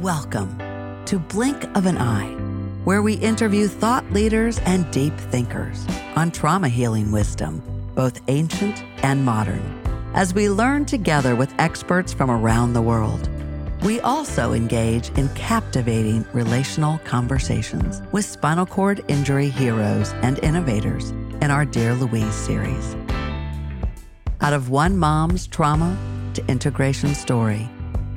Welcome 0.00 0.56
to 1.04 1.18
Blink 1.18 1.64
of 1.76 1.84
an 1.84 1.98
Eye, 1.98 2.32
where 2.84 3.02
we 3.02 3.16
interview 3.16 3.68
thought 3.68 4.10
leaders 4.12 4.58
and 4.60 4.90
deep 4.90 5.12
thinkers 5.14 5.86
on 6.16 6.30
trauma 6.30 6.70
healing 6.70 7.12
wisdom, 7.12 7.62
both 7.94 8.18
ancient 8.28 8.82
and 9.04 9.22
modern, 9.22 9.60
as 10.14 10.32
we 10.32 10.48
learn 10.48 10.86
together 10.86 11.36
with 11.36 11.52
experts 11.58 12.14
from 12.14 12.30
around 12.30 12.72
the 12.72 12.80
world. 12.80 13.28
We 13.82 14.00
also 14.00 14.54
engage 14.54 15.10
in 15.18 15.28
captivating 15.34 16.24
relational 16.32 16.96
conversations 17.00 18.00
with 18.10 18.24
spinal 18.24 18.64
cord 18.64 19.04
injury 19.08 19.50
heroes 19.50 20.12
and 20.22 20.38
innovators 20.38 21.10
in 21.42 21.50
our 21.50 21.66
Dear 21.66 21.92
Louise 21.92 22.34
series. 22.34 22.96
Out 24.40 24.54
of 24.54 24.70
one 24.70 24.96
mom's 24.96 25.46
trauma 25.46 25.94
to 26.32 26.46
integration 26.48 27.14
story, 27.14 27.68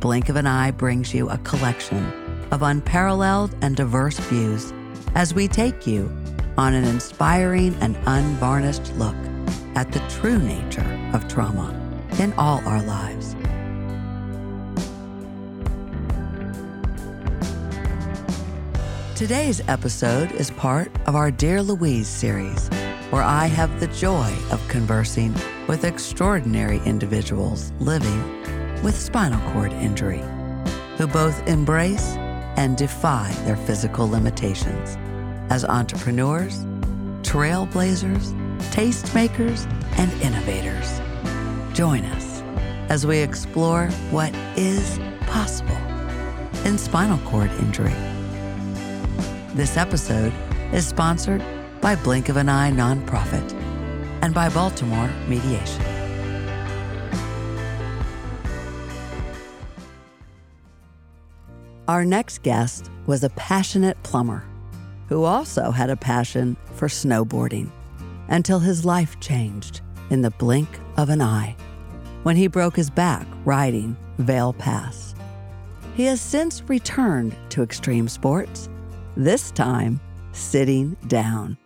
Blink 0.04 0.28
of 0.28 0.36
an 0.36 0.46
Eye 0.46 0.72
brings 0.72 1.14
you 1.14 1.30
a 1.30 1.38
collection 1.38 2.06
of 2.52 2.62
unparalleled 2.62 3.56
and 3.62 3.74
diverse 3.74 4.20
views 4.20 4.74
as 5.16 5.34
we 5.34 5.48
take 5.48 5.88
you 5.88 6.12
on 6.58 6.74
an 6.74 6.84
inspiring 6.84 7.74
and 7.76 7.98
unvarnished 8.06 8.94
look 8.98 9.16
at 9.76 9.94
the 9.94 10.02
true 10.10 10.38
nature 10.38 11.10
of 11.14 11.26
trauma 11.30 11.72
in 12.20 12.34
all 12.34 12.60
our 12.68 12.82
lives. 12.84 13.34
Today's 19.18 19.62
episode 19.70 20.34
is 20.34 20.52
part 20.52 20.92
of 21.08 21.16
our 21.16 21.32
Dear 21.32 21.64
Louise 21.64 22.10
series, 22.10 22.68
where 23.10 23.24
I 23.24 23.46
have 23.46 23.80
the 23.80 23.88
joy 23.88 24.36
of 24.52 24.68
conversing 24.68 25.34
with 25.68 25.86
extraordinary 25.86 26.82
individuals 26.86 27.72
living 27.80 28.43
with 28.84 29.00
spinal 29.00 29.40
cord 29.52 29.72
injury, 29.74 30.22
who 30.98 31.08
both 31.08 31.48
embrace 31.48 32.16
and 32.58 32.78
defy 32.78 33.32
their 33.46 33.56
physical 33.56 34.08
limitations 34.08 34.98
as 35.50 35.66
entrepreneurs, 35.66 36.66
trailblazers, 37.24 38.34
tastemakers, 38.72 39.66
and 39.98 40.12
innovators. 40.22 41.02
Join 41.76 42.04
us 42.06 42.42
as 42.90 43.08
we 43.08 43.20
explore 43.20 43.88
what 44.12 44.34
is 44.58 45.00
possible 45.22 45.78
in 46.66 46.78
spinal 46.78 47.18
cord 47.30 47.52
injury. 47.60 47.96
This 49.56 49.78
episode 49.78 50.34
is 50.74 50.86
sponsored 50.86 51.44
by 51.82 51.96
Blink 51.96 52.30
of 52.30 52.38
an 52.38 52.50
Eye 52.50 52.72
Nonprofit 52.72 53.54
and 54.22 54.34
by 54.34 54.50
Baltimore 54.50 55.10
Mediation. 55.28 55.93
Our 61.88 62.06
next 62.06 62.44
guest 62.44 62.90
was 63.08 63.26
a 63.26 63.30
passionate 63.32 64.02
plumber 64.04 64.46
who 65.10 65.26
also 65.26 65.70
had 65.70 65.90
a 65.90 65.98
passion 65.98 66.56
for 66.76 66.88
snowboarding 66.88 67.70
until 68.30 68.60
his 68.60 68.86
life 68.86 69.20
changed 69.20 69.82
in 70.10 70.22
the 70.22 70.32
blink 70.32 70.70
of 70.96 71.10
an 71.10 71.22
eye 71.22 71.58
when 72.24 72.38
he 72.38 72.48
broke 72.48 72.78
his 72.78 72.90
back 72.90 73.28
riding 73.44 73.98
Vail 74.18 74.54
Pass. 74.54 75.14
He 75.96 76.06
has 76.06 76.22
since 76.22 76.64
returned 76.70 77.36
to 77.50 77.62
extreme 77.62 78.08
sports, 78.08 78.70
this 79.18 79.52
time 79.52 80.00
sitting 80.32 80.96
down. 81.08 81.58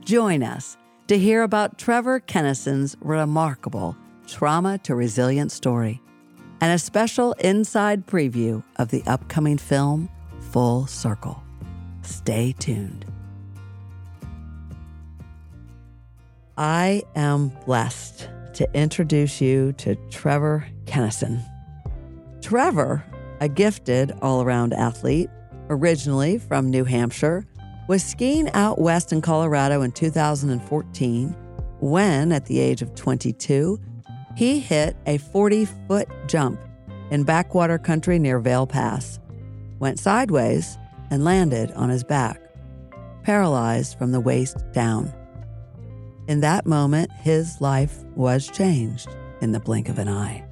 Join 0.00 0.42
us 0.42 0.78
to 1.08 1.18
hear 1.18 1.42
about 1.42 1.76
Trevor 1.76 2.20
Kennison's 2.20 2.96
remarkable 3.00 3.98
trauma 4.26 4.78
to 4.78 4.94
resilient 4.94 5.52
story 5.52 6.00
and 6.60 6.72
a 6.72 6.78
special 6.78 7.32
inside 7.34 8.06
preview 8.06 8.62
of 8.76 8.90
the 8.90 9.02
upcoming 9.06 9.58
film 9.58 10.08
Full 10.52 10.86
Circle. 10.86 11.42
Stay 12.02 12.54
tuned. 12.58 13.04
I 16.56 17.02
am 17.14 17.48
blessed 17.66 18.30
to 18.54 18.68
introduce 18.72 19.40
you 19.40 19.72
to 19.74 19.94
Trevor 20.10 20.66
Kennison. 20.84 21.42
Trevor, 22.40 23.04
a 23.40 23.48
gifted 23.48 24.12
all 24.22 24.40
around 24.40 24.72
athlete, 24.72 25.28
originally 25.68 26.38
from 26.38 26.70
New 26.70 26.84
Hampshire, 26.84 27.46
was 27.88 28.02
skiing 28.02 28.48
out 28.52 28.80
west 28.80 29.12
in 29.12 29.20
Colorado 29.20 29.82
in 29.82 29.92
2014 29.92 31.36
when, 31.80 32.32
at 32.32 32.46
the 32.46 32.58
age 32.58 32.80
of 32.80 32.94
22, 32.94 33.78
he 34.36 34.60
hit 34.60 34.96
a 35.06 35.16
40 35.18 35.64
foot 35.64 36.08
jump 36.28 36.60
in 37.10 37.24
backwater 37.24 37.78
country 37.78 38.18
near 38.18 38.38
Vail 38.38 38.66
Pass, 38.66 39.18
went 39.78 39.98
sideways, 39.98 40.76
and 41.10 41.24
landed 41.24 41.70
on 41.72 41.88
his 41.88 42.04
back, 42.04 42.40
paralyzed 43.22 43.96
from 43.96 44.12
the 44.12 44.20
waist 44.20 44.58
down. 44.72 45.12
In 46.28 46.40
that 46.40 46.66
moment, 46.66 47.10
his 47.12 47.60
life 47.60 48.02
was 48.14 48.48
changed 48.48 49.08
in 49.40 49.52
the 49.52 49.60
blink 49.60 49.88
of 49.88 49.98
an 49.98 50.08
eye. 50.08 50.44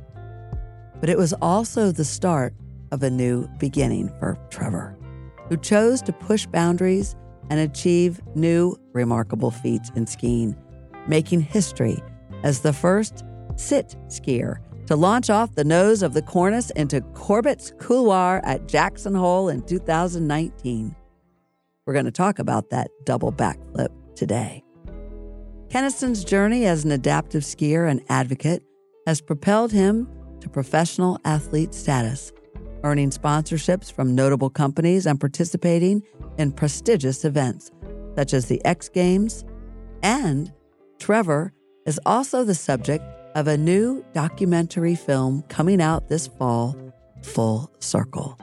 But 1.00 1.10
it 1.10 1.18
was 1.18 1.34
also 1.42 1.92
the 1.92 2.04
start 2.04 2.54
of 2.92 3.02
a 3.02 3.10
new 3.10 3.48
beginning 3.58 4.08
for 4.18 4.38
Trevor, 4.48 4.96
who 5.48 5.56
chose 5.56 6.00
to 6.02 6.12
push 6.12 6.46
boundaries 6.46 7.16
and 7.50 7.60
achieve 7.60 8.22
new 8.34 8.78
remarkable 8.92 9.50
feats 9.50 9.90
in 9.96 10.06
skiing, 10.06 10.56
making 11.06 11.40
history 11.40 11.98
as 12.44 12.60
the 12.60 12.72
first 12.72 13.24
sit 13.56 13.96
skier 14.08 14.58
to 14.86 14.96
launch 14.96 15.30
off 15.30 15.54
the 15.54 15.64
nose 15.64 16.02
of 16.02 16.12
the 16.12 16.22
Cornice 16.22 16.70
into 16.72 17.00
Corbet's 17.14 17.72
Couloir 17.78 18.40
at 18.44 18.68
Jackson 18.68 19.14
Hole 19.14 19.48
in 19.48 19.62
2019. 19.62 20.94
We're 21.86 21.92
going 21.92 22.04
to 22.04 22.10
talk 22.10 22.38
about 22.38 22.70
that 22.70 22.88
double 23.04 23.32
backflip 23.32 23.88
today. 24.14 24.62
Kennison's 25.68 26.24
journey 26.24 26.66
as 26.66 26.84
an 26.84 26.92
adaptive 26.92 27.42
skier 27.42 27.90
and 27.90 28.02
advocate 28.08 28.62
has 29.06 29.20
propelled 29.20 29.72
him 29.72 30.08
to 30.40 30.48
professional 30.48 31.18
athlete 31.24 31.74
status, 31.74 32.32
earning 32.84 33.10
sponsorships 33.10 33.90
from 33.92 34.14
notable 34.14 34.50
companies 34.50 35.06
and 35.06 35.18
participating 35.18 36.02
in 36.38 36.52
prestigious 36.52 37.24
events 37.24 37.70
such 38.14 38.32
as 38.32 38.46
the 38.46 38.64
X 38.64 38.88
Games. 38.88 39.44
And 40.02 40.52
Trevor 40.98 41.52
is 41.86 42.00
also 42.06 42.44
the 42.44 42.54
subject 42.54 43.04
of 43.34 43.48
a 43.48 43.56
new 43.56 44.04
documentary 44.12 44.94
film 44.94 45.42
coming 45.48 45.80
out 45.80 46.08
this 46.08 46.26
fall, 46.26 46.76
Full 47.22 47.70
Circle. 47.78 48.38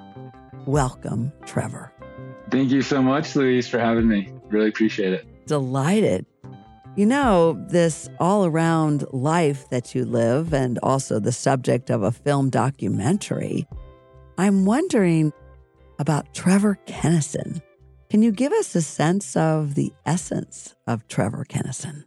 Welcome, 0.65 1.31
Trevor. 1.45 1.91
Thank 2.49 2.71
you 2.71 2.81
so 2.81 3.01
much, 3.01 3.35
Louise, 3.35 3.67
for 3.67 3.79
having 3.79 4.07
me. 4.07 4.31
Really 4.49 4.69
appreciate 4.69 5.13
it. 5.13 5.45
Delighted. 5.47 6.25
You 6.97 7.05
know, 7.05 7.53
this 7.69 8.09
all 8.19 8.45
around 8.45 9.05
life 9.13 9.69
that 9.69 9.95
you 9.95 10.03
live, 10.03 10.53
and 10.53 10.77
also 10.83 11.19
the 11.19 11.31
subject 11.31 11.89
of 11.89 12.03
a 12.03 12.11
film 12.11 12.49
documentary, 12.49 13.65
I'm 14.37 14.65
wondering 14.65 15.31
about 15.99 16.33
Trevor 16.33 16.77
Kennison. 16.85 17.61
Can 18.09 18.21
you 18.21 18.31
give 18.33 18.51
us 18.51 18.75
a 18.75 18.81
sense 18.81 19.37
of 19.37 19.75
the 19.75 19.93
essence 20.05 20.75
of 20.85 21.07
Trevor 21.07 21.45
Kennison? 21.47 22.03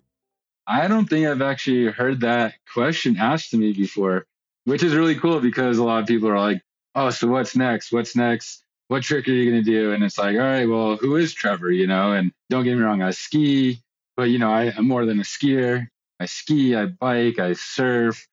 I 0.66 0.88
don't 0.88 1.06
think 1.06 1.26
I've 1.26 1.42
actually 1.42 1.86
heard 1.86 2.20
that 2.20 2.54
question 2.72 3.16
asked 3.18 3.50
to 3.50 3.56
me 3.56 3.72
before, 3.72 4.26
which 4.64 4.82
is 4.82 4.94
really 4.94 5.14
cool 5.14 5.40
because 5.40 5.78
a 5.78 5.84
lot 5.84 6.00
of 6.00 6.06
people 6.06 6.28
are 6.28 6.38
like, 6.38 6.62
oh, 6.94 7.10
so 7.10 7.28
what's 7.28 7.54
next? 7.54 7.92
What's 7.92 8.16
next? 8.16 8.64
What 8.88 9.02
trick 9.02 9.28
are 9.28 9.32
you 9.32 9.50
going 9.50 9.62
to 9.64 9.70
do? 9.70 9.92
And 9.92 10.02
it's 10.02 10.18
like, 10.18 10.36
all 10.36 10.42
right, 10.42 10.68
well, 10.68 10.96
who 10.96 11.16
is 11.16 11.34
Trevor? 11.34 11.70
You 11.70 11.86
know, 11.86 12.12
and 12.12 12.32
don't 12.50 12.64
get 12.64 12.76
me 12.76 12.82
wrong, 12.82 13.02
I 13.02 13.10
ski, 13.10 13.80
but, 14.16 14.24
you 14.24 14.38
know, 14.38 14.50
I, 14.50 14.66
am 14.76 14.86
more 14.86 15.04
than 15.04 15.20
a 15.20 15.24
skier. 15.24 15.88
I 16.20 16.26
ski, 16.26 16.74
I 16.76 16.86
bike, 16.86 17.38
I 17.38 17.54
surf, 17.54 18.26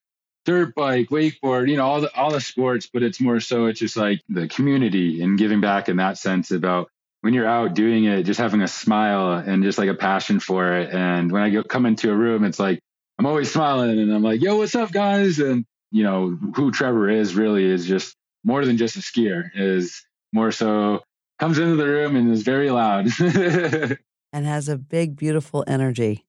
dirt 0.45 0.75
bike, 0.75 1.09
wakeboard, 1.09 1.69
you 1.69 1.77
know, 1.77 1.85
all 1.85 2.01
the, 2.01 2.15
all 2.15 2.31
the 2.31 2.41
sports, 2.41 2.89
but 2.91 3.03
it's 3.03 3.19
more 3.19 3.39
so 3.39 3.65
it's 3.65 3.79
just 3.79 3.97
like 3.97 4.21
the 4.29 4.47
community 4.47 5.21
and 5.21 5.37
giving 5.37 5.61
back 5.61 5.89
in 5.89 5.97
that 5.97 6.17
sense 6.17 6.51
about 6.51 6.89
when 7.21 7.33
you're 7.33 7.47
out 7.47 7.73
doing 7.73 8.05
it, 8.05 8.23
just 8.23 8.39
having 8.39 8.61
a 8.61 8.67
smile 8.67 9.33
and 9.33 9.63
just 9.63 9.77
like 9.77 9.89
a 9.89 9.95
passion 9.95 10.39
for 10.39 10.73
it. 10.73 10.91
And 10.91 11.31
when 11.31 11.43
I 11.43 11.49
go, 11.49 11.63
come 11.63 11.85
into 11.85 12.11
a 12.11 12.15
room, 12.15 12.43
it's 12.43 12.59
like 12.59 12.79
I'm 13.17 13.25
always 13.25 13.51
smiling 13.51 13.99
and 13.99 14.11
I'm 14.13 14.23
like, 14.23 14.41
"Yo, 14.41 14.57
what's 14.57 14.75
up, 14.75 14.91
guys?" 14.91 15.39
And 15.39 15.65
you 15.91 16.03
know 16.03 16.37
who 16.55 16.71
Trevor 16.71 17.09
is 17.09 17.35
really 17.35 17.65
is 17.65 17.85
just 17.85 18.15
more 18.43 18.65
than 18.65 18.77
just 18.77 18.95
a 18.95 18.99
skier. 18.99 19.49
Is 19.55 20.03
more 20.33 20.51
so 20.51 21.01
comes 21.39 21.59
into 21.59 21.75
the 21.75 21.87
room 21.87 22.15
and 22.15 22.31
is 22.31 22.43
very 22.43 22.69
loud 22.69 23.07
and 23.19 24.45
has 24.45 24.69
a 24.69 24.77
big, 24.77 25.15
beautiful 25.15 25.63
energy. 25.67 26.25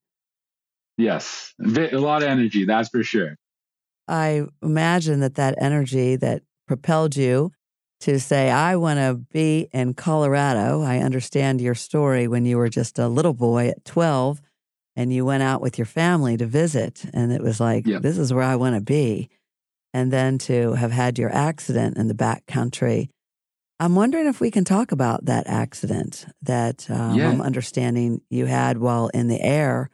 Yes, 0.97 1.53
a 1.59 1.97
lot 1.97 2.21
of 2.21 2.29
energy, 2.29 2.65
that's 2.65 2.89
for 2.89 3.03
sure. 3.03 3.35
I 4.07 4.43
imagine 4.61 5.21
that 5.21 5.35
that 5.35 5.55
energy 5.59 6.15
that 6.17 6.43
propelled 6.67 7.15
you 7.15 7.51
to 8.03 8.19
say, 8.19 8.49
I 8.49 8.75
want 8.75 8.99
to 8.99 9.15
be 9.31 9.67
in 9.71 9.93
Colorado. 9.93 10.81
I 10.81 10.99
understand 10.99 11.61
your 11.61 11.75
story 11.75 12.27
when 12.27 12.45
you 12.45 12.57
were 12.57 12.69
just 12.69 12.99
a 12.99 13.07
little 13.07 13.33
boy 13.33 13.69
at 13.69 13.83
12 13.85 14.41
and 14.95 15.11
you 15.11 15.25
went 15.25 15.43
out 15.43 15.61
with 15.61 15.77
your 15.77 15.85
family 15.85 16.37
to 16.37 16.45
visit. 16.45 17.03
And 17.13 17.31
it 17.31 17.41
was 17.41 17.59
like, 17.59 17.87
yep. 17.87 18.01
this 18.01 18.17
is 18.17 18.33
where 18.33 18.43
I 18.43 18.55
want 18.55 18.75
to 18.75 18.81
be. 18.81 19.29
And 19.93 20.11
then 20.11 20.37
to 20.39 20.73
have 20.73 20.91
had 20.91 21.17
your 21.17 21.33
accident 21.33 21.97
in 21.97 22.07
the 22.07 22.13
back 22.13 22.45
country 22.45 23.09
I'm 23.79 23.95
wondering 23.95 24.27
if 24.27 24.39
we 24.39 24.51
can 24.51 24.63
talk 24.63 24.93
about 24.93 25.25
that 25.25 25.45
accident 25.47 26.25
that 26.43 26.89
um, 26.89 27.15
Yeah. 27.15 27.29
I'm 27.29 27.41
understanding 27.41 28.21
you 28.29 28.45
had 28.45 28.77
while 28.77 29.09
in 29.09 29.27
the 29.27 29.41
air 29.41 29.89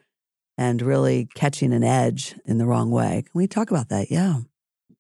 and 0.60 0.82
really 0.82 1.28
catching 1.34 1.74
an 1.74 1.84
edge 1.84 2.36
in 2.46 2.60
the 2.60 2.68
wrong 2.68 2.92
way. 2.92 3.24
Can 3.24 3.32
we 3.34 3.48
talk 3.48 3.72
about 3.72 3.90
that? 3.90 4.12
Yeah. 4.12 4.42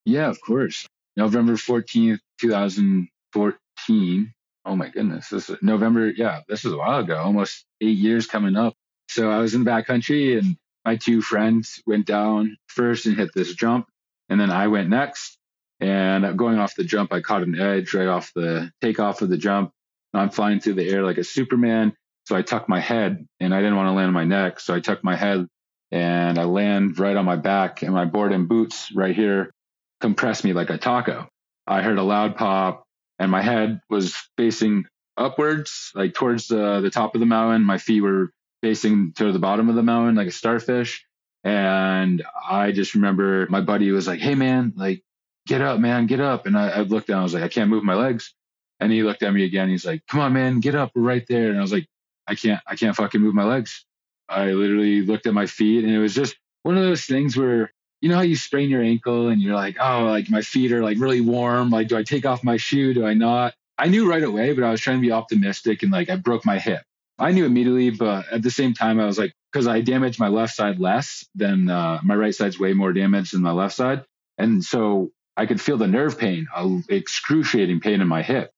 Yeah, 0.06 0.30
of 0.30 0.42
course. 0.42 0.88
November 1.20 1.54
14th, 1.56 2.20
2014. 2.40 4.34
Oh 4.64 4.76
my 4.78 4.88
goodness. 4.88 5.28
This 5.28 5.50
is 5.50 5.58
November. 5.62 6.08
Yeah, 6.08 6.40
this 6.48 6.64
is 6.64 6.72
a 6.72 6.78
while 6.78 7.00
ago, 7.02 7.18
almost 7.18 7.66
eight 7.82 7.98
years 7.98 8.26
coming 8.26 8.56
up. 8.56 8.74
So 9.10 9.30
I 9.30 9.40
was 9.40 9.54
in 9.54 9.66
the 9.66 9.70
backcountry 9.70 10.38
and 10.38 10.56
my 10.86 10.96
two 10.96 11.22
friends 11.22 11.84
went 11.86 12.06
down 12.06 12.56
first 12.68 13.06
and 13.06 13.18
hit 13.18 13.32
this 13.36 13.54
jump. 13.54 13.88
And 14.30 14.40
then 14.40 14.50
I 14.50 14.68
went 14.68 14.88
next. 14.88 15.38
And 15.82 16.38
going 16.38 16.58
off 16.58 16.76
the 16.76 16.86
jump, 16.86 17.12
I 17.12 17.20
caught 17.20 17.44
an 17.44 17.60
edge 17.60 17.94
right 17.94 18.08
off 18.08 18.32
the 18.34 18.72
takeoff 18.80 19.22
of 19.22 19.28
the 19.28 19.38
jump. 19.38 19.72
I'm 20.14 20.30
flying 20.30 20.62
through 20.62 20.76
the 20.76 20.88
air 20.88 21.04
like 21.04 21.18
a 21.18 21.26
Superman. 21.26 21.92
So 22.28 22.36
I 22.38 22.44
tuck 22.44 22.70
my 22.70 22.80
head 22.80 23.28
and 23.42 23.54
I 23.54 23.60
didn't 23.60 23.76
want 23.76 23.88
to 23.88 23.94
land 23.94 24.08
on 24.08 24.14
my 24.14 24.24
neck. 24.24 24.62
So 24.62 24.74
I 24.74 24.80
tuck 24.80 25.04
my 25.04 25.18
head 25.18 25.48
and 25.92 26.40
I 26.40 26.46
land 26.46 26.98
right 26.98 27.18
on 27.18 27.26
my 27.26 27.36
back 27.36 27.82
and 27.82 27.94
my 27.94 28.06
board 28.06 28.32
and 28.32 28.48
boots 28.48 28.90
right 28.96 29.14
here 29.14 29.52
compressed 30.00 30.44
me 30.44 30.54
like 30.54 30.70
a 30.70 30.78
taco. 30.78 31.28
I 31.68 31.82
heard 31.82 31.98
a 31.98 32.04
loud 32.04 32.36
pop 32.36 32.84
and 33.20 33.32
my 33.32 33.42
head 33.42 33.82
was 33.90 34.16
facing 34.38 34.86
upwards, 35.18 35.92
like 35.94 36.14
towards 36.14 36.48
the, 36.48 36.80
the 36.82 36.90
top 36.90 37.16
of 37.16 37.20
the 37.20 37.26
mountain. 37.26 37.64
My 37.64 37.78
feet 37.78 38.02
were 38.02 38.32
facing 38.62 39.14
to 39.14 39.32
the 39.32 39.40
bottom 39.40 39.70
of 39.70 39.76
the 39.76 39.84
mountain 39.84 40.16
like 40.16 40.28
a 40.28 40.32
starfish. 40.32 41.06
And 41.44 42.24
I 42.50 42.72
just 42.72 42.96
remember 42.96 43.48
my 43.50 43.62
buddy 43.62 43.92
was 43.92 44.08
like, 44.08 44.20
Hey 44.20 44.36
man, 44.36 44.74
like 44.76 45.04
get 45.48 45.62
up, 45.62 45.80
man, 45.80 46.08
get 46.08 46.20
up. 46.20 46.46
And 46.46 46.58
I, 46.58 46.70
I 46.70 46.80
looked 46.82 47.08
down, 47.08 47.20
I 47.20 47.24
was 47.24 47.34
like, 47.34 47.44
I 47.44 47.48
can't 47.50 47.70
move 47.70 47.84
my 47.84 47.96
legs. 47.96 48.34
And 48.80 48.92
he 48.92 49.04
looked 49.04 49.24
at 49.24 49.34
me 49.34 49.44
again. 49.44 49.70
He's 49.70 49.86
like, 49.86 50.06
Come 50.08 50.20
on, 50.22 50.34
man, 50.34 50.60
get 50.60 50.76
up. 50.76 50.92
We're 50.96 51.02
right 51.02 51.26
there. 51.28 51.50
And 51.50 51.58
I 51.58 51.62
was 51.62 51.74
like, 51.74 51.88
I 52.28 52.36
can't, 52.36 52.62
I 52.68 52.76
can't 52.76 52.96
fucking 52.96 53.22
move 53.22 53.34
my 53.34 53.46
legs. 53.46 53.86
I 54.28 54.52
literally 54.52 55.02
looked 55.02 55.26
at 55.26 55.34
my 55.34 55.48
feet 55.48 55.84
and 55.84 55.94
it 55.94 56.00
was 56.00 56.14
just 56.14 56.38
one 56.64 56.78
of 56.78 56.84
those 56.84 57.06
things 57.06 57.36
where 57.36 57.72
you 58.02 58.10
know 58.10 58.16
how 58.16 58.22
you 58.22 58.36
sprain 58.36 58.70
your 58.70 58.82
ankle 58.82 59.28
and 59.28 59.42
you're 59.42 59.56
like, 59.56 59.78
oh, 59.80 60.06
like 60.06 60.30
my 60.30 60.42
feet 60.42 60.72
are 60.72 60.84
like 60.84 61.00
really 61.00 61.22
warm. 61.22 61.70
Like, 61.70 61.88
do 61.88 61.98
I 61.98 62.04
take 62.04 62.26
off 62.26 62.44
my 62.44 62.58
shoe? 62.58 62.94
Do 62.94 63.06
I 63.06 63.14
not? 63.14 63.54
I 63.78 63.88
knew 63.88 64.10
right 64.10 64.24
away, 64.24 64.54
but 64.54 64.64
I 64.64 64.72
was 64.72 64.82
trying 64.82 64.98
to 64.98 65.02
be 65.02 65.12
optimistic 65.12 65.84
and 65.84 65.92
like 65.92 66.10
I 66.10 66.16
broke 66.16 66.46
my 66.46 66.60
hip. 66.60 66.82
I 67.18 67.32
knew 67.32 67.46
immediately, 67.46 67.90
but 67.90 68.32
at 68.32 68.42
the 68.42 68.52
same 68.52 68.74
time, 68.74 69.00
I 69.00 69.06
was 69.06 69.18
like, 69.18 69.34
because 69.52 69.68
I 69.68 69.82
damaged 69.82 70.20
my 70.20 70.30
left 70.30 70.56
side 70.56 70.80
less 70.80 71.26
than 71.36 71.70
uh, 71.70 72.00
my 72.04 72.16
right 72.16 72.34
side's 72.34 72.60
way 72.60 72.74
more 72.74 72.94
damaged 72.94 73.34
than 73.34 73.42
my 73.42 73.52
left 73.52 73.76
side. 73.76 74.06
And 74.38 74.64
so 74.64 75.12
I 75.36 75.46
could 75.46 75.60
feel 75.60 75.78
the 75.78 75.88
nerve 75.88 76.18
pain, 76.18 76.48
a 76.56 76.80
excruciating 76.88 77.82
pain 77.82 78.00
in 78.00 78.08
my 78.08 78.22
hip. 78.22 78.52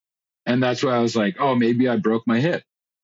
And 0.45 0.61
that's 0.61 0.83
why 0.83 0.95
I 0.95 0.99
was 0.99 1.15
like, 1.15 1.38
oh, 1.39 1.55
maybe 1.55 1.88
I 1.88 1.97
broke 1.97 2.27
my 2.27 2.39
hip. 2.39 2.63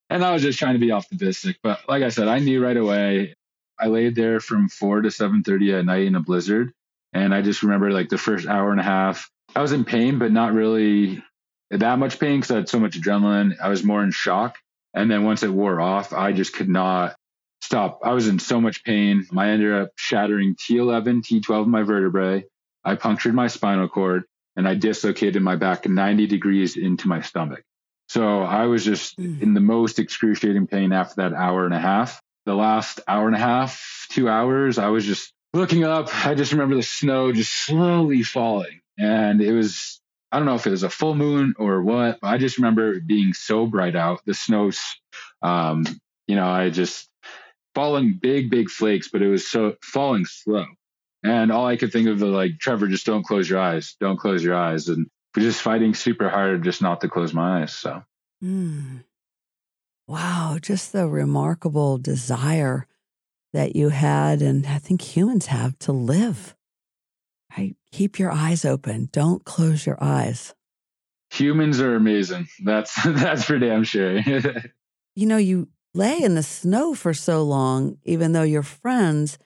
And 0.09 0.23
I 0.23 0.31
was 0.31 0.41
just 0.41 0.59
trying 0.59 0.73
to 0.73 0.79
be 0.79 0.91
optimistic. 0.91 1.57
But 1.63 1.79
like 1.87 2.03
I 2.03 2.09
said, 2.09 2.27
I 2.27 2.39
knew 2.39 2.63
right 2.63 2.77
away. 2.77 3.35
I 3.79 3.87
laid 3.87 4.15
there 4.15 4.39
from 4.39 4.69
four 4.69 5.01
to 5.01 5.11
seven 5.11 5.43
thirty 5.43 5.73
at 5.73 5.85
night 5.85 6.07
in 6.07 6.15
a 6.15 6.19
blizzard. 6.21 6.73
And 7.13 7.33
I 7.33 7.41
just 7.41 7.63
remember 7.63 7.91
like 7.91 8.09
the 8.09 8.17
first 8.17 8.47
hour 8.47 8.71
and 8.71 8.79
a 8.79 8.83
half, 8.83 9.29
I 9.55 9.61
was 9.61 9.71
in 9.71 9.85
pain, 9.85 10.19
but 10.19 10.31
not 10.31 10.53
really 10.53 11.23
that 11.71 11.99
much 11.99 12.19
pain 12.19 12.39
because 12.39 12.51
I 12.51 12.55
had 12.57 12.69
so 12.69 12.79
much 12.79 12.99
adrenaline. 12.99 13.55
I 13.61 13.69
was 13.69 13.83
more 13.83 14.03
in 14.03 14.11
shock. 14.11 14.57
And 14.93 15.09
then 15.11 15.23
once 15.23 15.43
it 15.43 15.49
wore 15.49 15.79
off, 15.79 16.13
I 16.13 16.31
just 16.33 16.53
could 16.53 16.69
not 16.69 17.15
stop. 17.61 17.99
I 18.03 18.13
was 18.13 18.27
in 18.27 18.39
so 18.39 18.59
much 18.61 18.83
pain. 18.83 19.25
I 19.35 19.49
ended 19.49 19.73
up 19.73 19.91
shattering 19.95 20.55
T11, 20.55 21.21
T12 21.23 21.61
of 21.61 21.67
my 21.67 21.83
vertebrae. 21.83 22.45
I 22.83 22.95
punctured 22.95 23.33
my 23.35 23.47
spinal 23.47 23.87
cord 23.89 24.23
and 24.55 24.67
I 24.67 24.75
dislocated 24.75 25.41
my 25.41 25.55
back 25.55 25.87
90 25.87 26.27
degrees 26.27 26.77
into 26.77 27.07
my 27.07 27.21
stomach. 27.21 27.63
So 28.09 28.41
I 28.41 28.65
was 28.65 28.83
just 28.85 29.17
Mm. 29.17 29.41
in 29.41 29.53
the 29.53 29.59
most 29.59 29.99
excruciating 29.99 30.67
pain 30.67 30.91
after 30.93 31.15
that 31.21 31.33
hour 31.33 31.65
and 31.65 31.73
a 31.73 31.79
half. 31.79 32.21
The 32.47 32.55
last 32.55 33.01
hour 33.09 33.27
and 33.27 33.35
a 33.35 33.39
half, 33.39 34.07
two 34.09 34.29
hours, 34.29 34.77
I 34.77 34.87
was 34.87 35.05
just 35.05 35.33
looking 35.53 35.83
up. 35.83 36.07
I 36.25 36.33
just 36.33 36.53
remember 36.53 36.75
the 36.75 36.81
snow 36.81 37.33
just 37.33 37.51
slowly 37.51 38.23
falling. 38.23 38.79
And 38.97 39.41
it 39.41 39.51
was, 39.51 39.99
I 40.31 40.37
don't 40.37 40.45
know 40.45 40.55
if 40.55 40.65
it 40.65 40.71
was 40.71 40.83
a 40.83 40.89
full 40.89 41.13
moon 41.13 41.55
or 41.59 41.81
what, 41.81 42.21
but 42.21 42.27
I 42.29 42.37
just 42.37 42.57
remember 42.57 42.93
it 42.93 43.05
being 43.05 43.33
so 43.33 43.65
bright 43.65 43.97
out. 43.97 44.21
The 44.25 44.33
snow's, 44.33 44.79
um, 45.41 45.85
you 46.25 46.37
know, 46.37 46.47
I 46.47 46.69
just 46.69 47.09
falling 47.75 48.17
big, 48.21 48.49
big 48.49 48.69
flakes, 48.69 49.09
but 49.09 49.21
it 49.21 49.27
was 49.27 49.45
so 49.45 49.75
falling 49.83 50.25
slow. 50.25 50.67
And 51.25 51.51
all 51.51 51.67
I 51.67 51.75
could 51.75 51.91
think 51.91 52.07
of 52.07 52.21
was 52.21 52.31
like, 52.31 52.59
Trevor, 52.59 52.87
just 52.87 53.05
don't 53.05 53.25
close 53.25 53.49
your 53.49 53.59
eyes. 53.59 53.97
Don't 53.99 54.17
close 54.17 54.41
your 54.41 54.55
eyes. 54.55 54.87
And 54.87 55.07
we're 55.35 55.43
just 55.43 55.61
fighting 55.61 55.93
super 55.93 56.29
hard 56.29 56.63
just 56.63 56.81
not 56.81 57.01
to 57.01 57.09
close 57.09 57.33
my 57.33 57.63
eyes. 57.63 57.73
So 57.73 58.03
Mm. 58.43 59.03
Wow, 60.07 60.57
just 60.61 60.93
the 60.93 61.07
remarkable 61.07 61.97
desire 61.97 62.87
that 63.53 63.75
you 63.75 63.89
had, 63.89 64.41
and 64.41 64.65
I 64.65 64.77
think 64.77 65.01
humans 65.01 65.47
have 65.47 65.77
to 65.79 65.91
live. 65.91 66.55
Right? 67.57 67.75
Keep 67.91 68.19
your 68.19 68.31
eyes 68.31 68.63
open. 68.63 69.09
Don't 69.11 69.43
close 69.43 69.85
your 69.85 70.01
eyes. 70.01 70.53
humans 71.31 71.81
are 71.81 71.95
amazing. 71.95 72.47
That's 72.63 72.95
that's 73.05 73.43
for 73.43 73.59
damn 73.59 73.83
sure. 73.83 74.21
You 75.15 75.25
know, 75.25 75.37
you 75.37 75.69
lay 75.95 76.21
in 76.21 76.35
the 76.35 76.43
snow 76.43 76.93
for 76.93 77.11
so 77.11 77.41
long, 77.41 77.97
even 78.03 78.33
though 78.33 78.43
your 78.43 78.61
friends 78.61 79.39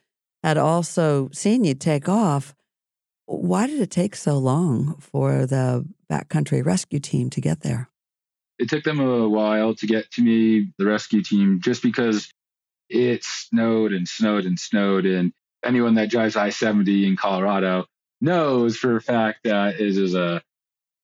had 0.44 0.58
also 0.58 1.30
seen 1.32 1.64
you 1.64 1.76
take 1.76 2.10
off. 2.10 2.54
Why 3.26 3.68
did 3.68 3.80
it 3.80 3.90
take 3.90 4.18
so 4.18 4.38
long 4.38 4.98
for 5.00 5.46
the 5.46 5.88
backcountry 6.12 6.66
rescue 6.66 7.00
team 7.00 7.30
to 7.30 7.40
get 7.40 7.62
there? 7.62 7.91
It 8.62 8.70
took 8.70 8.84
them 8.84 9.00
a 9.00 9.28
while 9.28 9.74
to 9.74 9.88
get 9.88 10.12
to 10.12 10.22
me, 10.22 10.72
the 10.78 10.86
rescue 10.86 11.24
team, 11.24 11.62
just 11.64 11.82
because 11.82 12.32
it 12.90 13.24
snowed 13.24 13.92
and 13.92 14.08
snowed 14.08 14.46
and 14.46 14.60
snowed. 14.60 15.08
And 15.08 15.34
anyone 15.66 15.96
that 15.96 16.12
drives 16.12 16.36
I 16.36 16.52
70 16.52 17.08
in 17.08 17.18
Colorado 17.18 17.86
knows 18.22 18.78
for 18.78 18.98
a 18.98 19.02
fact 19.02 19.40
that 19.46 19.82
it 19.82 19.98
is 19.98 20.14
a 20.14 20.44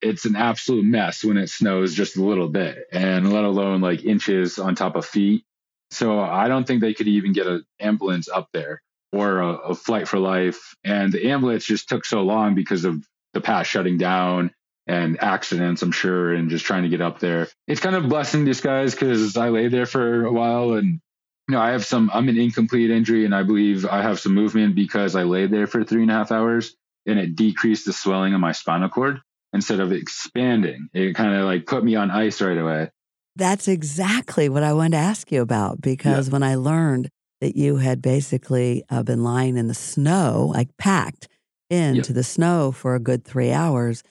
it's 0.04 0.25
an 0.25 0.36
absolute 0.36 0.86
mess 0.86 1.24
when 1.24 1.38
it 1.38 1.50
snows 1.50 1.95
just 1.95 2.18
a 2.18 2.24
little 2.24 2.48
bit 2.48 2.77
and 2.92 3.33
let 3.33 3.44
alone 3.44 3.81
like 3.81 4.06
inches 4.06 4.60
on 4.60 4.75
top 4.75 4.95
of 4.95 5.03
feet. 5.03 5.44
So 5.89 6.19
I 6.19 6.48
don't 6.48 6.68
think 6.68 6.81
they 6.81 6.94
could 6.94 7.07
even 7.07 7.33
get 7.33 7.48
an 7.48 7.65
ambulance 7.80 8.30
up 8.30 8.50
there 8.53 8.83
or 9.12 9.39
a, 9.39 9.48
a 9.69 9.75
flight 9.75 10.07
for 10.07 10.19
life. 10.19 10.75
And 10.83 11.12
the 11.12 11.31
ambulance 11.31 11.65
just 11.65 11.89
took 11.89 12.06
so 12.06 12.21
long 12.21 12.53
because 12.53 12.86
of 12.86 13.03
the 13.34 13.41
pass 13.41 13.65
shutting 13.65 13.98
down 13.98 14.51
and 14.88 15.22
accidents, 15.22 15.82
I'm 15.82 15.91
sure, 15.91 16.34
and 16.34 16.50
just 16.50 16.65
trying 16.65 16.84
to 16.84 16.89
get 16.89 17.01
up 17.01 17.20
there. 17.20 17.48
It's 17.67 17.82
kind 17.82 17.96
of 17.96 18.06
a 18.06 18.08
blessing 18.08 18.41
in 18.41 18.46
disguise 18.46 18.94
because 18.94 19.36
I 19.36 19.50
lay 19.50 19.67
there 19.67 19.86
for 19.86 20.25
a 20.25 20.32
while 20.32 20.74
and 20.74 21.01
you 21.48 21.56
know, 21.56 21.62
I 21.62 21.72
have 21.72 21.86
some 21.86 22.10
I'm 22.13 22.29
an 22.29 22.38
incomplete 22.38 22.89
injury 22.89 23.25
and 23.25 23.34
I 23.34 23.44
believe 23.44 23.86
I 23.86 24.01
have 24.01 24.20
some 24.20 24.34
movement 24.34 24.75
because 24.75 25.15
I 25.15 25.24
lay 25.24 25.48
there 25.48 25.67
for 25.67 25.84
three 25.84 26.01
and 26.01 26.12
a 26.12 26.13
half 26.13 26.32
hours 26.32 26.75
and 27.06 27.20
it 27.20 27.36
decreased 27.36 27.86
the 27.86 27.94
swelling 27.94 28.34
of 28.34 28.41
my 28.41 28.51
spinal 28.51 28.89
cord 28.89 29.22
instead 29.53 29.79
of 29.79 29.91
expanding. 29.91 30.89
It 30.94 31.15
kind 31.15 31.36
of 31.36 31.46
like 31.46 31.65
put 31.65 31.84
me 31.84 31.96
on 31.96 32.12
ice 32.12 32.41
right 32.41 32.58
away. 32.58 32.89
That's 33.36 33.67
exactly 33.67 34.50
what 34.50 34.63
I 34.63 34.74
wanted 34.74 34.91
to 34.91 34.98
ask 34.98 35.32
you 35.32 35.41
about 35.41 35.82
because 35.82 36.29
when 36.29 36.44
I 36.44 36.56
learned 36.56 37.10
that 37.39 37.56
you 37.56 37.77
had 37.77 38.01
basically 38.01 38.84
uh, 38.89 39.03
been 39.03 39.24
lying 39.24 39.58
in 39.58 39.67
the 39.67 39.75
snow, 39.75 40.51
like 40.53 40.75
packed 40.77 41.27
into 41.70 42.13
the 42.13 42.24
snow 42.24 42.72
for 42.72 42.96
a 42.96 43.00
good 43.00 43.24
three 43.24 43.51
hours, 43.51 44.01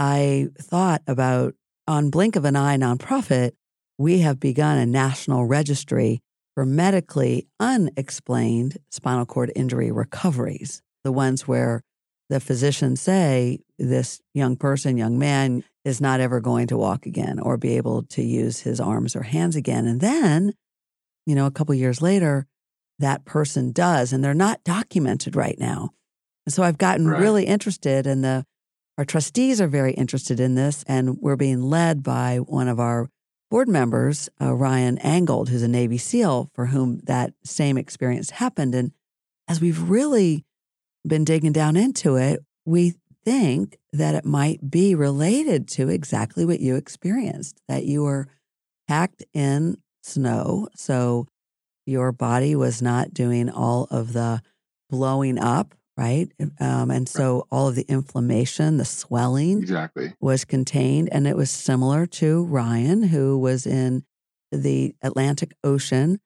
I 0.00 0.48
thought 0.58 1.02
about 1.06 1.54
on 1.86 2.08
Blink 2.08 2.34
of 2.34 2.46
an 2.46 2.56
Eye 2.56 2.78
nonprofit, 2.78 3.52
we 3.98 4.20
have 4.20 4.40
begun 4.40 4.78
a 4.78 4.86
national 4.86 5.44
registry 5.44 6.22
for 6.54 6.64
medically 6.64 7.46
unexplained 7.60 8.78
spinal 8.90 9.26
cord 9.26 9.52
injury 9.54 9.92
recoveries, 9.92 10.80
the 11.04 11.12
ones 11.12 11.46
where 11.46 11.82
the 12.30 12.40
physicians 12.40 13.02
say 13.02 13.58
this 13.78 14.22
young 14.32 14.56
person, 14.56 14.96
young 14.96 15.18
man, 15.18 15.64
is 15.84 16.00
not 16.00 16.18
ever 16.20 16.40
going 16.40 16.66
to 16.68 16.78
walk 16.78 17.04
again 17.04 17.38
or 17.38 17.58
be 17.58 17.76
able 17.76 18.04
to 18.04 18.22
use 18.22 18.60
his 18.60 18.80
arms 18.80 19.14
or 19.14 19.22
hands 19.22 19.54
again. 19.54 19.86
And 19.86 20.00
then, 20.00 20.54
you 21.26 21.34
know, 21.34 21.44
a 21.44 21.50
couple 21.50 21.74
years 21.74 22.00
later, 22.00 22.46
that 23.00 23.26
person 23.26 23.70
does, 23.70 24.14
and 24.14 24.24
they're 24.24 24.32
not 24.32 24.64
documented 24.64 25.36
right 25.36 25.58
now. 25.58 25.90
And 26.46 26.54
so 26.54 26.62
I've 26.62 26.78
gotten 26.78 27.06
Right. 27.06 27.20
really 27.20 27.44
interested, 27.44 28.06
in 28.06 28.22
the 28.22 28.46
our 28.98 29.04
trustees 29.04 29.60
are 29.60 29.68
very 29.68 29.92
interested 29.92 30.40
in 30.40 30.54
this, 30.54 30.84
and 30.86 31.18
we're 31.20 31.36
being 31.36 31.62
led 31.62 32.02
by 32.02 32.38
one 32.38 32.68
of 32.68 32.78
our 32.78 33.08
board 33.50 33.68
members, 33.68 34.28
uh, 34.40 34.54
Ryan 34.54 34.98
Angold, 34.98 35.48
who's 35.48 35.62
a 35.62 35.68
Navy 35.68 35.98
SEAL, 35.98 36.50
for 36.54 36.66
whom 36.66 37.00
that 37.04 37.32
same 37.44 37.76
experience 37.76 38.30
happened. 38.30 38.74
And 38.74 38.92
as 39.48 39.60
we've 39.60 39.88
really 39.90 40.44
been 41.06 41.24
digging 41.24 41.52
down 41.52 41.76
into 41.76 42.16
it, 42.16 42.40
we 42.64 42.94
think 43.24 43.78
that 43.92 44.14
it 44.14 44.24
might 44.24 44.70
be 44.70 44.94
related 44.94 45.68
to 45.68 45.88
exactly 45.88 46.44
what 46.44 46.60
you 46.60 46.76
experienced 46.76 47.60
that 47.68 47.84
you 47.84 48.02
were 48.02 48.28
packed 48.86 49.24
in 49.34 49.76
snow. 50.02 50.68
So 50.74 51.26
your 51.86 52.12
body 52.12 52.54
was 52.54 52.80
not 52.80 53.12
doing 53.12 53.50
all 53.50 53.88
of 53.90 54.12
the 54.12 54.42
blowing 54.88 55.38
up 55.38 55.74
right? 56.00 56.32
Um, 56.58 56.90
and 56.90 57.06
so 57.06 57.46
all 57.50 57.68
of 57.68 57.74
the 57.74 57.82
inflammation, 57.82 58.78
the 58.78 58.86
swelling 58.86 59.58
Exactly. 59.58 60.14
was 60.18 60.46
contained. 60.46 61.10
And 61.12 61.26
it 61.26 61.36
was 61.36 61.50
similar 61.50 62.06
to 62.06 62.44
Ryan, 62.44 63.02
who 63.02 63.38
was 63.38 63.66
in 63.66 64.04
the 64.50 64.94
Atlantic 65.02 65.52
Ocean 65.62 66.18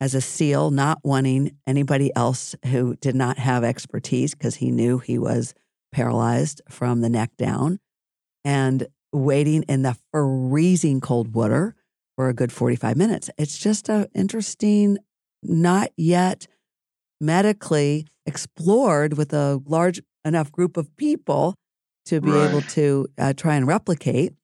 as 0.00 0.14
a 0.14 0.22
SEAL, 0.22 0.70
not 0.70 1.00
wanting 1.04 1.58
anybody 1.66 2.10
else 2.16 2.54
who 2.66 2.96
did 2.96 3.14
not 3.14 3.38
have 3.38 3.64
expertise 3.64 4.34
because 4.34 4.56
he 4.56 4.70
knew 4.70 4.98
he 4.98 5.18
was 5.18 5.52
paralyzed 5.92 6.62
from 6.70 7.02
the 7.02 7.10
neck 7.10 7.30
down 7.36 7.80
and 8.46 8.86
waiting 9.12 9.62
in 9.64 9.82
the 9.82 9.96
freezing 10.10 11.00
cold 11.02 11.34
water 11.34 11.74
for 12.16 12.30
a 12.30 12.34
good 12.34 12.50
45 12.50 12.96
minutes. 12.96 13.28
It's 13.36 13.58
just 13.58 13.90
an 13.90 14.06
interesting, 14.14 14.96
not 15.42 15.90
yet 15.98 16.46
medically 17.20 18.06
explored 18.28 19.16
with 19.16 19.32
a 19.32 19.60
large 19.66 20.00
enough 20.24 20.52
group 20.52 20.76
of 20.76 20.94
people 20.96 21.54
to 22.06 22.20
be 22.20 22.30
able 22.30 22.62
to 22.62 23.06
uh, 23.18 23.32
try 23.32 23.56
and 23.56 23.66
replicate. 23.66 24.34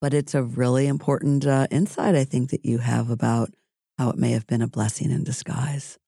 But 0.00 0.12
it's 0.12 0.34
a 0.34 0.42
really 0.42 0.86
important 0.86 1.46
uh, 1.46 1.66
insight, 1.70 2.14
I 2.14 2.24
think, 2.24 2.50
that 2.50 2.64
you 2.64 2.78
have 2.78 3.10
about 3.10 3.50
how 3.98 4.10
it 4.10 4.16
may 4.16 4.32
have 4.32 4.46
been 4.46 4.62
a 4.62 4.68
blessing 4.68 5.10
in 5.10 5.24
disguise. 5.24 5.98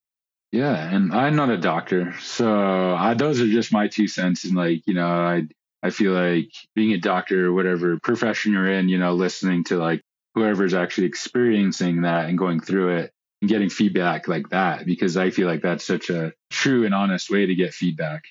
Yeah, 0.51 0.75
and 0.75 1.15
I'm 1.15 1.37
not 1.37 1.51
a 1.51 1.57
doctor, 1.57 2.15
so 2.21 2.95
I, 2.95 3.15
those 3.15 3.41
are 3.41 3.47
just 3.47 3.73
my 3.73 3.89
two 3.89 4.09
cents. 4.09 4.45
And 4.45 4.55
like, 4.55 4.83
you 4.87 4.95
know, 4.95 5.07
I 5.07 5.47
I 5.83 5.91
feel 5.91 6.13
like 6.13 6.51
being 6.75 6.93
a 6.93 6.99
doctor 6.99 7.47
or 7.47 7.53
whatever 7.53 7.99
profession 7.99 8.53
you're 8.53 8.71
in, 8.71 8.89
you 8.89 8.99
know, 8.99 9.15
listening 9.15 9.65
to 9.65 9.79
like 9.79 10.03
whoever's 10.35 10.75
actually 10.75 11.07
experiencing 11.07 12.03
that 12.03 12.29
and 12.29 12.39
going 12.39 12.61
through 12.61 12.97
it 12.97 13.13
getting 13.47 13.69
feedback 13.71 14.29
like 14.29 14.49
that, 14.51 14.87
because 14.87 15.17
I 15.17 15.31
feel 15.31 15.49
like 15.49 15.63
that's 15.63 15.85
such 15.85 16.11
a 16.11 16.33
true 16.51 16.85
and 16.85 16.95
honest 16.95 17.31
way 17.31 17.47
to 17.47 17.55
get 17.55 17.75
feedback 17.75 18.23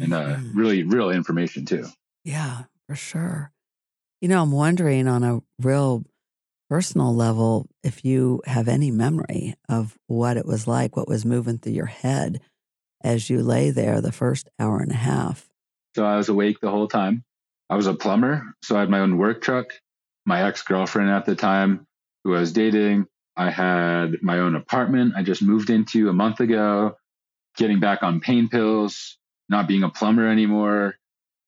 and 0.00 0.12
uh, 0.14 0.36
Mhm. 0.36 0.54
really 0.54 0.82
real 0.84 1.10
information 1.10 1.64
too. 1.64 1.86
Yeah, 2.24 2.64
for 2.86 2.94
sure. 2.94 3.52
You 4.20 4.28
know, 4.28 4.42
I'm 4.42 4.52
wondering 4.52 5.08
on 5.08 5.24
a 5.24 5.42
real 5.60 6.04
personal 6.70 7.14
level 7.14 7.68
if 7.82 8.04
you 8.04 8.40
have 8.46 8.68
any 8.68 8.90
memory 8.90 9.54
of 9.68 9.98
what 10.06 10.36
it 10.36 10.46
was 10.46 10.66
like, 10.66 10.96
what 10.96 11.08
was 11.08 11.26
moving 11.26 11.58
through 11.58 11.72
your 11.72 11.86
head 11.86 12.40
as 13.02 13.28
you 13.28 13.42
lay 13.42 13.70
there 13.70 14.00
the 14.00 14.12
first 14.12 14.48
hour 14.58 14.78
and 14.78 14.92
a 14.92 14.96
half. 14.96 15.50
So 15.96 16.04
I 16.06 16.16
was 16.16 16.28
awake 16.28 16.60
the 16.60 16.70
whole 16.70 16.88
time. 16.88 17.24
I 17.68 17.74
was 17.74 17.86
a 17.86 17.94
plumber, 17.94 18.54
so 18.62 18.76
I 18.76 18.80
had 18.80 18.90
my 18.90 19.00
own 19.00 19.18
work 19.18 19.42
truck. 19.42 19.66
My 20.24 20.44
ex 20.44 20.62
girlfriend 20.62 21.10
at 21.10 21.26
the 21.26 21.34
time, 21.34 21.84
who 22.22 22.36
I 22.36 22.40
was 22.40 22.52
dating, 22.52 23.06
I 23.36 23.50
had 23.50 24.22
my 24.22 24.38
own 24.38 24.54
apartment 24.54 25.14
I 25.16 25.22
just 25.22 25.42
moved 25.42 25.70
into 25.70 26.08
a 26.08 26.12
month 26.12 26.40
ago, 26.40 26.96
getting 27.56 27.80
back 27.80 28.02
on 28.02 28.20
pain 28.20 28.48
pills, 28.48 29.16
not 29.48 29.68
being 29.68 29.82
a 29.82 29.88
plumber 29.88 30.28
anymore, 30.28 30.96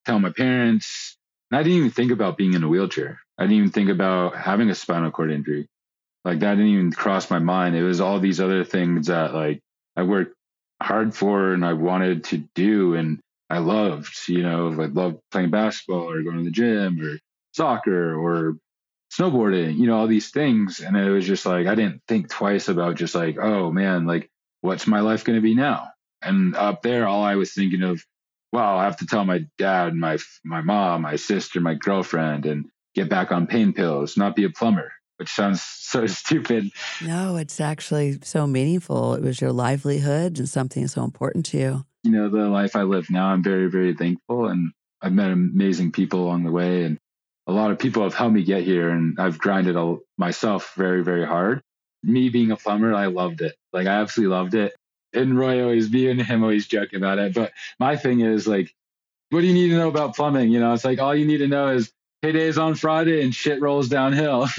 tell 0.07 0.19
my 0.19 0.31
parents. 0.31 1.17
And 1.50 1.59
I 1.59 1.62
didn't 1.62 1.79
even 1.79 1.91
think 1.91 2.11
about 2.11 2.37
being 2.37 2.55
in 2.55 2.64
a 2.64 2.69
wheelchair. 2.69 3.21
I 3.38 3.45
didn't 3.45 3.57
even 3.57 3.71
think 3.71 3.91
about 3.91 4.37
having 4.37 4.71
a 4.71 4.75
spinal 4.75 5.11
cord 5.11 5.31
injury. 5.31 5.69
Like 6.25 6.41
that 6.41 6.55
didn't 6.55 6.73
even 6.73 6.93
cross 6.93 7.31
my 7.31 7.38
mind. 7.38 7.76
It 7.76 7.83
was 7.83 8.00
all 8.00 8.19
these 8.19 8.41
other 8.41 8.64
things 8.64 9.09
that 9.09 9.35
like 9.35 9.61
I 9.97 10.03
worked 10.03 10.35
hard 10.81 11.14
for 11.14 11.53
and 11.53 11.64
I 11.64 11.75
wanted 11.75 12.25
to 12.25 12.38
do 12.55 12.95
and 12.95 13.21
I 13.50 13.59
loved, 13.59 14.29
you 14.29 14.43
know, 14.43 14.69
I 14.69 14.87
loved 14.87 15.19
playing 15.31 15.50
basketball 15.50 16.11
or 16.11 16.23
going 16.23 16.38
to 16.38 16.45
the 16.45 16.50
gym 16.50 17.00
or 17.00 17.19
soccer 17.53 18.14
or 18.14 18.57
snowboarding, 19.16 19.76
you 19.76 19.87
know, 19.87 19.99
all 19.99 20.06
these 20.06 20.30
things. 20.30 20.80
And 20.80 20.97
it 20.97 21.11
was 21.11 21.26
just 21.26 21.47
like, 21.47 21.66
I 21.66 21.75
didn't 21.75 22.02
think 22.09 22.28
twice 22.30 22.68
about 22.68 22.97
just 22.97 23.14
like, 23.14 23.38
oh 23.38 23.71
man, 23.71 24.06
like, 24.06 24.30
what's 24.61 24.87
my 24.87 25.00
life 25.00 25.25
going 25.25 25.37
to 25.37 25.42
be 25.42 25.54
now? 25.54 25.88
And 26.23 26.56
up 26.56 26.83
there, 26.83 27.06
all 27.06 27.23
I 27.23 27.37
was 27.37 27.52
thinking 27.52 27.83
of, 27.83 28.02
well, 28.52 28.78
I 28.78 28.85
have 28.85 28.99
to 28.99 29.06
tell 29.06 29.25
my 29.25 29.47
dad, 29.59 29.94
my, 29.94 30.18
my 30.44 30.62
mom, 30.62 31.02
my 31.02 31.16
sister, 31.16 31.61
my 31.61 31.75
girlfriend, 31.75 32.47
and 32.47 32.66
get 32.94 33.09
back 33.09 33.33
on 33.33 33.47
pain 33.47 33.73
pills, 33.73 34.16
not 34.16 34.37
be 34.37 34.44
a 34.44 34.50
plumber, 34.50 34.92
which 35.16 35.28
sounds 35.28 35.62
so 35.78 36.06
stupid. 36.06 36.71
No, 37.04 37.37
it's 37.37 37.61
actually 37.61 38.18
so 38.23 38.47
meaningful. 38.47 39.14
It 39.14 39.23
was 39.23 39.40
your 39.40 39.52
livelihood 39.52 40.38
and 40.38 40.49
something 40.49 40.87
so 40.88 41.04
important 41.04 41.47
to 41.47 41.59
you. 41.59 41.85
you 42.04 42.12
know, 42.12 42.28
the 42.28 42.49
life 42.49 42.76
I 42.76 42.83
live 42.83 43.11
now, 43.11 43.26
I'm 43.26 43.42
very, 43.42 43.68
very 43.68 43.94
thankful. 43.94 44.47
And 44.47 44.73
I've 45.02 45.12
met 45.12 45.30
amazing 45.30 45.92
people 45.92 46.23
along 46.25 46.44
the 46.44 46.52
way. 46.52 46.85
And 46.85 46.99
a 47.47 47.53
lot 47.53 47.71
of 47.71 47.79
people 47.79 48.03
have 48.03 48.15
helped 48.15 48.35
me 48.35 48.43
get 48.43 48.63
here. 48.63 48.91
And 48.91 49.19
I've 49.19 49.39
grinded 49.39 49.77
all, 49.77 50.01
myself 50.17 50.73
very, 50.77 51.03
very 51.03 51.27
hard. 51.27 51.63
Me 52.03 52.29
being 52.29 52.51
a 52.51 52.57
plumber, 52.57 52.95
I 52.95 53.07
loved 53.07 53.41
it. 53.41 53.55
Like, 53.73 53.87
I 53.87 53.95
absolutely 53.95 54.35
loved 54.35 54.55
it. 54.55 54.75
And 55.13 55.39
Roy 55.39 55.63
always, 55.63 55.91
me 55.91 56.09
and 56.09 56.21
him 56.21 56.43
always 56.43 56.67
joke 56.67 56.93
about 56.93 57.19
it. 57.19 57.35
But 57.35 57.53
my 57.79 57.97
thing 57.97 58.21
is, 58.21 58.47
like, 58.47 58.75
what 59.31 59.41
do 59.41 59.47
you 59.47 59.55
need 59.55 59.69
to 59.71 59.77
know 59.77 59.89
about 59.89 60.17
plumbing? 60.17 60.51
You 60.51 60.61
know, 60.61 60.73
it's 60.73 60.85
like 60.85 60.99
all 60.99 61.15
you 61.15 61.27
need 61.27 61.39
to 61.39 61.49
know 61.49 61.69
is 61.69 61.93
payday's 62.23 62.59
on 62.59 62.75
Friday 62.75 63.23
and 63.23 63.35
shit 63.35 63.61
rolls 63.61 63.89
downhill. 63.89 64.49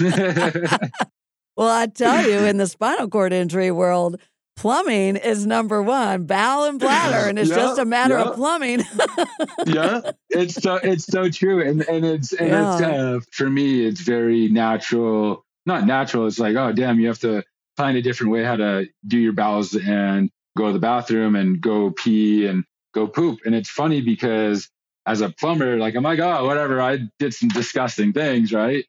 Well, 1.56 1.70
I 1.70 1.86
tell 1.86 2.28
you, 2.28 2.40
in 2.40 2.58
the 2.58 2.66
spinal 2.66 3.08
cord 3.08 3.32
injury 3.32 3.70
world, 3.70 4.20
plumbing 4.56 5.16
is 5.16 5.46
number 5.46 5.82
one, 5.82 6.24
bowel 6.24 6.64
and 6.64 6.78
bladder, 6.80 7.28
and 7.28 7.38
it's 7.38 7.50
Yeah, 7.50 7.56
just 7.56 7.78
a 7.78 7.84
matter 7.84 8.14
yeah. 8.18 8.24
of 8.24 8.34
plumbing. 8.36 8.82
yeah 9.66 10.00
it's 10.30 10.54
so 10.54 10.76
it's 10.76 11.04
so 11.06 11.28
true 11.28 11.60
and 11.66 11.82
and 11.88 12.04
it's 12.04 12.32
and 12.32 12.48
it's 12.48 12.80
uh, 12.82 13.20
for 13.32 13.48
me 13.48 13.84
it's 13.86 14.00
very 14.00 14.48
natural 14.48 15.44
not 15.66 15.86
natural 15.86 16.26
it's 16.26 16.38
like 16.38 16.56
oh 16.56 16.72
damn 16.72 16.98
you 17.00 17.08
have 17.08 17.18
to 17.18 17.42
find 17.76 17.96
a 17.96 18.02
different 18.02 18.32
way 18.32 18.44
how 18.44 18.56
to 18.56 18.86
do 19.06 19.18
your 19.18 19.32
bowels 19.32 19.74
and 19.74 20.30
go 20.56 20.66
to 20.68 20.72
the 20.72 20.78
bathroom 20.78 21.36
and 21.36 21.60
go 21.60 21.90
pee 21.90 22.46
and 22.46 22.64
go 22.94 23.06
poop 23.06 23.40
and 23.44 23.54
it's 23.54 23.68
funny 23.70 24.00
because 24.00 24.68
as 25.06 25.20
a 25.20 25.28
plumber 25.30 25.76
like 25.78 25.94
i'm 25.94 26.02
like 26.04 26.18
oh 26.20 26.44
whatever 26.46 26.80
i 26.80 26.98
did 27.18 27.34
some 27.34 27.48
disgusting 27.48 28.12
things 28.12 28.52
right 28.52 28.84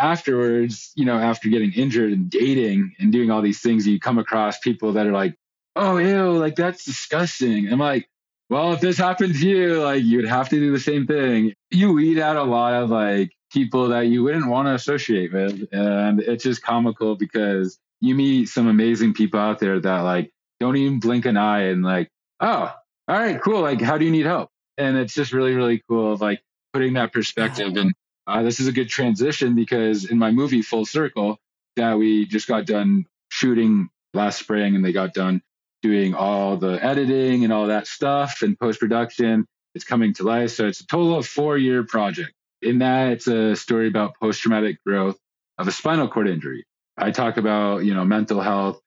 afterwards 0.00 0.92
you 0.94 1.04
know 1.04 1.18
after 1.18 1.48
getting 1.48 1.72
injured 1.72 2.12
and 2.12 2.30
dating 2.30 2.94
and 2.98 3.12
doing 3.12 3.30
all 3.30 3.42
these 3.42 3.60
things 3.60 3.86
you 3.86 4.00
come 4.00 4.18
across 4.18 4.58
people 4.58 4.92
that 4.92 5.06
are 5.06 5.12
like 5.12 5.34
oh 5.76 5.98
ew 5.98 6.32
like 6.32 6.56
that's 6.56 6.84
disgusting 6.84 7.72
i'm 7.72 7.78
like 7.78 8.08
well, 8.50 8.72
if 8.72 8.80
this 8.80 8.98
happened 8.98 9.36
to 9.36 9.48
you, 9.48 9.80
like 9.80 10.02
you'd 10.02 10.26
have 10.26 10.48
to 10.48 10.56
do 10.56 10.72
the 10.72 10.80
same 10.80 11.06
thing. 11.06 11.54
You 11.70 11.92
weed 11.92 12.18
out 12.18 12.36
a 12.36 12.42
lot 12.42 12.74
of 12.74 12.90
like 12.90 13.30
people 13.52 13.88
that 13.90 14.08
you 14.08 14.24
wouldn't 14.24 14.48
want 14.48 14.66
to 14.66 14.74
associate 14.74 15.32
with. 15.32 15.68
And 15.72 16.20
it's 16.20 16.42
just 16.42 16.60
comical 16.60 17.14
because 17.14 17.78
you 18.00 18.16
meet 18.16 18.48
some 18.48 18.66
amazing 18.66 19.14
people 19.14 19.38
out 19.38 19.60
there 19.60 19.78
that 19.78 20.00
like 20.00 20.32
don't 20.58 20.76
even 20.76 20.98
blink 20.98 21.26
an 21.26 21.36
eye 21.36 21.66
and 21.68 21.84
like, 21.84 22.10
oh, 22.40 22.74
all 23.06 23.18
right, 23.18 23.40
cool. 23.40 23.60
Like, 23.60 23.80
how 23.80 23.98
do 23.98 24.04
you 24.04 24.10
need 24.10 24.26
help? 24.26 24.50
And 24.76 24.96
it's 24.96 25.14
just 25.14 25.32
really, 25.32 25.54
really 25.54 25.80
cool 25.88 26.12
of 26.12 26.20
like 26.20 26.42
putting 26.72 26.94
that 26.94 27.12
perspective. 27.12 27.76
And 27.76 27.92
uh, 28.26 28.42
this 28.42 28.60
is 28.60 28.66
a 28.66 28.72
good 28.72 28.88
transition 28.88 29.54
because 29.54 30.04
in 30.04 30.18
my 30.18 30.30
movie 30.30 30.62
Full 30.62 30.84
Circle 30.84 31.38
that 31.76 31.98
we 31.98 32.26
just 32.26 32.46
got 32.46 32.66
done 32.66 33.06
shooting 33.30 33.88
last 34.14 34.38
spring 34.38 34.74
and 34.74 34.84
they 34.84 34.92
got 34.92 35.14
done 35.14 35.42
doing 35.82 36.14
all 36.14 36.56
the 36.56 36.82
editing 36.84 37.44
and 37.44 37.52
all 37.52 37.68
that 37.68 37.86
stuff 37.86 38.42
and 38.42 38.58
post 38.58 38.80
production. 38.80 39.46
It's 39.74 39.84
coming 39.84 40.14
to 40.14 40.24
life. 40.24 40.50
So 40.50 40.66
it's 40.66 40.80
a 40.80 40.86
total 40.86 41.16
of 41.16 41.26
four 41.26 41.56
year 41.56 41.84
project. 41.84 42.32
In 42.60 42.80
that, 42.80 43.12
it's 43.12 43.26
a 43.26 43.56
story 43.56 43.88
about 43.88 44.14
post 44.20 44.42
traumatic 44.42 44.82
growth 44.84 45.16
of 45.58 45.68
a 45.68 45.72
spinal 45.72 46.08
cord 46.08 46.28
injury. 46.28 46.64
I 46.96 47.12
talk 47.12 47.36
about, 47.36 47.84
you 47.84 47.94
know, 47.94 48.04
mental 48.04 48.40
health, 48.40 48.80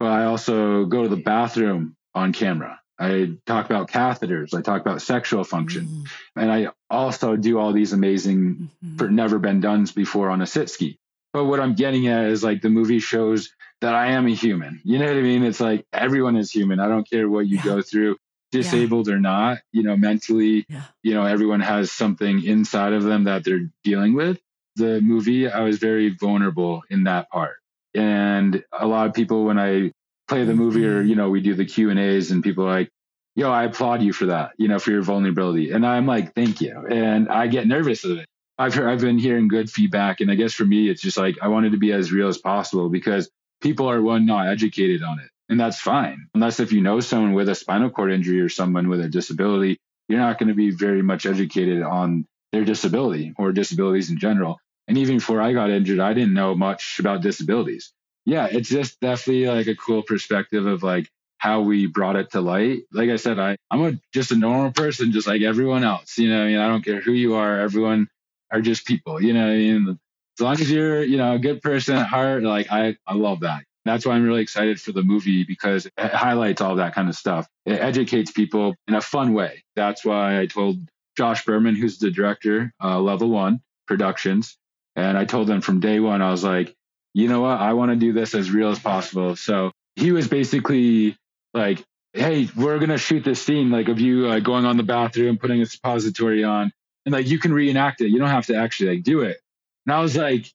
but 0.00 0.10
I 0.10 0.24
also 0.24 0.86
go 0.86 1.02
to 1.02 1.08
the 1.08 1.16
bathroom 1.16 1.96
on 2.14 2.32
camera. 2.32 2.79
I 3.00 3.32
talk 3.46 3.64
about 3.66 3.88
catheters. 3.90 4.52
I 4.54 4.60
talk 4.60 4.82
about 4.82 5.00
sexual 5.00 5.42
function. 5.42 6.04
And 6.36 6.52
I 6.52 6.68
also 6.90 7.34
do 7.36 7.58
all 7.58 7.72
these 7.72 7.92
amazing 7.94 8.68
Mhm. 8.84 8.98
for 8.98 9.10
never 9.10 9.38
been 9.38 9.60
done 9.60 9.86
before 9.96 10.28
on 10.30 10.42
a 10.42 10.46
sit 10.46 10.68
ski. 10.68 10.98
But 11.32 11.46
what 11.46 11.60
I'm 11.60 11.74
getting 11.74 12.08
at 12.08 12.26
is 12.26 12.44
like 12.44 12.60
the 12.60 12.68
movie 12.68 12.98
shows 12.98 13.50
that 13.80 13.94
I 13.94 14.08
am 14.12 14.26
a 14.26 14.34
human. 14.34 14.80
You 14.84 14.98
know 14.98 15.06
what 15.06 15.16
I 15.16 15.22
mean? 15.22 15.44
It's 15.44 15.60
like 15.60 15.86
everyone 15.92 16.36
is 16.36 16.50
human. 16.50 16.78
I 16.78 16.88
don't 16.88 17.08
care 17.08 17.28
what 17.28 17.46
you 17.46 17.56
Yeah. 17.56 17.64
go 17.64 17.80
through, 17.82 18.18
disabled 18.52 19.08
or 19.08 19.18
not, 19.18 19.58
you 19.72 19.82
know, 19.82 19.96
mentally, 19.96 20.66
Yeah. 20.68 20.82
you 21.02 21.14
know, 21.14 21.24
everyone 21.24 21.60
has 21.60 21.90
something 21.92 22.44
inside 22.44 22.92
of 22.92 23.04
them 23.04 23.24
that 23.24 23.44
they're 23.44 23.70
dealing 23.84 24.12
with. 24.12 24.38
The 24.76 25.00
movie, 25.00 25.48
I 25.48 25.60
was 25.62 25.78
very 25.78 26.10
vulnerable 26.10 26.82
in 26.90 27.04
that 27.04 27.30
part. 27.30 27.56
And 27.94 28.62
a 28.78 28.86
lot 28.86 29.06
of 29.08 29.14
people, 29.14 29.44
when 29.44 29.58
I 29.58 29.92
play 30.30 30.44
the 30.44 30.54
movie 30.54 30.86
or, 30.86 31.02
you 31.02 31.10
mm-hmm. 31.10 31.18
know, 31.18 31.30
we 31.30 31.40
do 31.40 31.54
the 31.54 31.66
Q 31.66 31.90
and 31.90 31.98
A's 31.98 32.30
and 32.30 32.42
people 32.42 32.64
are 32.64 32.70
like, 32.70 32.90
yo, 33.34 33.50
I 33.50 33.64
applaud 33.64 34.00
you 34.00 34.12
for 34.12 34.26
that, 34.26 34.52
you 34.58 34.68
know, 34.68 34.78
for 34.78 34.92
your 34.92 35.02
vulnerability. 35.02 35.72
And 35.72 35.84
I'm 35.84 36.06
like, 36.06 36.34
thank 36.34 36.60
you. 36.60 36.86
And 36.88 37.28
I 37.28 37.48
get 37.48 37.66
nervous 37.66 38.04
of 38.04 38.18
it. 38.18 38.26
I've 38.56 38.74
heard, 38.74 38.88
I've 38.88 39.00
been 39.00 39.18
hearing 39.18 39.48
good 39.48 39.70
feedback. 39.70 40.20
And 40.20 40.30
I 40.30 40.36
guess 40.36 40.52
for 40.52 40.64
me, 40.64 40.88
it's 40.88 41.02
just 41.02 41.16
like, 41.16 41.36
I 41.42 41.48
wanted 41.48 41.72
to 41.72 41.78
be 41.78 41.92
as 41.92 42.12
real 42.12 42.28
as 42.28 42.38
possible 42.38 42.88
because 42.88 43.28
people 43.60 43.90
are 43.90 44.00
one, 44.00 44.24
not 44.24 44.48
educated 44.48 45.02
on 45.02 45.18
it. 45.18 45.28
And 45.48 45.58
that's 45.58 45.80
fine. 45.80 46.28
Unless 46.34 46.60
if 46.60 46.70
you 46.70 46.80
know 46.80 47.00
someone 47.00 47.32
with 47.32 47.48
a 47.48 47.54
spinal 47.54 47.90
cord 47.90 48.12
injury 48.12 48.40
or 48.40 48.48
someone 48.48 48.88
with 48.88 49.00
a 49.00 49.08
disability, 49.08 49.78
you're 50.08 50.20
not 50.20 50.38
going 50.38 50.48
to 50.48 50.54
be 50.54 50.70
very 50.70 51.02
much 51.02 51.26
educated 51.26 51.82
on 51.82 52.26
their 52.52 52.64
disability 52.64 53.32
or 53.36 53.52
disabilities 53.52 54.10
in 54.10 54.18
general. 54.18 54.58
And 54.86 54.98
even 54.98 55.16
before 55.16 55.40
I 55.40 55.52
got 55.52 55.70
injured, 55.70 55.98
I 55.98 56.14
didn't 56.14 56.34
know 56.34 56.54
much 56.54 56.98
about 57.00 57.22
disabilities. 57.22 57.92
Yeah, 58.26 58.48
it's 58.50 58.68
just 58.68 59.00
definitely 59.00 59.46
like 59.46 59.66
a 59.66 59.74
cool 59.74 60.02
perspective 60.02 60.66
of 60.66 60.82
like 60.82 61.10
how 61.38 61.62
we 61.62 61.86
brought 61.86 62.16
it 62.16 62.32
to 62.32 62.40
light. 62.40 62.82
Like 62.92 63.10
I 63.10 63.16
said, 63.16 63.38
I, 63.38 63.56
I'm 63.70 63.82
a, 63.82 63.92
just 64.12 64.30
a 64.30 64.36
normal 64.36 64.72
person, 64.72 65.12
just 65.12 65.26
like 65.26 65.42
everyone 65.42 65.84
else. 65.84 66.18
You 66.18 66.28
know, 66.30 66.42
I 66.42 66.46
mean, 66.46 66.58
I 66.58 66.68
don't 66.68 66.84
care 66.84 67.00
who 67.00 67.12
you 67.12 67.34
are. 67.34 67.60
Everyone 67.60 68.08
are 68.52 68.60
just 68.60 68.86
people. 68.86 69.22
You 69.22 69.32
know, 69.32 69.46
I 69.46 69.56
mean, 69.56 69.98
as 70.38 70.42
long 70.42 70.52
as 70.52 70.70
you're, 70.70 71.02
you 71.02 71.16
know, 71.16 71.34
a 71.34 71.38
good 71.38 71.62
person 71.62 71.96
at 71.96 72.06
heart, 72.06 72.42
like 72.42 72.70
I, 72.70 72.96
I 73.06 73.14
love 73.14 73.40
that. 73.40 73.64
That's 73.86 74.04
why 74.04 74.14
I'm 74.14 74.24
really 74.24 74.42
excited 74.42 74.78
for 74.78 74.92
the 74.92 75.02
movie 75.02 75.44
because 75.44 75.86
it 75.86 76.12
highlights 76.12 76.60
all 76.60 76.76
that 76.76 76.94
kind 76.94 77.08
of 77.08 77.16
stuff. 77.16 77.48
It 77.64 77.80
educates 77.80 78.30
people 78.30 78.74
in 78.86 78.94
a 78.94 79.00
fun 79.00 79.32
way. 79.32 79.64
That's 79.74 80.04
why 80.04 80.38
I 80.38 80.46
told 80.46 80.76
Josh 81.16 81.44
Berman, 81.46 81.74
who's 81.74 81.98
the 81.98 82.10
director, 82.10 82.72
uh, 82.82 83.00
Level 83.00 83.30
One 83.30 83.60
Productions, 83.86 84.58
and 84.96 85.16
I 85.16 85.24
told 85.24 85.48
him 85.48 85.62
from 85.62 85.80
day 85.80 86.00
one, 86.00 86.20
I 86.20 86.30
was 86.30 86.44
like, 86.44 86.74
you 87.14 87.28
know 87.28 87.40
what? 87.40 87.60
I 87.60 87.72
want 87.74 87.90
to 87.90 87.96
do 87.96 88.12
this 88.12 88.34
as 88.34 88.50
real 88.50 88.70
as 88.70 88.78
possible. 88.78 89.36
So 89.36 89.72
he 89.96 90.12
was 90.12 90.28
basically 90.28 91.16
like, 91.54 91.84
hey, 92.12 92.48
we're 92.56 92.78
going 92.78 92.90
to 92.90 92.98
shoot 92.98 93.24
this 93.24 93.42
scene 93.42 93.70
like 93.70 93.88
of 93.88 94.00
you 94.00 94.28
uh, 94.28 94.40
going 94.40 94.64
on 94.64 94.76
the 94.76 94.82
bathroom, 94.82 95.30
and 95.30 95.40
putting 95.40 95.60
a 95.60 95.66
suppository 95.66 96.44
on, 96.44 96.72
and 97.04 97.12
like 97.12 97.28
you 97.28 97.38
can 97.38 97.52
reenact 97.52 98.00
it. 98.00 98.08
You 98.08 98.18
don't 98.18 98.28
have 98.28 98.46
to 98.46 98.56
actually 98.56 98.96
like 98.96 99.04
do 99.04 99.20
it. 99.22 99.38
And 99.86 99.94
I 99.94 100.00
was 100.00 100.16
like, 100.16 100.46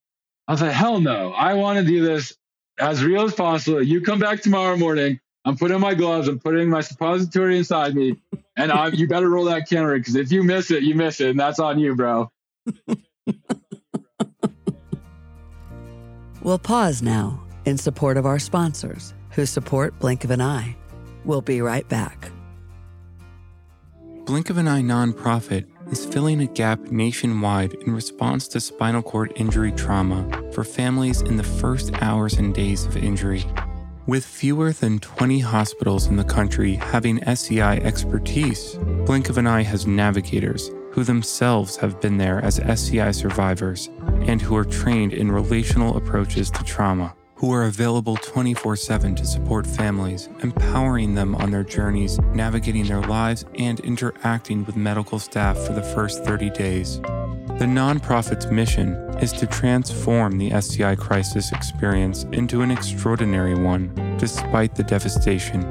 I 0.48 0.52
was 0.52 0.62
like, 0.62 0.72
hell 0.72 1.00
no. 1.02 1.32
I 1.32 1.56
want 1.56 1.80
to 1.80 1.86
do 1.86 2.06
this 2.06 2.36
as 2.80 3.04
real 3.04 3.24
as 3.24 3.34
possible. 3.34 3.82
You 3.82 4.02
come 4.02 4.20
back 4.20 4.42
tomorrow 4.42 4.78
morning. 4.78 5.20
I'm 5.44 5.58
putting 5.58 5.80
my 5.80 5.94
gloves. 5.94 6.28
I'm 6.28 6.40
putting 6.40 6.70
my 6.70 6.82
suppository 6.82 7.58
inside 7.58 7.96
me, 7.96 8.18
and 8.58 8.72
I'm, 8.72 8.94
you 8.96 9.08
better 9.08 9.30
roll 9.30 9.46
that 9.46 9.70
camera 9.70 9.98
because 9.98 10.16
if 10.16 10.32
you 10.32 10.44
miss 10.44 10.72
it, 10.72 10.84
you 10.84 10.96
miss 10.96 11.22
it, 11.22 11.30
and 11.30 11.40
that's 11.40 11.60
on 11.60 11.80
you, 11.80 11.96
bro. 11.96 12.32
We'll 16.46 16.60
pause 16.60 17.02
now 17.02 17.44
in 17.66 17.76
support 17.76 18.18
of 18.18 18.26
our 18.28 18.38
sponsors 18.38 19.16
who 19.32 19.48
support 19.48 19.98
Blink 20.00 20.24
of 20.24 20.30
an 20.30 20.42
Eye. 20.42 20.78
We'll 21.26 21.42
be 21.42 21.60
right 21.60 21.88
back. 21.90 22.32
Blink 24.26 24.52
of 24.52 24.58
an 24.58 24.68
Eye 24.68 24.84
nonprofit 24.84 25.66
is 25.92 26.06
filling 26.06 26.42
a 26.42 26.46
gap 26.46 26.80
nationwide 26.92 27.74
in 27.74 27.94
response 27.94 28.48
to 28.50 28.60
spinal 28.60 29.02
cord 29.02 29.34
injury 29.36 29.72
trauma 29.72 30.52
for 30.54 30.64
families 30.64 31.22
in 31.22 31.38
the 31.38 31.44
first 31.44 31.92
hours 32.04 32.36
and 32.36 32.54
days 32.54 32.86
of 32.86 32.96
injury. 32.96 33.44
With 34.06 34.24
fewer 34.24 34.72
than 34.72 35.00
20 35.00 35.40
hospitals 35.40 36.06
in 36.06 36.16
the 36.16 36.24
country 36.24 36.76
having 36.76 37.24
SCI 37.24 37.78
expertise, 37.78 38.78
Blink 39.08 39.30
of 39.30 39.40
an 39.40 39.48
Eye 39.48 39.64
has 39.64 39.88
navigators 39.88 40.70
who 40.92 41.04
themselves 41.04 41.76
have 41.78 42.00
been 42.00 42.18
there 42.18 42.40
as 42.42 42.60
SCI 42.60 43.12
survivors 43.12 43.90
and 44.28 44.42
who 44.42 44.56
are 44.56 44.66
trained 44.66 45.14
in 45.14 45.32
relational 45.32 45.98
approaches 45.98 46.50
to 46.52 46.64
trauma 46.64 47.16
who 47.36 47.52
are 47.52 47.66
available 47.66 48.16
24 48.18 48.76
7 48.76 49.16
to 49.16 49.26
support 49.26 49.68
families, 49.68 50.30
empowering 50.42 51.16
them 51.16 51.36
on 51.36 51.52
their 51.52 51.64
journeys, 51.64 52.20
navigating 52.34 52.86
their 52.86 53.02
lives, 53.02 53.46
and 53.60 53.80
interacting 53.82 54.66
with 54.66 54.76
medical 54.76 55.20
staff 55.20 55.58
for 55.58 55.74
the 55.74 55.84
first 55.84 56.24
30 56.24 56.50
days. 56.52 57.00
The 57.60 57.66
nonprofit's 57.66 58.48
mission 58.48 58.96
is 59.22 59.32
to 59.34 59.48
transform 59.48 60.38
the 60.38 60.52
SCI 60.52 60.96
crisis 60.96 61.52
experience 61.52 62.24
into 62.32 62.62
an 62.62 62.72
extraordinary 62.72 63.56
one, 63.56 63.94
despite 64.18 64.76
the 64.76 64.84
devastation. 64.84 65.62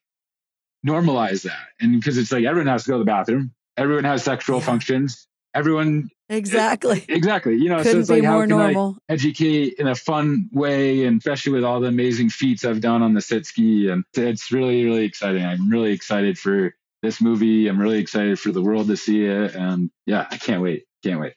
normalize 0.86 1.42
that. 1.42 1.66
And 1.80 1.98
because 1.98 2.18
it's 2.18 2.30
like 2.30 2.44
everyone 2.44 2.68
has 2.68 2.84
to 2.84 2.90
go 2.90 2.94
to 2.94 2.98
the 3.00 3.04
bathroom, 3.04 3.52
everyone 3.76 4.04
has 4.04 4.22
sexual 4.22 4.58
yeah. 4.58 4.64
functions, 4.66 5.26
everyone 5.54 6.10
Exactly. 6.30 7.04
Exactly. 7.08 7.56
You 7.56 7.68
know, 7.68 7.78
Couldn't 7.78 7.92
so 7.92 7.98
it's 7.98 8.10
like 8.10 8.24
how 8.24 8.40
can 8.40 8.50
normal. 8.50 8.96
I 9.08 9.14
educate 9.14 9.74
in 9.78 9.88
a 9.88 9.96
fun 9.96 10.48
way, 10.52 11.04
and 11.04 11.18
especially 11.18 11.52
with 11.52 11.64
all 11.64 11.80
the 11.80 11.88
amazing 11.88 12.30
feats 12.30 12.64
I've 12.64 12.80
done 12.80 13.02
on 13.02 13.14
the 13.14 13.20
sit 13.20 13.46
ski, 13.46 13.88
and 13.88 14.04
it's 14.14 14.52
really, 14.52 14.84
really 14.84 15.04
exciting. 15.04 15.44
I'm 15.44 15.68
really 15.68 15.92
excited 15.92 16.38
for 16.38 16.72
this 17.02 17.20
movie. 17.20 17.66
I'm 17.66 17.80
really 17.80 17.98
excited 17.98 18.38
for 18.38 18.52
the 18.52 18.62
world 18.62 18.86
to 18.86 18.96
see 18.96 19.24
it, 19.24 19.56
and 19.56 19.90
yeah, 20.06 20.28
I 20.30 20.36
can't 20.36 20.62
wait. 20.62 20.84
Can't 21.02 21.20
wait. 21.20 21.34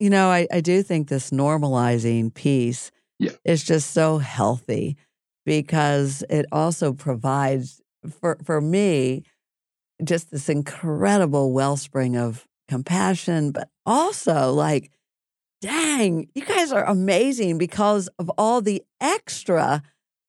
You 0.00 0.10
know, 0.10 0.28
I, 0.28 0.48
I 0.52 0.60
do 0.60 0.82
think 0.82 1.08
this 1.08 1.30
normalizing 1.30 2.34
piece 2.34 2.90
yeah. 3.20 3.30
is 3.44 3.62
just 3.62 3.92
so 3.92 4.18
healthy 4.18 4.96
because 5.46 6.24
it 6.28 6.46
also 6.50 6.92
provides 6.92 7.80
for 8.20 8.38
for 8.44 8.60
me 8.60 9.22
just 10.02 10.32
this 10.32 10.48
incredible 10.48 11.52
wellspring 11.52 12.16
of 12.16 12.48
compassion, 12.68 13.52
but 13.52 13.68
also 13.84 14.52
like, 14.52 14.90
dang, 15.60 16.28
you 16.34 16.44
guys 16.44 16.72
are 16.72 16.84
amazing 16.84 17.58
because 17.58 18.08
of 18.18 18.30
all 18.36 18.60
the 18.60 18.82
extra 19.00 19.82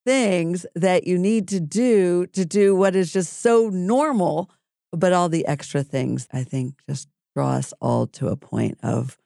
things 0.06 0.66
that 0.76 1.08
you 1.08 1.18
need 1.18 1.48
to 1.48 1.60
do 1.60 2.28
to 2.28 2.46
do 2.46 2.76
what 2.76 2.96
is 2.96 3.12
just 3.12 3.42
so 3.42 3.70
normal. 3.70 4.50
But 4.92 5.14
all 5.14 5.28
the 5.30 5.48
extra 5.48 5.82
things, 5.82 6.28
I 6.32 6.44
think, 6.44 6.76
just 6.88 7.08
draw 7.36 7.54
us 7.54 7.74
all 7.82 8.06
to 8.08 8.28
a 8.28 8.36
point 8.36 8.78
of 8.84 9.18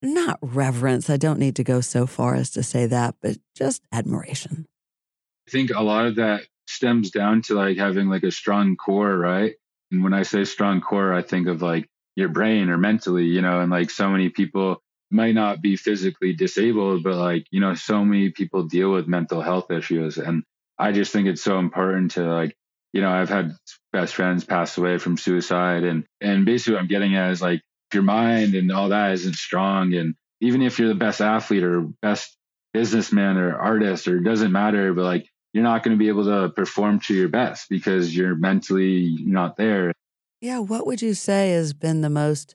not 0.00 0.38
reverence. 0.40 1.10
I 1.10 1.16
don't 1.16 1.38
need 1.38 1.56
to 1.56 1.64
go 1.64 1.80
so 1.80 2.06
far 2.06 2.34
as 2.34 2.50
to 2.52 2.62
say 2.62 2.86
that, 2.86 3.16
but 3.20 3.36
just 3.54 3.82
admiration. 3.92 4.66
I 5.46 5.50
think 5.50 5.70
a 5.70 5.82
lot 5.82 6.06
of 6.06 6.16
that 6.16 6.42
stems 6.66 7.10
down 7.10 7.42
to 7.42 7.54
like 7.54 7.76
having 7.76 8.08
like 8.08 8.22
a 8.22 8.30
strong 8.30 8.76
core, 8.76 9.16
right? 9.16 9.54
And 9.90 10.02
when 10.02 10.14
I 10.14 10.22
say 10.22 10.44
strong 10.44 10.80
core, 10.80 11.12
I 11.12 11.22
think 11.22 11.46
of 11.46 11.62
like 11.62 11.88
your 12.16 12.28
brain 12.28 12.70
or 12.70 12.78
mentally, 12.78 13.24
you 13.24 13.42
know, 13.42 13.60
and 13.60 13.70
like 13.70 13.90
so 13.90 14.08
many 14.08 14.28
people 14.28 14.82
might 15.10 15.34
not 15.34 15.62
be 15.62 15.76
physically 15.76 16.32
disabled, 16.32 17.02
but 17.02 17.14
like, 17.14 17.46
you 17.50 17.60
know, 17.60 17.74
so 17.74 18.04
many 18.04 18.30
people 18.30 18.64
deal 18.64 18.90
with 18.90 19.06
mental 19.06 19.40
health 19.40 19.70
issues. 19.70 20.18
And 20.18 20.42
I 20.78 20.92
just 20.92 21.12
think 21.12 21.28
it's 21.28 21.42
so 21.42 21.58
important 21.58 22.12
to 22.12 22.22
like, 22.22 22.56
you 22.92 23.00
know, 23.00 23.10
I've 23.10 23.28
had 23.28 23.56
best 23.92 24.14
friends 24.14 24.44
pass 24.44 24.76
away 24.76 24.98
from 24.98 25.16
suicide 25.16 25.84
and 25.84 26.04
and 26.20 26.44
basically 26.44 26.74
what 26.74 26.80
I'm 26.82 26.88
getting 26.88 27.16
at 27.16 27.30
is 27.30 27.42
like 27.42 27.62
your 27.92 28.02
mind 28.02 28.54
and 28.54 28.70
all 28.72 28.88
that 28.88 29.12
isn't 29.12 29.36
strong. 29.36 29.94
And 29.94 30.14
even 30.40 30.62
if 30.62 30.78
you're 30.78 30.88
the 30.88 30.94
best 30.94 31.20
athlete 31.20 31.62
or 31.62 31.82
best 32.02 32.36
businessman 32.72 33.36
or 33.36 33.56
artist 33.56 34.08
or 34.08 34.18
it 34.18 34.24
doesn't 34.24 34.52
matter, 34.52 34.92
but 34.92 35.04
like 35.04 35.28
you're 35.52 35.62
not 35.62 35.84
going 35.84 35.96
to 35.96 35.98
be 35.98 36.08
able 36.08 36.24
to 36.24 36.50
perform 36.50 36.98
to 37.00 37.14
your 37.14 37.28
best 37.28 37.68
because 37.70 38.14
you're 38.14 38.34
mentally 38.34 39.16
not 39.20 39.56
there. 39.56 39.92
Yeah, 40.44 40.58
what 40.58 40.86
would 40.86 41.00
you 41.00 41.14
say 41.14 41.52
has 41.52 41.72
been 41.72 42.02
the 42.02 42.10
most 42.10 42.54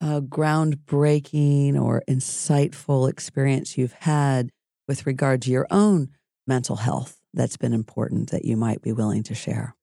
uh, 0.00 0.20
groundbreaking 0.20 1.78
or 1.78 2.02
insightful 2.08 3.10
experience 3.10 3.76
you've 3.76 3.92
had 3.92 4.48
with 4.88 5.06
regard 5.06 5.42
to 5.42 5.50
your 5.50 5.66
own 5.70 6.08
mental 6.46 6.76
health 6.76 7.20
that's 7.34 7.58
been 7.58 7.74
important 7.74 8.30
that 8.30 8.46
you 8.46 8.56
might 8.56 8.80
be 8.80 8.92
willing 8.92 9.22
to 9.24 9.34
share? 9.34 9.76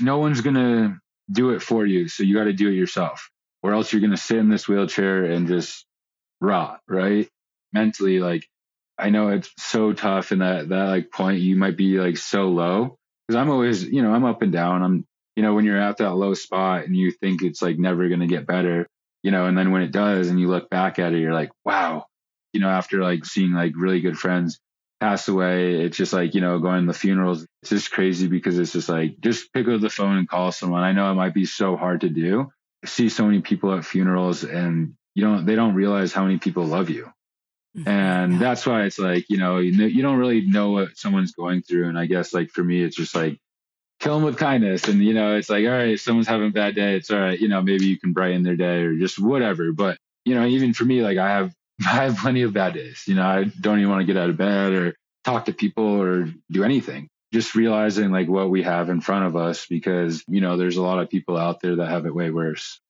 no 0.00 0.18
one's 0.18 0.42
going 0.42 0.54
to 0.54 0.96
do 1.28 1.50
it 1.50 1.62
for 1.62 1.84
you. 1.84 2.06
So 2.06 2.22
you 2.22 2.34
got 2.34 2.44
to 2.44 2.52
do 2.52 2.68
it 2.68 2.74
yourself, 2.74 3.30
or 3.64 3.72
else 3.72 3.92
you're 3.92 4.00
going 4.00 4.10
to 4.12 4.16
sit 4.16 4.38
in 4.38 4.48
this 4.48 4.68
wheelchair 4.68 5.24
and 5.24 5.48
just 5.48 5.84
rot, 6.40 6.80
right? 6.86 7.28
Mentally, 7.72 8.20
like, 8.20 8.46
I 8.96 9.10
know 9.10 9.30
it's 9.30 9.50
so 9.58 9.92
tough 9.92 10.30
in 10.30 10.38
that, 10.38 10.68
that 10.68 10.84
like 10.84 11.10
point, 11.10 11.40
you 11.40 11.56
might 11.56 11.76
be 11.76 11.98
like 11.98 12.16
so 12.16 12.48
low 12.48 12.96
because 13.26 13.40
I'm 13.40 13.50
always, 13.50 13.84
you 13.84 14.02
know, 14.02 14.12
I'm 14.12 14.24
up 14.24 14.42
and 14.42 14.52
down. 14.52 14.82
I'm, 14.82 15.06
you 15.36 15.42
know, 15.42 15.54
when 15.54 15.66
you're 15.66 15.80
at 15.80 15.98
that 15.98 16.14
low 16.14 16.34
spot 16.34 16.84
and 16.84 16.96
you 16.96 17.10
think 17.10 17.42
it's 17.42 17.60
like 17.60 17.78
never 17.78 18.08
going 18.08 18.20
to 18.20 18.26
get 18.26 18.46
better, 18.46 18.88
you 19.22 19.30
know, 19.30 19.46
and 19.46 19.56
then 19.56 19.70
when 19.70 19.82
it 19.82 19.92
does 19.92 20.28
and 20.28 20.40
you 20.40 20.48
look 20.48 20.70
back 20.70 20.98
at 20.98 21.12
it, 21.12 21.20
you're 21.20 21.34
like, 21.34 21.50
wow, 21.64 22.06
you 22.52 22.60
know, 22.60 22.70
after 22.70 23.02
like 23.02 23.24
seeing 23.26 23.52
like 23.52 23.72
really 23.76 24.00
good 24.00 24.18
friends 24.18 24.58
pass 24.98 25.28
away, 25.28 25.82
it's 25.82 25.98
just 25.98 26.14
like, 26.14 26.34
you 26.34 26.40
know, 26.40 26.58
going 26.58 26.86
to 26.86 26.92
the 26.92 26.98
funerals, 26.98 27.46
it's 27.62 27.70
just 27.70 27.90
crazy 27.90 28.28
because 28.28 28.58
it's 28.58 28.72
just 28.72 28.88
like, 28.88 29.20
just 29.20 29.52
pick 29.52 29.68
up 29.68 29.80
the 29.82 29.90
phone 29.90 30.16
and 30.16 30.28
call 30.28 30.52
someone. 30.52 30.82
I 30.82 30.92
know 30.92 31.10
it 31.10 31.16
might 31.16 31.34
be 31.34 31.44
so 31.44 31.76
hard 31.76 32.00
to 32.00 32.08
do. 32.08 32.50
I 32.82 32.88
see 32.88 33.10
so 33.10 33.26
many 33.26 33.42
people 33.42 33.74
at 33.74 33.84
funerals 33.84 34.42
and 34.42 34.94
you 35.14 35.22
don't, 35.22 35.44
they 35.44 35.54
don't 35.54 35.74
realize 35.74 36.14
how 36.14 36.24
many 36.24 36.38
people 36.38 36.64
love 36.64 36.88
you. 36.88 37.12
Mm-hmm. 37.76 37.88
And 37.88 38.40
that's 38.40 38.64
why 38.64 38.84
it's 38.84 38.98
like, 38.98 39.26
you 39.28 39.36
know, 39.36 39.58
you, 39.58 39.72
you 39.84 40.00
don't 40.00 40.18
really 40.18 40.40
know 40.40 40.70
what 40.70 40.96
someone's 40.96 41.32
going 41.32 41.60
through. 41.60 41.90
And 41.90 41.98
I 41.98 42.06
guess 42.06 42.32
like 42.32 42.48
for 42.48 42.64
me, 42.64 42.82
it's 42.82 42.96
just 42.96 43.14
like, 43.14 43.38
kill 44.00 44.14
them 44.14 44.24
with 44.24 44.36
kindness. 44.36 44.88
And, 44.88 45.02
you 45.02 45.14
know, 45.14 45.36
it's 45.36 45.48
like, 45.48 45.64
all 45.64 45.72
right, 45.72 45.98
someone's 45.98 46.28
having 46.28 46.48
a 46.48 46.52
bad 46.52 46.74
day, 46.74 46.96
it's 46.96 47.10
all 47.10 47.18
right. 47.18 47.38
You 47.38 47.48
know, 47.48 47.62
maybe 47.62 47.86
you 47.86 47.98
can 47.98 48.12
brighten 48.12 48.42
their 48.42 48.56
day 48.56 48.82
or 48.82 48.96
just 48.96 49.18
whatever. 49.18 49.72
But, 49.72 49.98
you 50.24 50.34
know, 50.34 50.46
even 50.46 50.74
for 50.74 50.84
me, 50.84 51.02
like 51.02 51.18
I 51.18 51.30
have 51.30 51.52
I 51.80 52.04
have 52.04 52.18
plenty 52.18 52.42
of 52.42 52.52
bad 52.52 52.74
days. 52.74 53.04
You 53.06 53.14
know, 53.14 53.26
I 53.26 53.44
don't 53.44 53.78
even 53.78 53.90
want 53.90 54.00
to 54.00 54.12
get 54.12 54.20
out 54.20 54.30
of 54.30 54.36
bed 54.36 54.72
or 54.72 54.96
talk 55.24 55.46
to 55.46 55.52
people 55.52 56.00
or 56.00 56.28
do 56.50 56.64
anything. 56.64 57.08
Just 57.32 57.54
realizing 57.54 58.12
like 58.12 58.28
what 58.28 58.50
we 58.50 58.62
have 58.62 58.88
in 58.88 59.00
front 59.00 59.26
of 59.26 59.36
us 59.36 59.66
because, 59.66 60.22
you 60.28 60.40
know, 60.40 60.56
there's 60.56 60.76
a 60.76 60.82
lot 60.82 61.00
of 61.00 61.10
people 61.10 61.36
out 61.36 61.60
there 61.60 61.76
that 61.76 61.88
have 61.88 62.06
it 62.06 62.14
way 62.14 62.30
worse. 62.30 62.80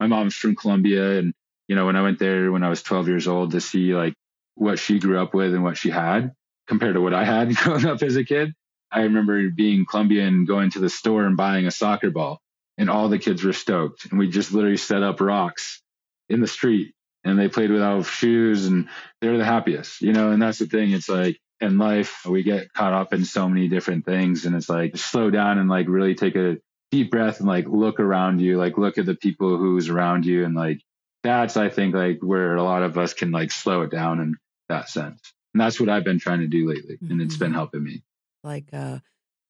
My 0.00 0.06
mom's 0.06 0.34
from 0.34 0.56
Colombia 0.56 1.18
and, 1.18 1.34
you 1.68 1.76
know, 1.76 1.86
when 1.86 1.96
I 1.96 2.02
went 2.02 2.18
there 2.18 2.50
when 2.50 2.64
I 2.64 2.70
was 2.70 2.82
12 2.82 3.08
years 3.08 3.28
old 3.28 3.50
to 3.50 3.60
see 3.60 3.94
like 3.94 4.14
what 4.54 4.78
she 4.78 4.98
grew 4.98 5.20
up 5.20 5.34
with 5.34 5.54
and 5.54 5.62
what 5.62 5.76
she 5.76 5.90
had 5.90 6.32
compared 6.66 6.94
to 6.94 7.00
what 7.00 7.14
I 7.14 7.24
had 7.24 7.54
growing 7.56 7.86
up 7.86 8.02
as 8.02 8.16
a 8.16 8.24
kid, 8.24 8.54
I 8.90 9.02
remember 9.02 9.50
being 9.50 9.86
Colombian, 9.86 10.44
going 10.44 10.70
to 10.70 10.80
the 10.80 10.90
store 10.90 11.24
and 11.24 11.36
buying 11.36 11.66
a 11.66 11.70
soccer 11.70 12.10
ball 12.10 12.40
and 12.78 12.88
all 12.88 13.08
the 13.08 13.18
kids 13.18 13.44
were 13.44 13.52
stoked. 13.52 14.06
And 14.06 14.18
we 14.18 14.28
just 14.28 14.52
literally 14.52 14.76
set 14.76 15.02
up 15.02 15.20
rocks 15.20 15.82
in 16.28 16.40
the 16.40 16.46
street 16.46 16.94
and 17.24 17.38
they 17.38 17.48
played 17.48 17.70
without 17.70 18.06
shoes 18.06 18.66
and 18.66 18.88
they 19.20 19.28
were 19.28 19.38
the 19.38 19.44
happiest, 19.44 20.00
you 20.00 20.12
know, 20.12 20.30
and 20.30 20.40
that's 20.40 20.58
the 20.58 20.66
thing. 20.66 20.92
It's 20.92 21.08
like 21.08 21.38
in 21.60 21.76
life, 21.76 22.24
we 22.24 22.42
get 22.42 22.72
caught 22.72 22.92
up 22.92 23.12
in 23.12 23.24
so 23.24 23.48
many 23.48 23.68
different 23.68 24.06
things 24.06 24.46
and 24.46 24.54
it's 24.54 24.68
like 24.68 24.96
slow 24.96 25.28
down 25.28 25.58
and 25.58 25.68
like 25.68 25.88
really 25.88 26.14
take 26.14 26.36
a 26.36 26.58
deep 26.90 27.10
breath 27.10 27.40
and 27.40 27.48
like 27.48 27.66
look 27.66 28.00
around 28.00 28.40
you, 28.40 28.56
like 28.56 28.78
look 28.78 28.96
at 28.96 29.06
the 29.06 29.16
people 29.16 29.58
who's 29.58 29.88
around 29.88 30.24
you. 30.24 30.44
And 30.44 30.54
like, 30.54 30.80
that's, 31.24 31.56
I 31.56 31.68
think 31.68 31.94
like 31.94 32.20
where 32.20 32.54
a 32.54 32.62
lot 32.62 32.84
of 32.84 32.96
us 32.96 33.12
can 33.12 33.32
like 33.32 33.50
slow 33.50 33.82
it 33.82 33.90
down 33.90 34.20
in 34.20 34.36
that 34.68 34.88
sense. 34.88 35.20
And 35.52 35.60
that's 35.60 35.80
what 35.80 35.88
I've 35.88 36.04
been 36.04 36.20
trying 36.20 36.40
to 36.40 36.46
do 36.46 36.68
lately. 36.68 36.98
And 37.10 37.20
it's 37.20 37.36
been 37.36 37.48
mm-hmm. 37.48 37.56
helping 37.56 37.82
me. 37.82 38.02
Like, 38.42 38.68
uh, 38.72 38.98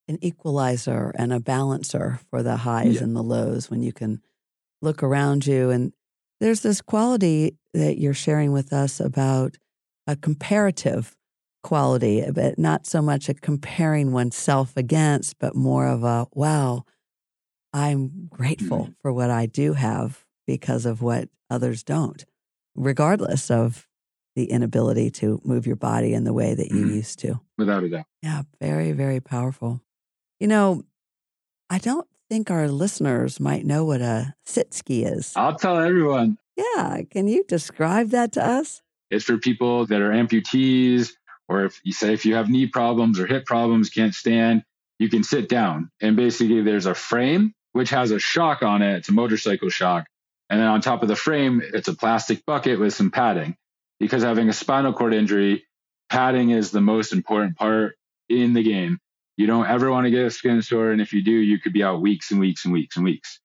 an 0.09 0.19
equalizer 0.23 1.13
and 1.17 1.33
a 1.33 1.41
balancer 1.41 2.19
for 2.31 2.43
the 2.43 2.57
highs 2.57 2.97
yeah. 2.97 3.03
and 3.03 3.15
the 3.15 3.23
lows 3.23 3.71
when 3.71 3.83
you 3.83 3.93
can 3.93 4.23
look 4.81 5.03
around 5.03 5.47
you 5.47 5.71
and 5.71 5.93
there's 6.41 6.61
this 6.61 6.81
quality 6.81 7.57
that 7.75 7.99
you're 7.99 8.15
sharing 8.15 8.53
with 8.53 8.73
us 8.73 9.01
about 9.01 9.57
a 10.07 10.17
comparative 10.17 11.17
quality, 11.63 12.25
but 12.33 12.59
not 12.59 12.87
so 12.87 13.03
much 13.03 13.29
a 13.29 13.35
comparing 13.35 14.13
oneself 14.13 14.77
against, 14.77 15.39
but 15.39 15.57
more 15.57 15.87
of 15.87 16.05
a, 16.05 16.27
wow, 16.33 16.85
I'm 17.73 18.29
grateful 18.31 18.79
mm-hmm. 18.79 18.93
for 19.03 19.13
what 19.13 19.31
I 19.31 19.47
do 19.47 19.75
have 19.75 20.25
because 20.47 20.87
of 20.87 21.03
what 21.03 21.29
others 21.51 21.83
don't, 21.83 22.25
regardless 22.75 23.51
of 23.51 23.88
the 24.39 24.53
inability 24.53 25.11
to 25.11 25.41
move 25.45 25.67
your 25.67 25.75
body 25.75 26.15
in 26.15 26.23
the 26.23 26.33
way 26.33 26.55
that 26.55 26.71
you 26.71 26.85
mm-hmm. 26.85 26.95
used 26.95 27.19
to. 27.19 27.41
Without 27.59 27.83
a 27.83 27.89
doubt. 27.89 28.05
Yeah, 28.23 28.43
very, 28.61 28.93
very 28.93 29.19
powerful. 29.19 29.81
You 30.39 30.47
know, 30.47 30.85
I 31.69 31.79
don't 31.79 32.07
think 32.31 32.49
our 32.49 32.69
listeners 32.69 33.41
might 33.41 33.67
know 33.67 33.85
what 33.85 34.01
a 34.01 34.37
sit 34.45 34.73
ski 34.73 35.03
is. 35.03 35.33
I'll 35.35 35.57
tell 35.57 35.77
everyone. 35.77 36.39
Yeah. 36.57 37.01
Can 37.11 37.27
you 37.27 37.43
describe 37.49 38.11
that 38.11 38.31
to 38.35 38.47
us? 38.47 38.81
It's 39.11 39.25
for 39.25 39.39
people 39.39 39.87
that 39.87 40.01
are 40.01 40.11
amputees, 40.11 41.15
or 41.49 41.65
if 41.65 41.81
you 41.83 41.93
say 41.93 42.13
if 42.13 42.25
you 42.25 42.37
have 42.37 42.49
knee 42.49 42.69
problems 42.69 43.19
or 43.19 43.27
hip 43.27 43.45
problems, 43.45 43.91
can't 43.91 44.15
stand, 44.15 44.63
you 45.01 45.09
can 45.09 45.25
sit 45.25 45.49
down. 45.49 45.91
And 46.01 46.15
basically, 46.15 46.63
there's 46.63 46.87
a 46.87 46.95
frame 46.95 47.55
which 47.73 47.91
has 47.91 48.13
a 48.13 48.21
shock 48.21 48.63
on 48.63 48.83
it. 48.83 48.99
It's 48.99 49.09
a 49.09 49.13
motorcycle 49.13 49.69
shock. 49.69 50.07
And 50.49 50.61
then 50.61 50.69
on 50.69 50.81
top 50.81 51.03
of 51.03 51.09
the 51.09 51.17
frame, 51.17 51.61
it's 51.75 51.89
a 51.89 51.95
plastic 51.95 52.47
bucket 52.47 52.79
with 52.79 52.95
some 52.95 53.11
padding. 53.11 53.57
Because 54.01 54.23
having 54.23 54.49
a 54.49 54.53
spinal 54.53 54.93
cord 54.93 55.15
injury, 55.15 55.65
padding 56.09 56.51
is 56.51 56.71
the 56.71 56.81
most 56.81 57.13
important 57.13 57.57
part 57.57 57.97
in 58.29 58.53
the 58.53 58.63
game. 58.63 58.99
You 59.37 59.47
don't 59.47 59.67
ever 59.67 59.91
want 59.91 60.07
to 60.07 60.11
get 60.11 60.25
a 60.25 60.31
skin 60.31 60.63
sore. 60.63 60.91
And 60.91 61.01
if 61.01 61.13
you 61.13 61.23
do, 61.23 61.31
you 61.33 61.59
could 61.59 61.73
be 61.73 61.83
out 61.83 62.01
weeks 62.01 62.31
and 62.31 62.41
weeks 62.41 62.65
and 62.65 62.73
weeks 62.73 62.97
and 62.97 63.05
weeks. 63.05 63.41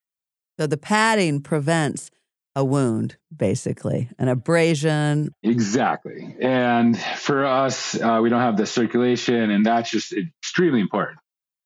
So 0.60 0.68
the 0.68 0.78
padding 0.78 1.42
prevents 1.42 2.12
a 2.56 2.64
wound, 2.64 3.18
basically, 3.36 4.10
an 4.20 4.28
abrasion. 4.28 5.34
Exactly. 5.42 6.36
And 6.40 7.00
for 7.00 7.46
us, 7.46 8.00
uh, 8.00 8.20
we 8.22 8.30
don't 8.30 8.42
have 8.42 8.58
the 8.58 8.68
circulation, 8.68 9.50
and 9.50 9.66
that's 9.66 9.90
just 9.90 10.14
extremely 10.14 10.80
important. 10.80 11.20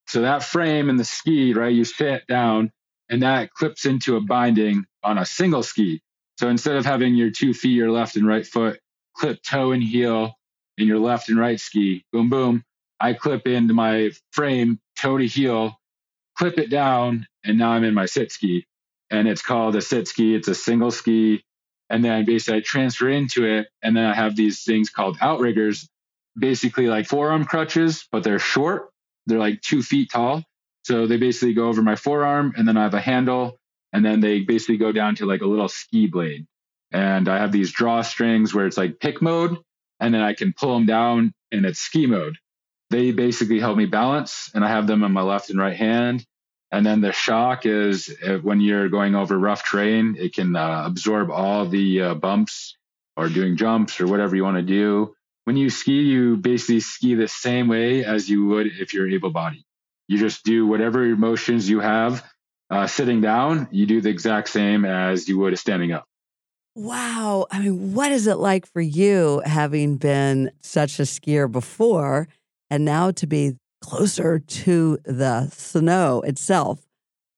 So 0.08 0.22
that 0.22 0.44
frame 0.44 0.90
and 0.90 0.98
the 0.98 1.04
ski, 1.04 1.54
right, 1.54 1.74
you 1.74 1.84
sit 1.84 2.26
down 2.28 2.72
and 3.10 3.24
that 3.24 3.52
clips 3.52 3.86
into 3.86 4.16
a 4.16 4.22
binding 4.22 4.86
on 5.04 5.18
a 5.18 5.26
single 5.26 5.64
ski. 5.64 6.02
So 6.38 6.50
instead 6.50 6.76
of 6.76 6.86
having 6.86 7.16
your 7.16 7.32
two 7.32 7.54
feet, 7.54 7.76
your 7.76 7.92
left 7.92 8.16
and 8.16 8.28
right 8.28 8.46
foot, 8.46 8.80
clip 9.16 9.42
toe 9.42 9.72
and 9.72 9.84
heel 9.84 10.36
in 10.78 10.88
your 10.88 11.00
left 11.00 11.30
and 11.30 11.40
right 11.40 11.60
ski, 11.60 12.06
boom, 12.12 12.30
boom, 12.30 12.64
I 13.00 13.14
clip 13.14 13.48
into 13.48 13.74
my 13.74 14.12
frame, 14.32 14.80
toe 15.00 15.18
to 15.18 15.28
heel, 15.28 15.80
clip 16.38 16.58
it 16.60 16.70
down, 16.70 17.28
and 17.44 17.58
now 17.58 17.72
I'm 17.72 17.84
in 17.84 17.94
my 17.94 18.06
sit 18.06 18.32
ski. 18.32 18.66
And 19.10 19.28
it's 19.28 19.42
called 19.42 19.76
a 19.76 19.82
sit 19.82 20.08
ski. 20.08 20.36
It's 20.36 20.48
a 20.48 20.56
single 20.56 20.92
ski. 20.92 21.44
And 21.90 22.04
then 22.04 22.26
basically 22.26 22.60
I 22.60 22.62
transfer 22.62 23.10
into 23.10 23.46
it. 23.46 23.68
And 23.82 23.96
then 23.96 24.06
I 24.06 24.14
have 24.14 24.36
these 24.36 24.64
things 24.64 24.90
called 24.90 25.18
outriggers, 25.22 25.88
basically 26.38 26.88
like 26.88 27.08
forearm 27.08 27.46
crutches, 27.46 28.06
but 28.12 28.24
they're 28.24 28.40
short. 28.40 28.90
They're 29.26 29.40
like 29.40 29.62
two 29.62 29.82
feet 29.82 30.12
tall. 30.12 30.44
So 30.84 31.08
they 31.08 31.18
basically 31.18 31.54
go 31.54 31.68
over 31.68 31.82
my 31.82 31.96
forearm 31.96 32.54
and 32.58 32.68
then 32.68 32.78
I 32.78 32.84
have 32.84 32.94
a 32.94 33.02
handle 33.02 33.58
and 33.94 34.06
then 34.06 34.20
they 34.20 34.42
basically 34.42 34.78
go 34.78 34.92
down 34.92 35.16
to 35.16 35.26
like 35.26 35.42
a 35.42 35.48
little 35.48 35.70
ski 35.70 36.08
blade. 36.08 36.46
And 36.92 37.28
I 37.28 37.38
have 37.38 37.52
these 37.52 37.76
drawstrings 37.76 38.54
where 38.54 38.66
it's 38.66 38.78
like 38.78 39.00
pick 39.00 39.22
mode 39.22 39.58
and 40.00 40.14
then 40.14 40.22
I 40.22 40.34
can 40.34 40.54
pull 40.54 40.74
them 40.74 40.86
down 40.86 41.34
and 41.52 41.66
it's 41.66 41.80
ski 41.80 42.06
mode 42.06 42.38
they 42.90 43.12
basically 43.12 43.60
help 43.60 43.78
me 43.78 43.86
balance 43.86 44.50
and 44.54 44.64
I 44.64 44.70
have 44.70 44.88
them 44.88 45.04
in 45.04 45.12
my 45.12 45.22
left 45.22 45.50
and 45.50 45.60
right 45.60 45.76
hand. 45.76 46.26
And 46.72 46.86
then 46.86 47.02
the 47.02 47.12
shock 47.12 47.66
is 47.66 48.14
when 48.42 48.60
you're 48.60 48.90
going 48.90 49.16
over 49.16 49.38
rough 49.38 49.66
terrain, 49.66 50.16
it 50.20 50.34
can 50.34 50.56
uh, 50.56 50.84
absorb 50.86 51.32
all 51.32 51.66
the 51.66 52.02
uh, 52.02 52.14
bumps 52.16 52.76
or 53.16 53.30
doing 53.30 53.56
jumps 53.56 54.02
or 54.02 54.08
whatever 54.08 54.36
you 54.36 54.44
want 54.44 54.58
to 54.58 54.64
do. 54.64 55.14
When 55.46 55.56
you 55.56 55.70
ski, 55.70 56.02
you 56.02 56.36
basically 56.36 56.82
ski 56.82 57.16
the 57.16 57.30
same 57.30 57.70
way 57.70 58.04
as 58.04 58.30
you 58.30 58.48
would 58.48 58.68
if 58.68 58.94
you're 58.94 59.10
able 59.10 59.30
bodied. 59.30 59.64
You 60.10 60.18
just 60.18 60.44
do 60.44 60.68
whatever 60.68 61.16
motions 61.16 61.70
you 61.70 61.80
have 61.80 62.24
uh, 62.70 62.88
sitting 62.88 63.22
down, 63.22 63.68
you 63.72 63.86
do 63.86 64.02
the 64.02 64.10
exact 64.10 64.50
same 64.50 64.86
as 64.86 65.28
you 65.28 65.38
would 65.40 65.58
standing 65.58 65.92
up. 65.92 66.06
Wow. 66.76 67.48
I 67.50 67.60
mean, 67.60 67.94
what 67.94 68.12
is 68.12 68.28
it 68.28 68.36
like 68.36 68.66
for 68.66 68.82
you 68.82 69.42
having 69.46 69.98
been 69.98 70.52
such 70.62 71.00
a 71.00 71.04
skier 71.04 71.52
before? 71.52 72.28
and 72.70 72.86
now 72.86 73.12
to 73.12 73.28
be 73.28 73.58
closer 73.82 74.40
to 74.40 74.98
the 75.06 75.48
snow 75.50 76.22
itself. 76.22 76.86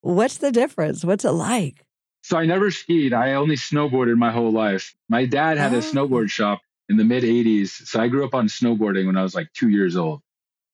What's 0.02 0.38
the 0.38 0.52
difference? 0.52 1.04
What's 1.04 1.26
it 1.26 1.32
like? 1.32 1.86
So 2.22 2.38
I 2.38 2.46
never 2.46 2.72
skied. 2.72 3.14
I 3.14 3.34
only 3.34 3.56
snowboarded 3.56 4.18
my 4.18 4.32
whole 4.32 4.52
life. 4.52 4.96
My 5.10 5.26
dad 5.26 5.58
had 5.58 5.74
oh. 5.74 5.78
a 5.78 5.82
snowboard 5.82 6.30
shop 6.30 6.62
in 6.88 6.98
the 6.98 7.04
mid 7.04 7.24
80s. 7.24 7.70
So 7.88 8.00
I 8.00 8.08
grew 8.08 8.26
up 8.26 8.34
on 8.34 8.48
snowboarding 8.48 9.06
when 9.06 9.18
I 9.18 9.24
was 9.24 9.36
like 9.36 9.52
two 9.54 9.70
years 9.70 9.96
old. 9.96 10.22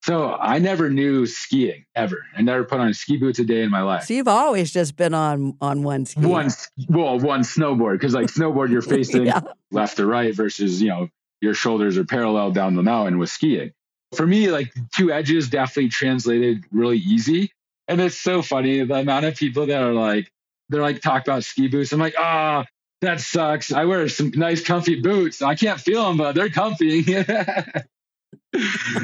So 0.06 0.34
I 0.34 0.60
never 0.60 0.89
knew 0.89 1.26
skiing 1.26 1.86
ever. 1.96 2.24
I 2.38 2.44
never 2.44 2.63
put 2.63 2.80
on 2.80 2.94
ski 2.94 3.18
boots 3.18 3.39
a 3.39 3.44
day 3.44 3.63
in 3.63 3.72
my 3.72 3.82
life. 3.82 4.04
So 4.04 4.13
you've 4.13 4.28
always 4.28 4.72
just 4.72 4.96
been 4.96 5.15
on 5.15 5.58
on 5.62 5.82
one 5.82 6.06
ski. 6.06 6.22
One 6.22 6.50
well, 6.88 7.20
one 7.20 7.41
snowboard 7.41 7.94
because 7.94 8.13
like 8.13 8.28
snowboard 8.28 8.70
you're 8.70 8.82
facing 8.84 9.26
yeah. 9.26 9.41
left 9.72 9.98
to 9.98 10.06
right 10.06 10.34
versus 10.36 10.80
you 10.80 10.89
know 10.89 11.10
your 11.41 11.56
shoulders 11.56 11.98
are 11.98 12.06
parallel 12.06 12.52
down 12.52 12.76
the 12.76 12.84
mountain 12.84 13.18
with 13.18 13.30
skiing 13.30 13.72
for 14.15 14.26
me, 14.26 14.50
like 14.50 14.74
two 14.94 15.12
edges 15.12 15.50
definitely 15.50 15.89
translated 15.89 16.65
really 16.72 16.98
easy. 16.98 17.52
And 17.88 18.02
it's 18.02 18.18
so 18.18 18.41
funny 18.41 18.84
the 18.84 18.96
amount 18.96 19.26
of 19.26 19.36
people 19.36 19.68
that 19.68 19.82
are 19.82 19.94
like, 19.94 20.32
they're 20.70 20.82
like 20.82 21.02
talk 21.02 21.24
about 21.24 21.44
ski 21.44 21.68
boots. 21.68 21.91
I'm 21.91 22.00
like, 22.00 22.15
ah, 22.18 22.63
oh, 22.63 22.65
that 23.02 23.22
sucks. 23.22 23.72
I 23.72 23.86
wear 23.86 24.08
some 24.10 24.32
nice 24.36 24.63
comfy 24.63 25.02
boots. 25.02 25.41
I 25.41 25.56
can't 25.56 25.80
feel 25.80 26.04
them, 26.06 26.18
but 26.18 26.34
they're 26.34 26.50
comfy. 26.50 27.04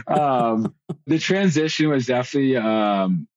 um, 0.08 0.74
the 1.06 1.20
transition 1.20 1.90
was 1.90 2.06
definitely 2.06 2.58
um, 2.58 3.28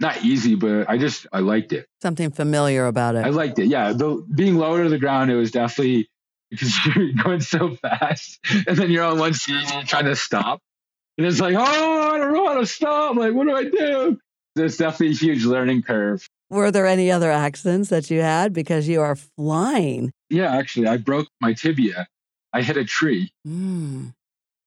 not 0.00 0.24
easy, 0.24 0.54
but 0.54 0.88
I 0.88 0.98
just 0.98 1.26
I 1.32 1.40
liked 1.40 1.72
it. 1.72 1.86
Something 2.02 2.30
familiar 2.30 2.86
about 2.86 3.16
it. 3.16 3.24
I 3.24 3.30
liked 3.30 3.58
it. 3.58 3.66
Yeah, 3.66 3.92
the 3.92 4.24
being 4.34 4.56
lower 4.56 4.82
to 4.84 4.88
the 4.88 4.98
ground, 4.98 5.30
it 5.30 5.36
was 5.36 5.50
definitely 5.50 6.08
because 6.50 6.74
you're 6.86 7.12
going 7.22 7.40
so 7.40 7.76
fast, 7.76 8.38
and 8.66 8.76
then 8.76 8.90
you're 8.90 9.04
on 9.04 9.18
one 9.18 9.34
speed 9.34 9.56
and 9.56 9.70
you're 9.70 9.82
trying 9.82 10.06
to 10.06 10.16
stop, 10.16 10.60
and 11.16 11.26
it's 11.26 11.40
like, 11.40 11.54
oh, 11.56 11.62
I 11.62 12.18
don't 12.18 12.32
know 12.32 12.46
how 12.46 12.60
to 12.60 12.66
stop. 12.66 13.16
Like, 13.16 13.34
what 13.34 13.46
do 13.46 13.54
I 13.54 13.64
do? 13.64 14.18
There's 14.54 14.76
definitely 14.76 15.10
a 15.10 15.18
huge 15.18 15.44
learning 15.44 15.82
curve. 15.82 16.28
Were 16.50 16.70
there 16.70 16.86
any 16.86 17.10
other 17.10 17.30
accidents 17.30 17.90
that 17.90 18.10
you 18.10 18.22
had 18.22 18.52
because 18.52 18.88
you 18.88 19.02
are 19.02 19.16
flying? 19.16 20.12
Yeah, 20.30 20.56
actually, 20.56 20.86
I 20.86 20.96
broke 20.96 21.28
my 21.40 21.52
tibia. 21.52 22.08
I 22.52 22.62
hit 22.62 22.76
a 22.78 22.84
tree. 22.84 23.30
Mm. 23.46 24.14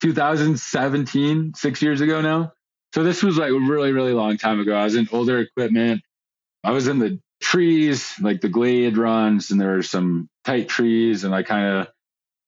2017, 0.02 1.54
six 1.56 1.82
years 1.82 2.02
ago 2.02 2.22
now. 2.22 2.54
So 2.94 3.04
this 3.04 3.24
was 3.24 3.38
like 3.38 3.52
a 3.52 3.60
really, 3.60 3.94
really 3.94 4.14
long 4.14 4.38
time 4.38 4.60
ago. 4.60 4.76
I 4.76 4.84
was 4.84 4.96
in 4.96 5.08
older 5.12 5.40
equipment. 5.40 6.02
I 6.64 6.72
was 6.72 6.88
in 6.88 7.00
the 7.00 7.20
trees, 7.42 8.14
like 8.20 8.42
the 8.42 8.50
glade 8.50 8.98
runs, 8.98 9.52
and 9.52 9.60
there 9.60 9.76
were 9.76 9.84
some 9.84 10.30
tight 10.44 10.68
trees, 10.68 11.24
and 11.24 11.34
I 11.34 11.44
kind 11.44 11.66
of 11.66 11.88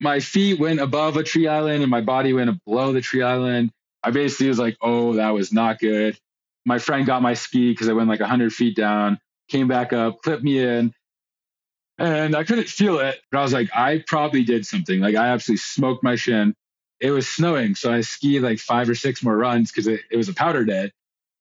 my 0.03 0.19
feet 0.19 0.59
went 0.59 0.81
above 0.81 1.15
a 1.15 1.23
tree 1.23 1.47
island 1.47 1.81
and 1.81 1.89
my 1.89 2.01
body 2.01 2.33
went 2.33 2.63
below 2.65 2.91
the 2.91 3.01
tree 3.01 3.23
island. 3.23 3.71
I 4.03 4.11
basically 4.11 4.49
was 4.49 4.59
like, 4.59 4.75
oh, 4.81 5.13
that 5.13 5.29
was 5.29 5.53
not 5.53 5.79
good. 5.79 6.17
My 6.65 6.77
friend 6.77 7.05
got 7.05 7.21
my 7.21 7.35
ski 7.35 7.71
because 7.71 7.87
I 7.87 7.93
went 7.93 8.09
like 8.09 8.19
100 8.19 8.51
feet 8.51 8.75
down, 8.75 9.17
came 9.49 9.69
back 9.69 9.93
up, 9.93 10.21
clipped 10.21 10.43
me 10.43 10.59
in, 10.59 10.93
and 11.97 12.35
I 12.35 12.43
couldn't 12.43 12.67
feel 12.67 12.99
it. 12.99 13.17
But 13.31 13.39
I 13.39 13.41
was 13.43 13.53
like, 13.53 13.69
I 13.73 14.03
probably 14.05 14.43
did 14.43 14.65
something. 14.65 14.99
Like 14.99 15.15
I 15.15 15.27
absolutely 15.29 15.59
smoked 15.59 16.03
my 16.03 16.15
shin 16.15 16.53
it 17.03 17.11
was 17.11 17.27
snowing. 17.27 17.75
So 17.75 17.91
I 17.91 17.99
skied 17.99 18.41
like 18.41 18.59
five 18.59 18.89
or 18.89 18.95
six 18.95 19.21
more 19.21 19.37
runs 19.37 19.69
because 19.69 19.87
it, 19.87 20.01
it 20.09 20.15
was 20.15 20.29
a 20.29 20.33
powder 20.33 20.63
day. 20.63 20.91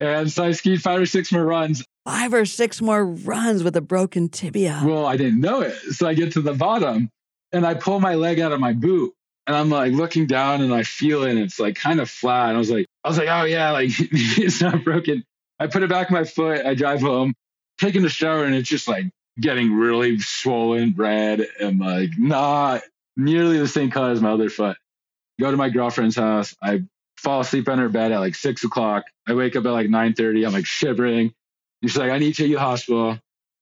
And 0.00 0.30
so 0.30 0.44
I 0.44 0.50
skied 0.50 0.82
five 0.82 1.00
or 1.00 1.06
six 1.06 1.30
more 1.30 1.44
runs. 1.44 1.84
Five 2.04 2.34
or 2.34 2.44
six 2.44 2.82
more 2.82 3.06
runs 3.06 3.62
with 3.62 3.76
a 3.76 3.80
broken 3.80 4.28
tibia. 4.28 4.82
Well, 4.84 5.06
I 5.06 5.16
didn't 5.16 5.40
know 5.40 5.60
it. 5.60 5.74
So 5.92 6.08
I 6.08 6.14
get 6.14 6.32
to 6.32 6.40
the 6.40 6.52
bottom 6.52 7.08
and 7.52 7.64
I 7.64 7.74
pull 7.74 8.00
my 8.00 8.16
leg 8.16 8.40
out 8.40 8.50
of 8.50 8.58
my 8.58 8.72
boot 8.72 9.14
and 9.46 9.54
I'm 9.54 9.70
like 9.70 9.92
looking 9.92 10.26
down 10.26 10.62
and 10.62 10.74
I 10.74 10.82
feel 10.82 11.22
it 11.22 11.30
and 11.30 11.38
it's 11.38 11.60
like 11.60 11.76
kind 11.76 12.00
of 12.00 12.10
flat. 12.10 12.48
And 12.48 12.56
I 12.56 12.58
was 12.58 12.70
like, 12.70 12.86
I 13.04 13.08
was 13.08 13.18
like, 13.18 13.28
oh 13.28 13.44
yeah, 13.44 13.70
like 13.70 13.90
it's 13.98 14.60
not 14.60 14.82
broken. 14.82 15.22
I 15.60 15.68
put 15.68 15.84
it 15.84 15.90
back 15.90 16.10
in 16.10 16.14
my 16.14 16.24
foot. 16.24 16.66
I 16.66 16.74
drive 16.74 17.02
home, 17.02 17.34
taking 17.80 18.04
a 18.04 18.08
shower, 18.08 18.44
and 18.44 18.56
it's 18.56 18.68
just 18.68 18.88
like 18.88 19.06
getting 19.40 19.72
really 19.72 20.18
swollen, 20.18 20.94
red, 20.96 21.46
and 21.60 21.78
like 21.78 22.10
not 22.18 22.82
nearly 23.16 23.58
the 23.58 23.68
same 23.68 23.92
color 23.92 24.10
as 24.10 24.20
my 24.20 24.32
other 24.32 24.50
foot 24.50 24.76
go 25.42 25.50
to 25.50 25.56
my 25.56 25.68
girlfriend's 25.68 26.16
house. 26.16 26.54
I 26.62 26.82
fall 27.18 27.40
asleep 27.40 27.68
on 27.68 27.78
her 27.78 27.88
bed 27.88 28.12
at 28.12 28.18
like 28.18 28.34
six 28.34 28.64
o'clock. 28.64 29.04
I 29.26 29.34
wake 29.34 29.56
up 29.56 29.64
at 29.64 29.70
like 29.70 29.88
9.30. 29.88 30.46
I'm 30.46 30.52
like 30.52 30.66
shivering. 30.66 31.32
And 31.82 31.90
she's 31.90 31.98
like, 31.98 32.10
I 32.10 32.18
need 32.18 32.34
to 32.34 32.42
take 32.42 32.48
you 32.48 32.56
to 32.56 32.60
the 32.60 32.64
hospital. 32.64 33.18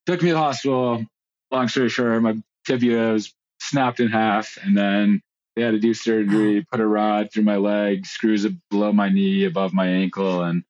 Took 0.07 0.23
me 0.23 0.29
to 0.29 0.35
the 0.35 0.41
hospital. 0.41 1.05
Long 1.51 1.69
story 1.69 1.89
short, 1.89 2.23
my 2.23 2.37
tibia 2.67 3.13
was 3.13 3.35
snapped 3.61 4.01
in 4.01 4.09
half. 4.09 4.59
And 4.63 4.77
then 4.77 5.21
they 5.57 5.63
had 5.63 5.73
to 5.73 5.79
do 5.79 5.95
surgery, 5.95 6.65
put 6.71 6.81
a 6.81 6.87
rod 6.87 7.33
through 7.33 7.43
my 7.45 7.57
leg, 7.57 8.07
screws 8.07 8.45
it 8.45 8.55
below 8.71 8.93
my 8.93 9.09
knee, 9.09 9.45
above 9.45 9.73
my 9.73 9.87
ankle, 9.87 10.43
and 10.43 10.65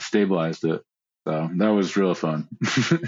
stabilized 0.00 0.64
it. 0.64 0.82
So 1.26 1.50
that 1.56 1.68
was 1.70 1.96
real 1.96 2.14
fun. 2.14 2.48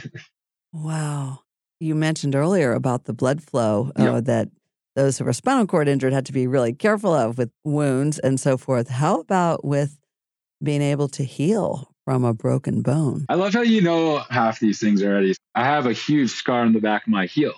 wow. 0.72 1.40
You 1.80 1.94
mentioned 1.94 2.34
earlier 2.34 2.72
about 2.72 3.04
the 3.04 3.12
blood 3.12 3.42
flow 3.42 3.92
uh, 3.96 4.14
yep. 4.14 4.24
that 4.24 4.48
those 4.98 5.16
who 5.16 5.24
were 5.24 5.32
spinal 5.32 5.64
cord 5.64 5.86
injured 5.86 6.12
had 6.12 6.26
to 6.26 6.32
be 6.32 6.48
really 6.48 6.72
careful 6.72 7.14
of 7.14 7.38
with 7.38 7.50
wounds 7.62 8.18
and 8.18 8.40
so 8.40 8.56
forth. 8.58 8.88
How 8.88 9.20
about 9.20 9.64
with 9.64 9.96
being 10.62 10.82
able 10.82 11.08
to 11.10 11.22
heal 11.22 11.94
from 12.04 12.24
a 12.24 12.34
broken 12.34 12.82
bone? 12.82 13.24
I 13.28 13.36
love 13.36 13.54
how 13.54 13.62
you 13.62 13.80
know 13.80 14.18
half 14.28 14.58
these 14.58 14.80
things 14.80 15.00
already. 15.00 15.36
I 15.54 15.64
have 15.64 15.86
a 15.86 15.92
huge 15.92 16.30
scar 16.30 16.62
on 16.62 16.72
the 16.72 16.80
back 16.80 17.06
of 17.06 17.12
my 17.12 17.26
heel, 17.26 17.54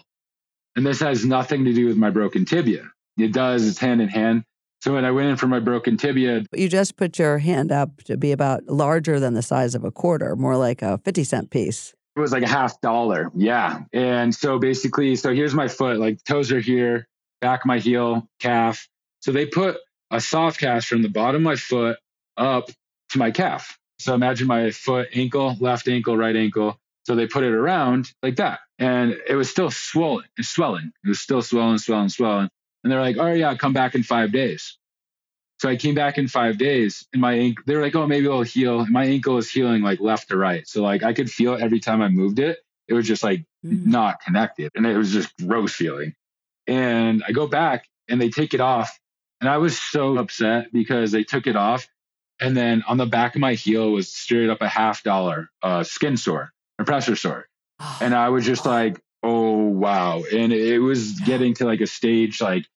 and 0.76 0.84
this 0.84 1.00
has 1.00 1.24
nothing 1.24 1.64
to 1.64 1.72
do 1.72 1.86
with 1.86 1.96
my 1.96 2.10
broken 2.10 2.44
tibia. 2.44 2.90
It 3.16 3.32
does, 3.32 3.66
it's 3.66 3.78
hand 3.78 4.02
in 4.02 4.08
hand. 4.08 4.44
So 4.82 4.92
when 4.92 5.06
I 5.06 5.10
went 5.10 5.28
in 5.28 5.36
for 5.36 5.46
my 5.46 5.60
broken 5.60 5.96
tibia, 5.96 6.44
you 6.54 6.68
just 6.68 6.96
put 6.96 7.18
your 7.18 7.38
hand 7.38 7.72
up 7.72 8.02
to 8.04 8.18
be 8.18 8.32
about 8.32 8.66
larger 8.66 9.18
than 9.18 9.32
the 9.32 9.42
size 9.42 9.74
of 9.74 9.84
a 9.84 9.90
quarter, 9.90 10.36
more 10.36 10.58
like 10.58 10.82
a 10.82 10.98
50 11.06 11.24
cent 11.24 11.50
piece. 11.50 11.94
It 12.16 12.20
was 12.20 12.32
like 12.32 12.42
a 12.42 12.48
half 12.48 12.78
dollar. 12.82 13.30
Yeah. 13.34 13.80
And 13.94 14.34
so 14.34 14.58
basically, 14.58 15.16
so 15.16 15.32
here's 15.32 15.54
my 15.54 15.68
foot, 15.68 15.98
like 15.98 16.22
toes 16.24 16.52
are 16.52 16.60
here 16.60 17.06
back 17.40 17.60
of 17.60 17.66
my 17.66 17.78
heel, 17.78 18.28
calf. 18.38 18.88
So 19.20 19.32
they 19.32 19.46
put 19.46 19.78
a 20.10 20.20
soft 20.20 20.60
cast 20.60 20.88
from 20.88 21.02
the 21.02 21.08
bottom 21.08 21.42
of 21.42 21.42
my 21.42 21.56
foot 21.56 21.98
up 22.36 22.70
to 23.10 23.18
my 23.18 23.30
calf. 23.30 23.78
So 23.98 24.14
imagine 24.14 24.46
my 24.46 24.70
foot, 24.70 25.08
ankle, 25.14 25.56
left 25.60 25.88
ankle, 25.88 26.16
right 26.16 26.34
ankle. 26.34 26.78
So 27.04 27.14
they 27.14 27.26
put 27.26 27.44
it 27.44 27.52
around 27.52 28.10
like 28.22 28.36
that. 28.36 28.60
And 28.78 29.18
it 29.28 29.34
was 29.34 29.50
still 29.50 29.70
swollen, 29.70 30.24
swelling. 30.40 30.92
It 31.04 31.08
was 31.08 31.20
still 31.20 31.42
swelling, 31.42 31.78
swelling, 31.78 32.08
swelling. 32.08 32.48
And 32.82 32.90
they're 32.90 33.00
like, 33.00 33.16
oh, 33.18 33.32
yeah, 33.32 33.54
come 33.56 33.72
back 33.72 33.94
in 33.94 34.02
five 34.02 34.32
days. 34.32 34.78
So 35.60 35.68
I 35.68 35.76
came 35.76 35.94
back 35.94 36.16
in 36.16 36.28
five 36.28 36.56
days 36.56 37.06
and 37.12 37.20
my 37.20 37.34
ankle, 37.34 37.64
they 37.66 37.76
were 37.76 37.82
like, 37.82 37.94
oh, 37.94 38.06
maybe 38.06 38.24
it'll 38.24 38.40
heal. 38.42 38.86
My 38.86 39.04
ankle 39.04 39.36
is 39.36 39.50
healing 39.50 39.82
like 39.82 40.00
left 40.00 40.28
to 40.28 40.38
right. 40.38 40.66
So 40.66 40.82
like 40.82 41.02
I 41.02 41.12
could 41.12 41.30
feel 41.30 41.54
it 41.54 41.60
every 41.60 41.80
time 41.80 42.00
I 42.00 42.08
moved 42.08 42.38
it. 42.38 42.58
It 42.88 42.94
was 42.94 43.06
just 43.06 43.22
like 43.22 43.44
mm. 43.64 43.84
not 43.84 44.22
connected. 44.22 44.72
And 44.74 44.86
it 44.86 44.96
was 44.96 45.12
just 45.12 45.36
gross 45.36 45.74
feeling. 45.74 46.14
And 46.66 47.22
I 47.26 47.32
go 47.32 47.46
back 47.46 47.88
and 48.08 48.20
they 48.20 48.30
take 48.30 48.54
it 48.54 48.60
off. 48.60 48.98
And 49.40 49.48
I 49.48 49.58
was 49.58 49.80
so 49.80 50.18
upset 50.18 50.72
because 50.72 51.12
they 51.12 51.24
took 51.24 51.46
it 51.46 51.56
off. 51.56 51.88
And 52.40 52.56
then 52.56 52.82
on 52.86 52.96
the 52.96 53.06
back 53.06 53.34
of 53.34 53.40
my 53.40 53.54
heel 53.54 53.90
was 53.90 54.12
straight 54.12 54.50
up 54.50 54.60
a 54.60 54.68
half 54.68 55.02
dollar 55.02 55.50
uh, 55.62 55.82
skin 55.82 56.16
sore, 56.16 56.52
a 56.78 56.84
pressure 56.84 57.16
sore. 57.16 57.46
And 58.00 58.14
I 58.14 58.28
was 58.28 58.44
just 58.44 58.66
like, 58.66 59.00
oh, 59.22 59.56
wow. 59.56 60.22
And 60.30 60.52
it 60.52 60.78
was 60.78 61.20
getting 61.20 61.54
to 61.54 61.64
like 61.64 61.80
a 61.80 61.86
stage 61.86 62.40
like 62.40 62.66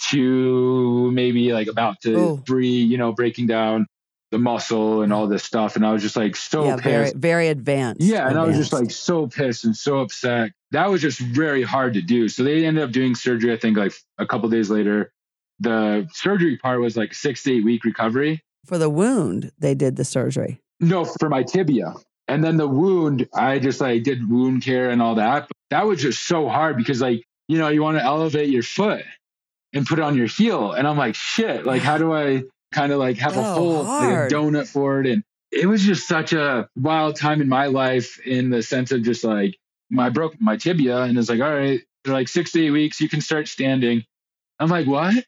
two, 0.00 1.10
maybe 1.12 1.52
like 1.52 1.68
about 1.68 2.00
to 2.02 2.16
Ooh. 2.16 2.42
three, 2.46 2.68
you 2.68 2.98
know, 2.98 3.12
breaking 3.12 3.46
down 3.46 3.86
the 4.34 4.38
muscle 4.38 5.02
and 5.02 5.12
all 5.12 5.28
this 5.28 5.44
stuff. 5.44 5.76
And 5.76 5.86
I 5.86 5.92
was 5.92 6.02
just 6.02 6.16
like 6.16 6.34
so 6.34 6.64
yeah, 6.64 6.74
pissed. 6.74 6.84
Very, 6.84 7.12
very 7.14 7.48
advanced. 7.48 8.00
Yeah. 8.00 8.26
And 8.26 8.30
advanced. 8.30 8.38
I 8.38 8.46
was 8.48 8.56
just 8.56 8.72
like 8.72 8.90
so 8.90 9.28
pissed 9.28 9.64
and 9.64 9.76
so 9.76 10.00
upset. 10.00 10.50
That 10.72 10.90
was 10.90 11.00
just 11.00 11.20
very 11.20 11.62
hard 11.62 11.94
to 11.94 12.02
do. 12.02 12.28
So 12.28 12.42
they 12.42 12.66
ended 12.66 12.82
up 12.82 12.90
doing 12.90 13.14
surgery, 13.14 13.52
I 13.52 13.56
think 13.56 13.76
like 13.76 13.92
a 14.18 14.26
couple 14.26 14.48
days 14.48 14.70
later. 14.70 15.12
The 15.60 16.08
surgery 16.12 16.56
part 16.56 16.80
was 16.80 16.96
like 16.96 17.14
six 17.14 17.44
to 17.44 17.52
eight 17.52 17.64
week 17.64 17.84
recovery. 17.84 18.42
For 18.66 18.76
the 18.76 18.90
wound, 18.90 19.52
they 19.56 19.76
did 19.76 19.94
the 19.94 20.04
surgery. 20.04 20.60
No, 20.80 21.04
for 21.04 21.28
my 21.28 21.44
tibia. 21.44 21.94
And 22.26 22.42
then 22.42 22.56
the 22.56 22.66
wound, 22.66 23.28
I 23.32 23.60
just 23.60 23.80
like 23.80 24.02
did 24.02 24.28
wound 24.28 24.64
care 24.64 24.90
and 24.90 25.00
all 25.00 25.14
that. 25.14 25.46
But 25.46 25.56
that 25.70 25.86
was 25.86 26.02
just 26.02 26.26
so 26.26 26.48
hard 26.48 26.76
because 26.76 27.00
like, 27.00 27.22
you 27.46 27.58
know, 27.58 27.68
you 27.68 27.84
want 27.84 27.98
to 27.98 28.04
elevate 28.04 28.48
your 28.48 28.64
foot 28.64 29.04
and 29.72 29.86
put 29.86 30.00
it 30.00 30.02
on 30.02 30.16
your 30.16 30.26
heel. 30.26 30.72
And 30.72 30.88
I'm 30.88 30.96
like, 30.96 31.14
shit, 31.14 31.64
like 31.64 31.82
how 31.82 31.98
do 31.98 32.12
I 32.12 32.42
kind 32.74 32.92
of 32.92 32.98
like 32.98 33.16
have 33.18 33.36
oh, 33.36 33.40
a 33.40 33.44
whole 33.44 33.82
like 33.84 34.30
a 34.30 34.34
donut 34.34 34.66
for 34.66 35.00
it. 35.00 35.06
And 35.06 35.22
it 35.50 35.66
was 35.66 35.82
just 35.82 36.06
such 36.08 36.32
a 36.32 36.68
wild 36.76 37.16
time 37.16 37.40
in 37.40 37.48
my 37.48 37.66
life 37.66 38.18
in 38.20 38.50
the 38.50 38.62
sense 38.62 38.92
of 38.92 39.02
just 39.02 39.24
like 39.24 39.56
my 39.90 40.10
broke 40.10 40.40
my 40.40 40.56
tibia 40.56 41.02
and 41.02 41.16
it's 41.16 41.28
like, 41.28 41.40
all 41.40 41.54
right, 41.54 41.80
they're 42.04 42.14
like 42.14 42.28
six 42.28 42.52
to 42.52 42.64
eight 42.64 42.70
weeks, 42.70 43.00
you 43.00 43.08
can 43.08 43.20
start 43.20 43.48
standing. 43.48 44.04
I'm 44.58 44.68
like, 44.68 44.86
what? 44.86 45.24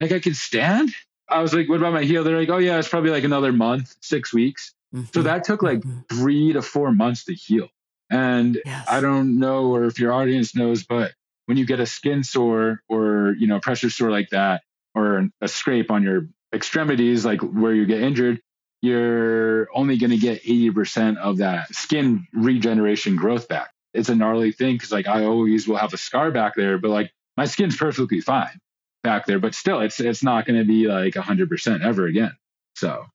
Like 0.00 0.12
I 0.12 0.18
can 0.18 0.34
stand? 0.34 0.90
I 1.28 1.40
was 1.40 1.52
like, 1.52 1.68
what 1.68 1.78
about 1.78 1.92
my 1.92 2.04
heel? 2.04 2.24
They're 2.24 2.38
like, 2.38 2.48
oh 2.48 2.58
yeah, 2.58 2.78
it's 2.78 2.88
probably 2.88 3.10
like 3.10 3.24
another 3.24 3.52
month, 3.52 3.94
six 4.00 4.32
weeks. 4.32 4.74
Mm-hmm. 4.94 5.06
So 5.12 5.22
that 5.22 5.44
took 5.44 5.62
like 5.62 5.80
mm-hmm. 5.80 6.00
three 6.08 6.52
to 6.52 6.62
four 6.62 6.92
months 6.92 7.24
to 7.24 7.34
heal. 7.34 7.68
And 8.10 8.60
yes. 8.64 8.86
I 8.88 9.00
don't 9.00 9.38
know, 9.38 9.74
or 9.74 9.84
if 9.84 9.98
your 9.98 10.12
audience 10.12 10.54
knows, 10.54 10.84
but 10.84 11.12
when 11.46 11.56
you 11.56 11.66
get 11.66 11.80
a 11.80 11.86
skin 11.86 12.22
sore 12.22 12.80
or, 12.88 13.34
you 13.38 13.48
know, 13.48 13.58
pressure 13.58 13.90
sore 13.90 14.10
like 14.10 14.30
that, 14.30 14.62
or 14.94 15.28
a 15.42 15.48
scrape 15.48 15.90
on 15.90 16.02
your 16.02 16.28
extremities, 16.56 17.24
like 17.24 17.40
where 17.40 17.72
you 17.72 17.86
get 17.86 18.02
injured, 18.02 18.40
you're 18.82 19.68
only 19.74 19.98
going 19.98 20.10
to 20.10 20.18
get 20.18 20.42
80% 20.42 21.16
of 21.18 21.38
that 21.38 21.74
skin 21.74 22.26
regeneration 22.32 23.16
growth 23.16 23.48
back. 23.48 23.70
It's 23.94 24.08
a 24.08 24.14
gnarly 24.14 24.52
thing 24.52 24.74
because, 24.74 24.92
like, 24.92 25.06
I 25.06 25.24
always 25.24 25.66
will 25.66 25.76
have 25.76 25.94
a 25.94 25.98
scar 25.98 26.30
back 26.30 26.54
there, 26.54 26.78
but 26.78 26.90
like 26.90 27.12
my 27.36 27.46
skin's 27.46 27.76
perfectly 27.76 28.20
fine 28.20 28.60
back 29.02 29.26
there, 29.26 29.38
but 29.38 29.54
still, 29.54 29.80
it's 29.80 30.00
it's 30.00 30.22
not 30.22 30.46
going 30.46 30.58
to 30.58 30.66
be 30.66 30.86
like 30.88 31.14
100% 31.14 31.84
ever 31.84 32.06
again. 32.06 32.36
So 32.74 33.06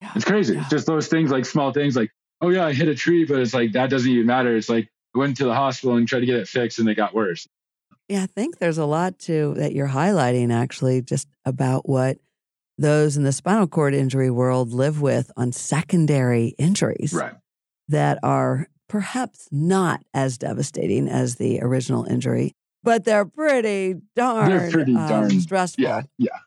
yeah, 0.00 0.12
it's 0.14 0.24
crazy. 0.24 0.54
Yeah. 0.54 0.68
Just 0.70 0.86
those 0.86 1.08
things, 1.08 1.30
like 1.30 1.44
small 1.44 1.72
things, 1.72 1.96
like, 1.96 2.10
oh 2.40 2.48
yeah, 2.50 2.66
I 2.66 2.72
hit 2.72 2.88
a 2.88 2.94
tree, 2.94 3.24
but 3.24 3.40
it's 3.40 3.52
like 3.52 3.72
that 3.72 3.90
doesn't 3.90 4.10
even 4.10 4.26
matter. 4.26 4.56
It's 4.56 4.68
like 4.68 4.88
I 5.14 5.18
went 5.18 5.36
to 5.38 5.44
the 5.44 5.54
hospital 5.54 5.96
and 5.96 6.08
tried 6.08 6.20
to 6.20 6.26
get 6.26 6.36
it 6.36 6.48
fixed, 6.48 6.78
and 6.78 6.88
it 6.88 6.94
got 6.94 7.14
worse. 7.14 7.46
Yeah, 8.08 8.22
I 8.22 8.26
think 8.26 8.58
there's 8.58 8.78
a 8.78 8.84
lot 8.84 9.18
to 9.20 9.54
that 9.54 9.74
you're 9.74 9.88
highlighting 9.88 10.52
actually, 10.52 11.02
just 11.02 11.28
about 11.44 11.88
what 11.88 12.18
those 12.78 13.16
in 13.16 13.24
the 13.24 13.32
spinal 13.32 13.66
cord 13.66 13.94
injury 13.94 14.30
world 14.30 14.72
live 14.72 15.00
with 15.00 15.30
on 15.36 15.52
secondary 15.52 16.54
injuries 16.58 17.12
right. 17.12 17.34
that 17.88 18.18
are 18.22 18.68
perhaps 18.88 19.48
not 19.50 20.02
as 20.12 20.38
devastating 20.38 21.08
as 21.08 21.36
the 21.36 21.60
original 21.60 22.04
injury, 22.04 22.52
but 22.82 23.04
they're 23.04 23.24
pretty 23.24 23.96
darn, 24.16 24.50
they're 24.50 24.70
pretty 24.70 24.94
um, 24.94 25.08
darn 25.08 25.40
stressful. 25.40 25.82
Yeah, 25.82 26.02
yeah, 26.18 26.38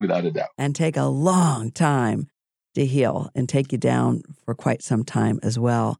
without 0.00 0.24
a 0.24 0.30
doubt. 0.30 0.50
And 0.58 0.74
take 0.74 0.96
a 0.96 1.04
long 1.04 1.70
time 1.70 2.28
to 2.74 2.84
heal 2.84 3.30
and 3.34 3.48
take 3.48 3.72
you 3.72 3.78
down 3.78 4.22
for 4.44 4.54
quite 4.54 4.82
some 4.82 5.04
time 5.04 5.38
as 5.42 5.58
well. 5.58 5.98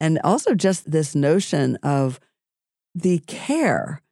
And 0.00 0.18
also 0.24 0.54
just 0.54 0.90
this 0.90 1.14
notion 1.14 1.76
of 1.82 2.20
the 2.94 3.18
care 3.26 4.02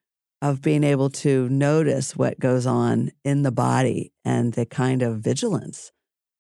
of 0.41 0.63
being 0.63 0.85
able 0.85 1.11
to 1.11 1.49
notice 1.49 2.17
what 2.17 2.39
goes 2.39 2.67
on 2.67 3.11
in 3.25 3.43
the 3.43 3.51
body 3.53 4.13
and 4.25 4.53
the 4.55 4.67
kind 4.67 5.03
of 5.03 5.19
vigilance 5.21 5.91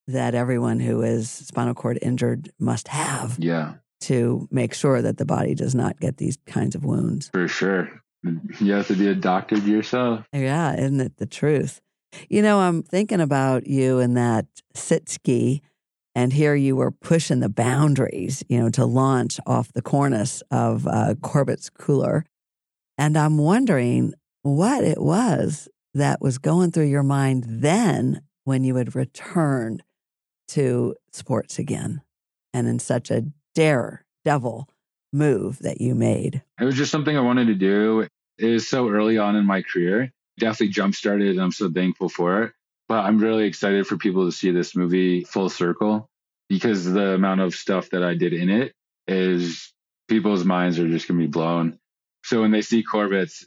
that 0.06 0.34
everyone 0.34 0.80
who 0.80 1.02
is 1.02 1.30
spinal 1.30 1.74
cord 1.74 1.98
injured 2.00 2.50
must 2.58 2.88
have 2.88 3.36
Yeah, 3.38 3.74
to 4.02 4.48
make 4.50 4.72
sure 4.72 5.02
that 5.02 5.18
the 5.18 5.24
body 5.26 5.54
does 5.54 5.74
not 5.74 6.00
get 6.00 6.16
these 6.16 6.38
kinds 6.46 6.74
of 6.74 6.84
wounds. 6.84 7.28
for 7.28 7.48
sure. 7.48 7.90
You 8.60 8.72
have 8.72 8.86
to 8.88 8.94
be 8.96 9.06
a 9.08 9.14
doctor 9.14 9.56
to 9.56 9.62
yourself. 9.66 10.26
Yeah, 10.32 10.74
isn't 10.76 11.00
it 11.00 11.18
the 11.18 11.26
truth? 11.26 11.80
You 12.28 12.42
know, 12.42 12.58
I'm 12.60 12.82
thinking 12.82 13.20
about 13.20 13.66
you 13.66 13.98
in 14.00 14.14
that 14.14 14.46
sit 14.74 15.08
ski, 15.08 15.62
and 16.14 16.32
here 16.32 16.54
you 16.54 16.74
were 16.74 16.90
pushing 16.90 17.40
the 17.40 17.48
boundaries, 17.48 18.42
you 18.48 18.58
know, 18.58 18.70
to 18.70 18.86
launch 18.86 19.38
off 19.46 19.72
the 19.72 19.82
cornice 19.82 20.42
of 20.50 20.86
uh, 20.86 21.14
Corbet's 21.22 21.68
Couloir. 21.70 22.24
And 22.98 23.16
I'm 23.16 23.38
wondering 23.38 24.12
what 24.42 24.82
it 24.82 25.00
was 25.00 25.68
that 25.94 26.20
was 26.20 26.38
going 26.38 26.72
through 26.72 26.86
your 26.86 27.04
mind 27.04 27.44
then 27.46 28.22
when 28.44 28.64
you 28.64 28.74
had 28.76 28.96
returned 28.96 29.84
to 30.48 30.96
sports 31.12 31.58
again 31.58 32.02
and 32.52 32.66
in 32.66 32.78
such 32.78 33.10
a 33.10 33.24
dare 33.54 34.04
devil 34.24 34.68
move 35.12 35.60
that 35.60 35.80
you 35.80 35.94
made. 35.94 36.42
It 36.60 36.64
was 36.64 36.74
just 36.74 36.90
something 36.90 37.16
I 37.16 37.20
wanted 37.20 37.46
to 37.46 37.54
do. 37.54 38.06
It 38.38 38.46
was 38.46 38.68
so 38.68 38.88
early 38.88 39.18
on 39.18 39.36
in 39.36 39.46
my 39.46 39.62
career. 39.62 40.12
Definitely 40.38 40.68
jump 40.68 40.94
started 40.94 41.30
and 41.30 41.40
I'm 41.40 41.52
so 41.52 41.70
thankful 41.70 42.08
for 42.08 42.44
it. 42.44 42.52
But 42.88 43.04
I'm 43.04 43.18
really 43.18 43.44
excited 43.44 43.86
for 43.86 43.96
people 43.96 44.26
to 44.26 44.32
see 44.32 44.50
this 44.50 44.74
movie 44.74 45.24
full 45.24 45.50
circle 45.50 46.08
because 46.48 46.84
the 46.84 47.14
amount 47.14 47.42
of 47.42 47.54
stuff 47.54 47.90
that 47.90 48.02
I 48.02 48.14
did 48.14 48.32
in 48.32 48.48
it 48.48 48.72
is 49.06 49.72
people's 50.08 50.44
minds 50.44 50.78
are 50.78 50.88
just 50.88 51.06
gonna 51.06 51.20
be 51.20 51.26
blown. 51.26 51.77
So 52.28 52.42
when 52.42 52.50
they 52.50 52.60
see 52.60 52.82
Corbet's, 52.82 53.46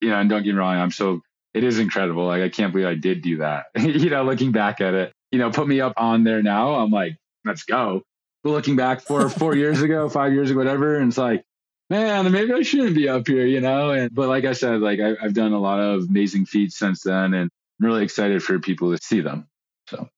you 0.00 0.08
know, 0.08 0.18
and 0.18 0.30
don't 0.30 0.42
get 0.42 0.54
me 0.54 0.58
wrong, 0.58 0.78
I'm 0.78 0.90
so 0.90 1.20
it 1.52 1.62
is 1.62 1.78
incredible. 1.78 2.24
Like 2.24 2.42
I 2.42 2.48
can't 2.48 2.72
believe 2.72 2.88
I 2.88 2.94
did 2.94 3.20
do 3.20 3.38
that. 3.38 3.66
you 3.78 4.08
know, 4.08 4.24
looking 4.24 4.50
back 4.50 4.80
at 4.80 4.94
it, 4.94 5.12
you 5.30 5.38
know, 5.38 5.50
put 5.50 5.68
me 5.68 5.82
up 5.82 5.92
on 5.98 6.24
there 6.24 6.42
now. 6.42 6.74
I'm 6.74 6.90
like, 6.90 7.18
let's 7.44 7.64
go. 7.64 8.02
But 8.42 8.50
looking 8.50 8.76
back 8.76 9.02
four 9.02 9.28
four 9.40 9.54
years 9.54 9.82
ago, 9.82 10.08
five 10.08 10.32
years 10.32 10.50
ago, 10.50 10.58
whatever, 10.58 10.96
and 10.96 11.08
it's 11.08 11.18
like, 11.18 11.44
man, 11.90 12.32
maybe 12.32 12.54
I 12.54 12.62
shouldn't 12.62 12.94
be 12.94 13.10
up 13.10 13.28
here, 13.28 13.44
you 13.44 13.60
know. 13.60 13.90
And 13.90 14.14
but 14.14 14.28
like 14.28 14.46
I 14.46 14.54
said, 14.54 14.80
like 14.80 15.00
I, 15.00 15.16
I've 15.22 15.34
done 15.34 15.52
a 15.52 15.60
lot 15.60 15.80
of 15.80 16.04
amazing 16.08 16.46
feats 16.46 16.78
since 16.78 17.02
then, 17.02 17.34
and 17.34 17.50
I'm 17.78 17.86
really 17.86 18.04
excited 18.04 18.42
for 18.42 18.58
people 18.58 18.90
to 18.96 19.02
see 19.02 19.20
them. 19.20 19.48
So 19.90 20.08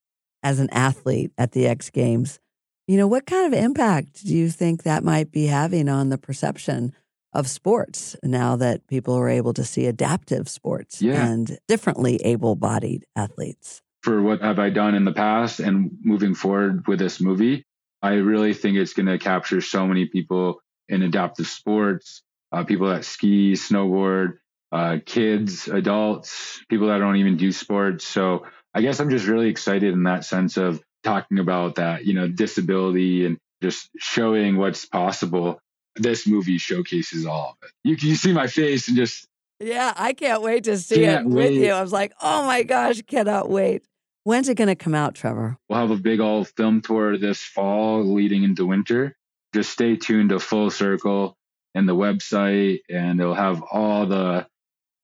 as 0.45 0.61
an 0.61 0.71
athlete 0.71 1.33
at 1.37 1.53
the 1.53 1.67
X 1.67 1.91
Games, 1.91 2.39
you 2.87 2.97
know, 2.97 3.09
what 3.09 3.27
kind 3.27 3.53
of 3.53 3.59
impact 3.59 4.25
do 4.25 4.33
you 4.33 4.49
think 4.49 4.85
that 4.85 5.03
might 5.03 5.33
be 5.33 5.47
having 5.47 5.89
on 5.89 6.09
the 6.09 6.19
perception 6.19 6.93
of 7.37 7.47
sports 7.49 8.17
now 8.23 8.57
that 8.57 8.87
people 8.89 9.15
are 9.15 9.29
able 9.29 9.53
to 9.55 9.65
see 9.65 9.87
adaptive 9.87 10.49
sports 10.49 11.01
Yeah. 11.03 11.27
and 11.27 11.59
differently 11.69 12.17
able 12.25 12.57
bodied 12.57 13.05
athletes? 13.15 13.83
for 14.03 14.23
what 14.23 14.41
have 14.41 14.61
I 14.61 14.71
done 14.71 14.95
in 14.95 15.05
the 15.05 15.13
past 15.13 15.59
and 15.59 15.91
moving 16.05 16.37
forward 16.37 16.87
with 16.87 17.01
this 17.01 17.21
movie, 17.21 17.65
I 18.03 18.13
really 18.15 18.55
think 18.55 18.77
it's 18.77 18.93
going 18.93 19.07
to 19.07 19.19
capture 19.19 19.61
so 19.61 19.85
many 19.85 20.07
people 20.07 20.61
in 20.89 21.03
adaptive 21.03 21.49
sports, 21.49 22.23
uh, 22.53 22.63
people 22.63 22.87
that 22.87 23.05
ski, 23.05 23.55
snowboard, 23.55 24.35
uh, 24.71 24.99
kids, 25.05 25.67
adults, 25.67 26.63
people 26.69 26.87
that 26.87 26.99
don't 26.99 27.17
even 27.17 27.37
do 27.37 27.51
sports. 27.51 28.07
So 28.07 28.47
I 28.73 28.81
guess 28.81 29.01
I'm 29.01 29.11
just 29.11 29.27
really 29.27 29.49
excited 29.49 29.93
in 29.93 30.05
that 30.05 30.25
sense 30.25 30.57
of 30.57 30.81
talking 31.03 31.41
about 31.41 31.75
that, 31.77 32.05
you 32.05 32.15
know, 32.15 32.29
disability 32.29 33.27
and 33.27 33.39
just 33.61 33.91
showing 33.99 34.57
what's 34.57 34.85
possible. 34.87 35.59
This 35.97 36.27
movie 36.27 36.59
showcases 36.59 37.27
all 37.27 37.57
of 37.61 37.69
it. 37.69 37.73
You 37.85 37.97
can 37.97 38.09
you 38.09 38.15
see 38.17 38.33
my 38.33 38.47
face 38.47 38.89
and 38.89 38.97
just 38.97 39.27
Yeah, 39.61 39.93
I 39.97 40.13
can't 40.13 40.43
wait 40.43 40.65
to 40.65 40.77
see 40.79 41.05
it 41.05 41.25
with 41.25 41.35
wait. 41.35 41.55
you. 41.55 41.73
I 41.73 41.81
was 41.81 41.93
like, 41.93 42.13
oh 42.21 42.47
my 42.47 42.63
gosh, 42.63 43.03
cannot 43.03 43.49
wait. 43.49 43.83
When's 44.25 44.49
it 44.49 44.57
going 44.57 44.69
to 44.69 44.75
come 44.75 44.95
out, 44.95 45.15
Trevor? 45.15 45.57
We'll 45.69 45.79
have 45.79 45.93
a 45.93 45.97
big 45.97 46.19
old 46.21 46.49
film 46.49 46.81
tour 46.81 47.17
this 47.17 47.41
fall 47.41 48.05
leading 48.05 48.43
into 48.43 48.67
winter. 48.67 49.17
Just 49.55 49.71
stay 49.71 49.97
tuned 49.97 50.31
to 50.31 50.41
Full 50.41 50.71
Circle 50.71 51.37
and 51.77 51.89
the 51.89 51.95
website, 51.95 52.81
and 52.91 53.21
it'll 53.21 53.35
have 53.35 53.63
all 53.63 54.07
the 54.07 54.47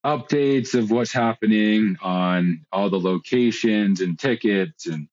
updates 0.05 0.75
of 0.75 0.91
what's 0.91 1.13
happening 1.13 1.97
on 2.03 2.67
all 2.73 2.91
the 2.91 2.99
locations 2.99 4.01
and 4.01 4.19
tickets 4.19 4.87
and 4.87 5.07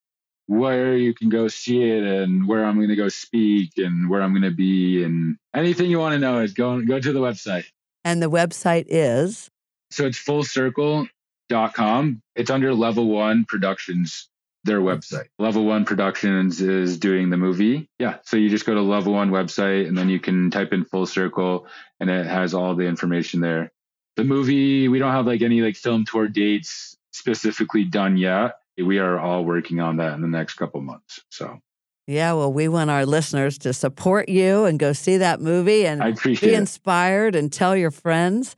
where 0.49 0.97
you 0.97 1.13
can 1.13 1.29
go 1.29 1.47
see 1.47 1.83
it 1.83 2.03
and 2.03 2.47
where 2.47 2.65
I'm 2.65 2.77
going 2.77 2.89
to 2.89 2.95
go 2.95 3.07
speak 3.07 3.73
and 3.77 4.09
where 4.09 4.23
I'm 4.23 4.31
going 4.31 4.49
to 4.49 4.51
be 4.55 5.03
and 5.03 5.37
anything 5.53 5.91
you 5.91 5.99
want 5.99 6.13
to 6.13 6.19
know 6.19 6.39
is 6.39 6.53
go 6.53 6.81
go 6.81 6.99
to 6.99 7.13
the 7.13 7.19
website. 7.19 7.65
And 8.03 8.19
the 8.19 8.31
website 8.31 8.85
is 8.87 9.51
So 9.91 10.07
it's 10.07 10.17
fullcircle.com. 10.17 12.21
It's 12.35 12.49
under 12.49 12.73
Level 12.73 13.09
One 13.09 13.45
Productions, 13.45 14.27
their 14.63 14.79
website. 14.79 15.27
Level 15.37 15.65
One 15.65 15.85
Productions 15.85 16.61
is 16.61 16.97
doing 16.97 17.29
the 17.29 17.37
movie. 17.37 17.87
Yeah. 17.99 18.15
So 18.23 18.35
you 18.35 18.49
just 18.49 18.65
go 18.65 18.73
to 18.73 18.81
Level 18.81 19.13
One 19.13 19.29
website 19.29 19.87
and 19.87 19.95
then 19.95 20.09
you 20.09 20.19
can 20.19 20.49
type 20.49 20.73
in 20.73 20.83
Full 20.83 21.05
Circle 21.05 21.67
and 21.99 22.09
it 22.09 22.25
has 22.25 22.55
all 22.55 22.73
the 22.73 22.87
information 22.87 23.39
there. 23.39 23.71
The 24.15 24.23
movie, 24.23 24.87
we 24.87 24.97
don't 24.97 25.11
have 25.11 25.27
like 25.27 25.43
any 25.43 25.61
like 25.61 25.75
film 25.75 26.05
tour 26.05 26.27
dates 26.27 26.97
specifically 27.11 27.83
done 27.83 28.17
yet. 28.17 28.55
We 28.81 28.99
are 28.99 29.19
all 29.19 29.43
working 29.45 29.79
on 29.79 29.97
that 29.97 30.13
in 30.13 30.21
the 30.21 30.27
next 30.27 30.55
couple 30.55 30.81
months. 30.81 31.19
So 31.29 31.59
Yeah, 32.07 32.33
well, 32.33 32.51
we 32.51 32.67
want 32.67 32.89
our 32.89 33.05
listeners 33.05 33.57
to 33.59 33.73
support 33.73 34.29
you 34.29 34.65
and 34.65 34.79
go 34.79 34.93
see 34.93 35.17
that 35.17 35.41
movie 35.41 35.85
and 35.85 36.01
be 36.01 36.09
appreciate 36.09 36.53
it. 36.53 36.57
inspired 36.57 37.35
and 37.35 37.51
tell 37.51 37.75
your 37.75 37.91
friends 37.91 38.55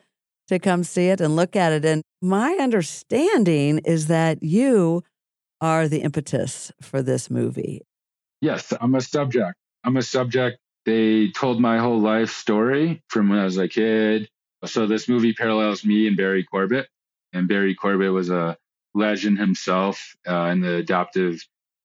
to 0.48 0.60
come 0.60 0.84
see 0.84 1.08
it 1.08 1.22
and 1.22 1.36
look 1.36 1.56
at 1.56 1.72
it. 1.72 1.86
And 1.86 2.02
my 2.22 2.54
understanding 2.60 3.80
is 3.80 4.08
that 4.08 4.44
you 4.44 5.04
are 5.60 5.88
the 5.88 6.02
impetus 6.02 6.72
for 6.82 7.02
this 7.02 7.30
movie. 7.30 7.82
Yes, 8.42 8.74
I'm 8.80 8.96
a 8.96 9.02
subject. 9.02 9.56
I'm 9.84 9.98
a 9.98 10.02
subject. 10.02 10.58
They 10.86 11.30
told 11.32 11.60
my 11.62 11.78
whole 11.78 12.00
life 12.00 12.32
story 12.32 13.02
from 13.08 13.30
when 13.30 13.40
I 13.40 13.44
was 13.46 13.58
a 13.58 13.68
kid. 13.68 14.28
So 14.66 14.88
this 14.88 15.08
movie 15.08 15.34
parallels 15.34 15.86
me 15.86 16.08
and 16.08 16.18
Barry 16.18 16.44
Corbet. 16.44 16.88
And 17.34 17.48
Barry 17.48 17.76
Corbet 17.76 18.12
was 18.12 18.30
a 18.30 18.58
legend 18.94 19.38
himself 19.38 20.16
uh, 20.28 20.46
in 20.46 20.62
the 20.62 20.76
adaptive 20.76 21.40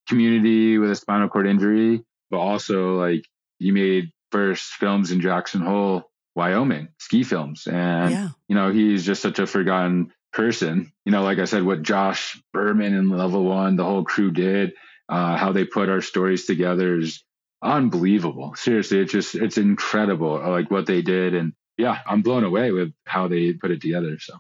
community 0.09 0.79
with 0.79 0.91
a 0.91 0.97
spinal 0.97 1.29
cord 1.29 1.47
injury, 1.47 2.03
but 2.31 2.39
also 2.39 2.95
like 2.95 3.25
he 3.59 3.71
made 3.71 4.11
first 4.31 4.65
films 4.75 5.11
in 5.11 5.21
Jackson 5.21 5.61
Hole, 5.61 6.11
Wyoming, 6.35 6.89
ski 6.99 7.23
films. 7.23 7.67
And 7.67 8.11
yeah. 8.11 8.29
you 8.49 8.55
know, 8.55 8.71
he's 8.73 9.05
just 9.05 9.23
such 9.23 9.39
a 9.39 9.47
forgotten 9.47 10.13
person. 10.33 10.93
You 11.05 11.13
know, 11.13 11.23
like 11.23 11.39
I 11.39 11.45
said, 11.45 11.63
what 11.63 11.83
Josh 11.83 12.41
Berman 12.53 12.95
and 12.95 13.11
Level 13.11 13.45
One, 13.45 13.77
the 13.77 13.85
whole 13.85 14.05
crew 14.05 14.31
did, 14.31 14.73
uh, 15.09 15.37
how 15.37 15.53
they 15.53 15.65
put 15.65 15.89
our 15.89 16.01
stories 16.01 16.47
together 16.47 16.99
is 16.99 17.23
unbelievable. 17.63 18.55
Seriously, 18.55 19.01
it's 19.01 19.13
just 19.13 19.35
it's 19.35 19.59
incredible, 19.59 20.39
like 20.51 20.71
what 20.71 20.87
they 20.87 21.03
did, 21.03 21.35
and 21.35 21.53
yeah, 21.79 21.99
I'm 22.07 22.23
blown 22.23 22.45
away 22.45 22.71
with 22.71 22.93
how 23.05 23.29
they 23.29 23.53
put 23.53 23.71
it 23.71 23.81
together. 23.81 24.19
So 24.19 24.35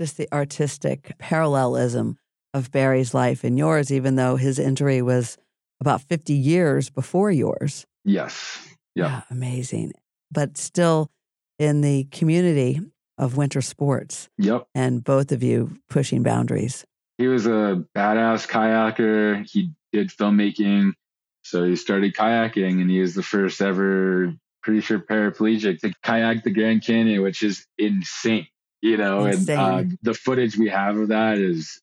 Just 0.00 0.16
the 0.16 0.28
artistic 0.32 1.12
parallelism 1.18 2.18
of 2.52 2.70
Barry's 2.70 3.14
life 3.14 3.44
and 3.44 3.58
yours, 3.58 3.92
even 3.92 4.16
though 4.16 4.36
his 4.36 4.58
injury 4.58 5.02
was 5.02 5.36
about 5.80 6.00
50 6.02 6.32
years 6.32 6.90
before 6.90 7.30
yours. 7.30 7.86
yes, 8.04 8.66
yeah, 8.94 9.22
amazing. 9.30 9.92
But 10.30 10.56
still 10.56 11.10
in 11.58 11.80
the 11.82 12.04
community 12.04 12.80
of 13.18 13.36
winter 13.36 13.62
sports 13.62 14.28
yep. 14.38 14.66
and 14.74 15.02
both 15.02 15.32
of 15.32 15.42
you 15.42 15.78
pushing 15.88 16.22
boundaries. 16.22 16.84
He 17.18 17.28
was 17.28 17.46
a 17.46 17.84
badass 17.94 18.46
kayaker. 18.46 19.48
He 19.48 19.70
did 19.92 20.08
filmmaking, 20.08 20.92
so 21.42 21.64
he 21.64 21.76
started 21.76 22.14
kayaking, 22.14 22.80
and 22.80 22.90
he 22.90 23.00
was 23.00 23.14
the 23.14 23.22
first 23.22 23.62
ever, 23.62 24.34
pretty 24.62 24.80
sure 24.80 24.98
paraplegic 24.98 25.80
to 25.80 25.92
kayak 26.02 26.44
the 26.44 26.50
Grand 26.50 26.84
Canyon, 26.84 27.22
which 27.22 27.42
is 27.42 27.66
insane. 27.78 28.46
You 28.82 28.96
know, 28.96 29.24
Insane. 29.24 29.58
and 29.58 29.92
uh, 29.92 29.96
the 30.02 30.14
footage 30.14 30.56
we 30.56 30.68
have 30.68 30.96
of 30.96 31.08
that 31.08 31.38
is 31.38 31.80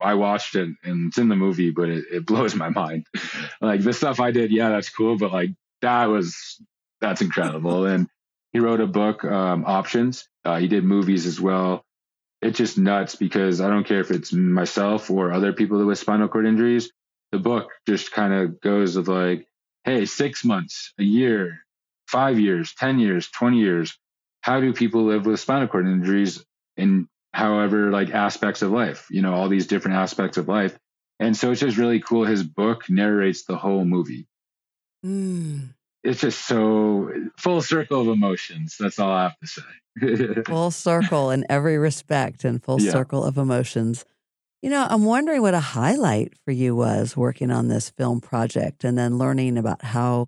I 0.00 0.14
watched 0.14 0.54
it 0.54 0.68
and 0.84 1.08
it's 1.08 1.18
in 1.18 1.28
the 1.28 1.36
movie, 1.36 1.70
but 1.70 1.88
it, 1.88 2.04
it 2.12 2.26
blows 2.26 2.54
my 2.54 2.68
mind. 2.68 3.06
like 3.60 3.82
the 3.82 3.92
stuff 3.92 4.20
I 4.20 4.30
did, 4.30 4.52
yeah, 4.52 4.68
that's 4.68 4.90
cool, 4.90 5.16
but 5.16 5.32
like 5.32 5.50
that 5.82 6.06
was 6.06 6.60
that's 7.00 7.20
incredible. 7.20 7.86
and 7.86 8.08
he 8.52 8.60
wrote 8.60 8.80
a 8.80 8.86
book, 8.86 9.24
um, 9.24 9.64
Options. 9.66 10.26
Uh, 10.44 10.58
he 10.58 10.68
did 10.68 10.84
movies 10.84 11.26
as 11.26 11.40
well. 11.40 11.84
It's 12.40 12.56
just 12.56 12.78
nuts 12.78 13.14
because 13.16 13.60
I 13.60 13.68
don't 13.68 13.84
care 13.84 14.00
if 14.00 14.10
it's 14.10 14.32
myself 14.32 15.10
or 15.10 15.32
other 15.32 15.52
people 15.52 15.84
with 15.84 15.98
spinal 15.98 16.28
cord 16.28 16.46
injuries. 16.46 16.90
The 17.32 17.38
book 17.38 17.70
just 17.86 18.12
kind 18.12 18.32
of 18.32 18.60
goes 18.60 18.96
of 18.96 19.08
like, 19.08 19.46
hey, 19.84 20.06
six 20.06 20.44
months, 20.44 20.94
a 20.98 21.02
year, 21.02 21.58
five 22.06 22.38
years, 22.38 22.74
10 22.74 23.00
years, 23.00 23.28
20 23.28 23.58
years. 23.58 23.98
How 24.48 24.60
do 24.60 24.72
people 24.72 25.04
live 25.04 25.26
with 25.26 25.40
spinal 25.40 25.68
cord 25.68 25.86
injuries 25.86 26.42
in 26.78 27.06
however 27.34 27.90
like 27.90 28.08
aspects 28.14 28.62
of 28.62 28.70
life, 28.70 29.06
you 29.10 29.20
know, 29.20 29.34
all 29.34 29.50
these 29.50 29.66
different 29.66 29.98
aspects 29.98 30.38
of 30.38 30.48
life. 30.48 30.74
And 31.20 31.36
so 31.36 31.50
it's 31.50 31.60
just 31.60 31.76
really 31.76 32.00
cool. 32.00 32.24
His 32.24 32.42
book 32.42 32.88
narrates 32.88 33.44
the 33.44 33.56
whole 33.58 33.84
movie. 33.84 34.26
Mm. 35.04 35.74
it's 36.02 36.22
just 36.22 36.46
so 36.46 37.10
full 37.36 37.60
circle 37.60 38.00
of 38.00 38.08
emotions. 38.08 38.76
That's 38.80 38.98
all 38.98 39.10
I 39.12 39.22
have 39.24 39.38
to 39.40 39.46
say. 39.46 40.42
full 40.46 40.70
circle 40.70 41.30
in 41.30 41.44
every 41.50 41.76
respect 41.76 42.42
and 42.44 42.64
full 42.64 42.80
Yeah. 42.80 42.92
circle 42.92 43.24
of 43.24 43.36
emotions. 43.36 44.06
You 44.62 44.70
know, 44.70 44.86
I'm 44.88 45.04
wondering 45.04 45.42
what 45.42 45.54
a 45.54 45.60
highlight 45.60 46.32
for 46.44 46.52
you 46.52 46.74
was 46.74 47.16
working 47.18 47.50
on 47.50 47.68
this 47.68 47.90
film 47.90 48.22
project 48.22 48.82
and 48.82 48.96
then 48.96 49.18
learning 49.18 49.58
about 49.58 49.84
how 49.84 50.26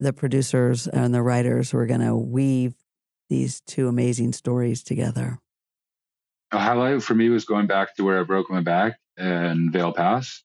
the 0.00 0.14
producers 0.14 0.88
and 0.88 1.12
the 1.14 1.22
writers 1.22 1.74
were 1.74 1.86
going 1.86 2.00
to 2.00 2.16
weave 2.16 2.74
these 3.28 3.60
two 3.62 3.88
amazing 3.88 4.32
stories 4.32 4.82
together. 4.82 5.38
a 6.52 6.58
highlight 6.58 7.02
for 7.02 7.14
me 7.14 7.28
was 7.28 7.44
going 7.44 7.66
back 7.66 7.94
to 7.96 8.04
where 8.04 8.20
I 8.20 8.22
broke 8.24 8.50
my 8.50 8.60
back 8.60 8.98
in 9.16 9.70
Vail 9.70 9.92
Pass. 9.92 10.42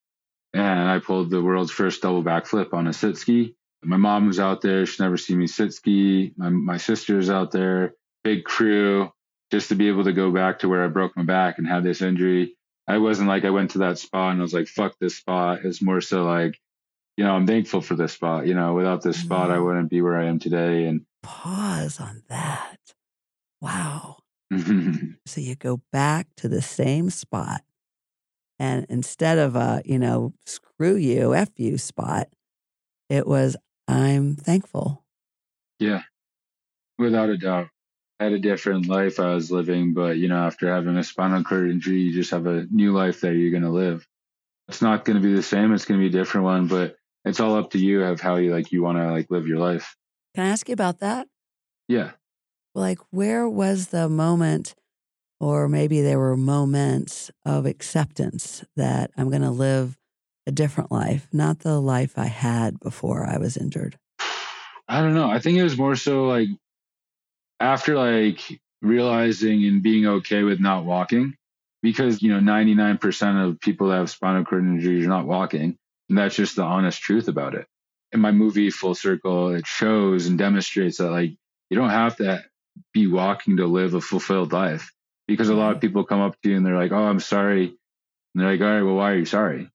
And 0.54 0.88
I 0.88 1.00
pulled 1.00 1.32
the 1.32 1.42
world's 1.42 1.72
first 1.72 2.02
double 2.02 2.24
backflip 2.24 2.74
on 2.74 2.88
a 2.88 2.94
sit 2.94 3.18
ski. 3.18 3.56
My 3.84 3.98
mom 3.98 4.28
was 4.28 4.40
out 4.40 4.62
there. 4.62 4.86
She'd 4.86 5.02
never 5.02 5.18
seen 5.18 5.40
me 5.40 5.48
sit 5.48 5.74
ski. 5.74 6.34
My, 6.38 6.50
my 6.50 6.78
sister's 6.78 7.30
out 7.30 7.52
there, 7.52 7.96
big 8.24 8.44
crew, 8.44 9.12
just 9.52 9.70
to 9.70 9.76
be 9.76 9.88
able 9.88 10.04
to 10.04 10.14
go 10.14 10.32
back 10.32 10.60
to 10.60 10.70
where 10.70 10.84
I 10.84 10.88
broke 10.88 11.18
my 11.18 11.24
back 11.24 11.58
and 11.58 11.68
had 11.68 11.84
this 11.84 12.02
injury. 12.02 12.56
I 12.88 13.00
wasn't 13.00 13.30
like 13.30 13.46
I 13.46 13.50
went 13.50 13.72
to 13.72 13.80
that 13.80 13.98
spot 13.98 14.32
and 14.32 14.42
I 14.42 14.44
was 14.44 14.54
like, 14.54 14.68
fuck 14.68 14.94
this 15.00 15.18
spot. 15.18 15.60
It's 15.64 15.82
more 15.82 16.02
so 16.02 16.24
like, 16.24 16.60
you 17.18 17.24
know, 17.24 17.34
I'm 17.34 17.48
thankful 17.48 17.82
for 17.82 17.96
this 17.96 18.14
spot. 18.14 18.46
You 18.46 18.54
know, 18.54 18.74
without 18.74 19.02
this 19.02 19.18
mm-hmm. 19.18 19.26
spot, 19.26 19.52
I 19.52 19.60
wouldn't 19.60 19.90
be 19.90 20.02
where 20.02 20.20
I 20.20 20.26
am 20.26 20.40
today. 20.40 20.86
And 20.86 21.06
Pause 21.24 22.00
on 22.00 22.24
that. 22.30 22.78
Wow. 23.62 24.18
So 25.26 25.40
you 25.42 25.56
go 25.56 25.82
back 25.92 26.28
to 26.38 26.50
the 26.50 26.62
same 26.62 27.10
spot. 27.10 27.62
And 28.60 28.86
instead 28.90 29.40
of 29.40 29.56
a, 29.56 29.82
you 29.86 29.98
know, 29.98 30.34
screw 30.46 30.96
you, 30.96 31.34
F 31.34 31.50
you 31.56 31.78
spot, 31.78 32.28
it 33.10 33.26
was, 33.26 33.56
I'm 33.88 34.36
thankful. 34.36 35.04
Yeah, 35.80 36.04
without 36.98 37.30
a 37.30 37.38
doubt. 37.38 37.70
I 38.20 38.26
had 38.26 38.34
a 38.34 38.40
different 38.40 38.88
life 38.88 39.20
I 39.20 39.34
was 39.34 39.52
living, 39.52 39.94
but 39.94 40.18
you 40.18 40.28
know, 40.28 40.38
after 40.38 40.72
having 40.72 40.98
a 40.98 41.04
spinal 41.04 41.44
cord 41.44 41.70
injury, 41.72 42.00
you 42.02 42.14
just 42.14 42.32
have 42.32 42.46
a 42.46 42.68
new 42.70 42.94
life 42.94 43.22
that 43.22 43.34
you're 43.34 43.52
going 43.52 43.64
to 43.64 43.70
live. 43.70 44.08
It's 44.68 44.82
not 44.82 45.04
going 45.04 45.22
to 45.22 45.28
be 45.28 45.34
the 45.34 45.44
same. 45.44 45.74
It's 45.74 45.86
going 45.86 46.00
to 46.00 46.10
be 46.10 46.16
a 46.16 46.20
different 46.20 46.46
one, 46.46 46.68
but 46.68 46.96
it's 47.26 47.40
all 47.40 47.56
up 47.56 47.72
to 47.72 47.80
you 47.80 48.04
of 48.04 48.22
how 48.22 48.36
you 48.36 48.54
like 48.54 48.72
you 48.72 48.84
want 48.84 48.98
to 48.98 49.12
like 49.12 49.30
live 49.30 49.48
your 49.48 49.60
life. 49.60 49.96
Can 50.34 50.46
I 50.46 50.50
ask 50.50 50.68
you 50.68 50.74
about 50.74 51.00
that? 51.00 51.28
Yeah. 51.88 52.12
Like, 52.74 53.00
where 53.12 53.48
was 53.48 53.88
the 53.88 54.10
moment, 54.10 54.74
or 55.40 55.70
maybe 55.70 56.02
there 56.02 56.18
were 56.18 56.36
moments 56.36 57.30
of 57.46 57.66
acceptance 57.66 58.64
that 58.76 59.12
I'm 59.16 59.30
going 59.30 59.44
to 59.44 59.52
live 59.52 59.98
a 60.48 60.52
different 60.52 60.92
life, 60.92 61.28
not 61.32 61.60
the 61.60 61.80
life 61.80 62.18
I 62.18 62.26
had 62.26 62.80
before 62.80 63.26
I 63.26 63.38
was 63.38 63.58
injured? 63.58 63.98
I 64.88 65.02
don't 65.02 65.14
know. 65.14 65.30
I 65.30 65.40
think 65.40 65.58
it 65.58 65.64
was 65.64 65.78
more 65.78 65.96
so 65.96 66.26
like 66.26 66.50
after 67.60 67.96
like 67.96 68.60
realizing 68.82 69.66
and 69.66 69.82
being 69.82 70.06
okay 70.06 70.44
with 70.44 70.60
not 70.60 70.84
walking 70.84 71.36
because, 71.82 72.22
you 72.22 72.34
know, 72.34 72.40
99% 72.40 73.50
of 73.50 73.60
people 73.60 73.90
that 73.90 73.98
have 73.98 74.10
spinal 74.10 74.44
cord 74.44 74.64
injuries 74.64 75.06
are 75.06 75.10
not 75.10 75.28
walking. 75.28 75.78
And 76.10 76.18
that's 76.18 76.36
just 76.36 76.56
the 76.56 76.64
honest 76.64 77.02
truth 77.02 77.28
about 77.28 77.56
it. 77.56 77.66
In 78.14 78.20
my 78.20 78.32
movie, 78.32 78.70
Full 78.70 78.96
Circle, 78.96 79.56
it 79.56 79.66
shows 79.66 80.28
and 80.28 80.38
demonstrates 80.38 80.98
that 80.98 81.10
like 81.10 81.32
you 81.70 81.78
don't 81.78 81.90
have 81.90 82.16
to 82.18 82.44
be 82.94 83.08
walking 83.08 83.58
to 83.58 83.66
live 83.66 83.94
a 83.94 84.02
fulfilled 84.02 84.54
life 84.54 84.92
because 85.28 85.50
a 85.50 85.56
lot 85.56 85.76
of 85.76 85.82
people 85.82 86.04
come 86.04 86.22
up 86.22 86.40
to 86.42 86.50
you 86.50 86.58
and 86.58 86.66
they're 86.66 86.78
like, 86.78 86.92
oh, 86.92 87.04
I'm 87.04 87.20
sorry. 87.20 87.66
And 87.66 87.76
they're 88.36 88.52
like, 88.52 88.62
all 88.62 88.68
right, 88.68 88.84
well, 88.84 88.96
why 88.96 89.12
are 89.12 89.18
you 89.18 89.26
sorry? 89.26 89.70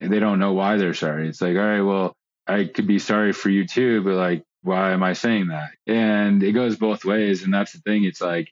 And 0.00 0.12
they 0.12 0.18
don't 0.18 0.38
know 0.38 0.52
why 0.52 0.76
they're 0.76 0.94
sorry. 0.94 1.28
It's 1.28 1.40
like, 1.40 1.56
all 1.56 1.62
right, 1.62 1.80
well, 1.80 2.14
I 2.46 2.64
could 2.64 2.86
be 2.86 2.98
sorry 2.98 3.32
for 3.32 3.48
you 3.48 3.66
too, 3.66 4.02
but 4.02 4.14
like, 4.14 4.44
why 4.62 4.92
am 4.92 5.02
I 5.02 5.12
saying 5.12 5.48
that? 5.48 5.70
And 5.86 6.42
it 6.42 6.52
goes 6.52 6.76
both 6.76 7.04
ways. 7.04 7.42
And 7.42 7.52
that's 7.52 7.72
the 7.72 7.80
thing. 7.80 8.04
It's 8.04 8.20
like, 8.20 8.50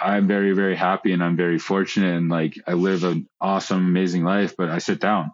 I'm 0.00 0.28
very, 0.28 0.52
very 0.52 0.76
happy 0.76 1.12
and 1.12 1.22
I'm 1.22 1.36
very 1.36 1.58
fortunate 1.58 2.16
and 2.16 2.28
like 2.28 2.56
I 2.66 2.74
live 2.74 3.04
an 3.04 3.26
awesome, 3.40 3.78
amazing 3.78 4.24
life, 4.24 4.54
but 4.56 4.70
I 4.70 4.78
sit 4.78 5.00
down 5.00 5.32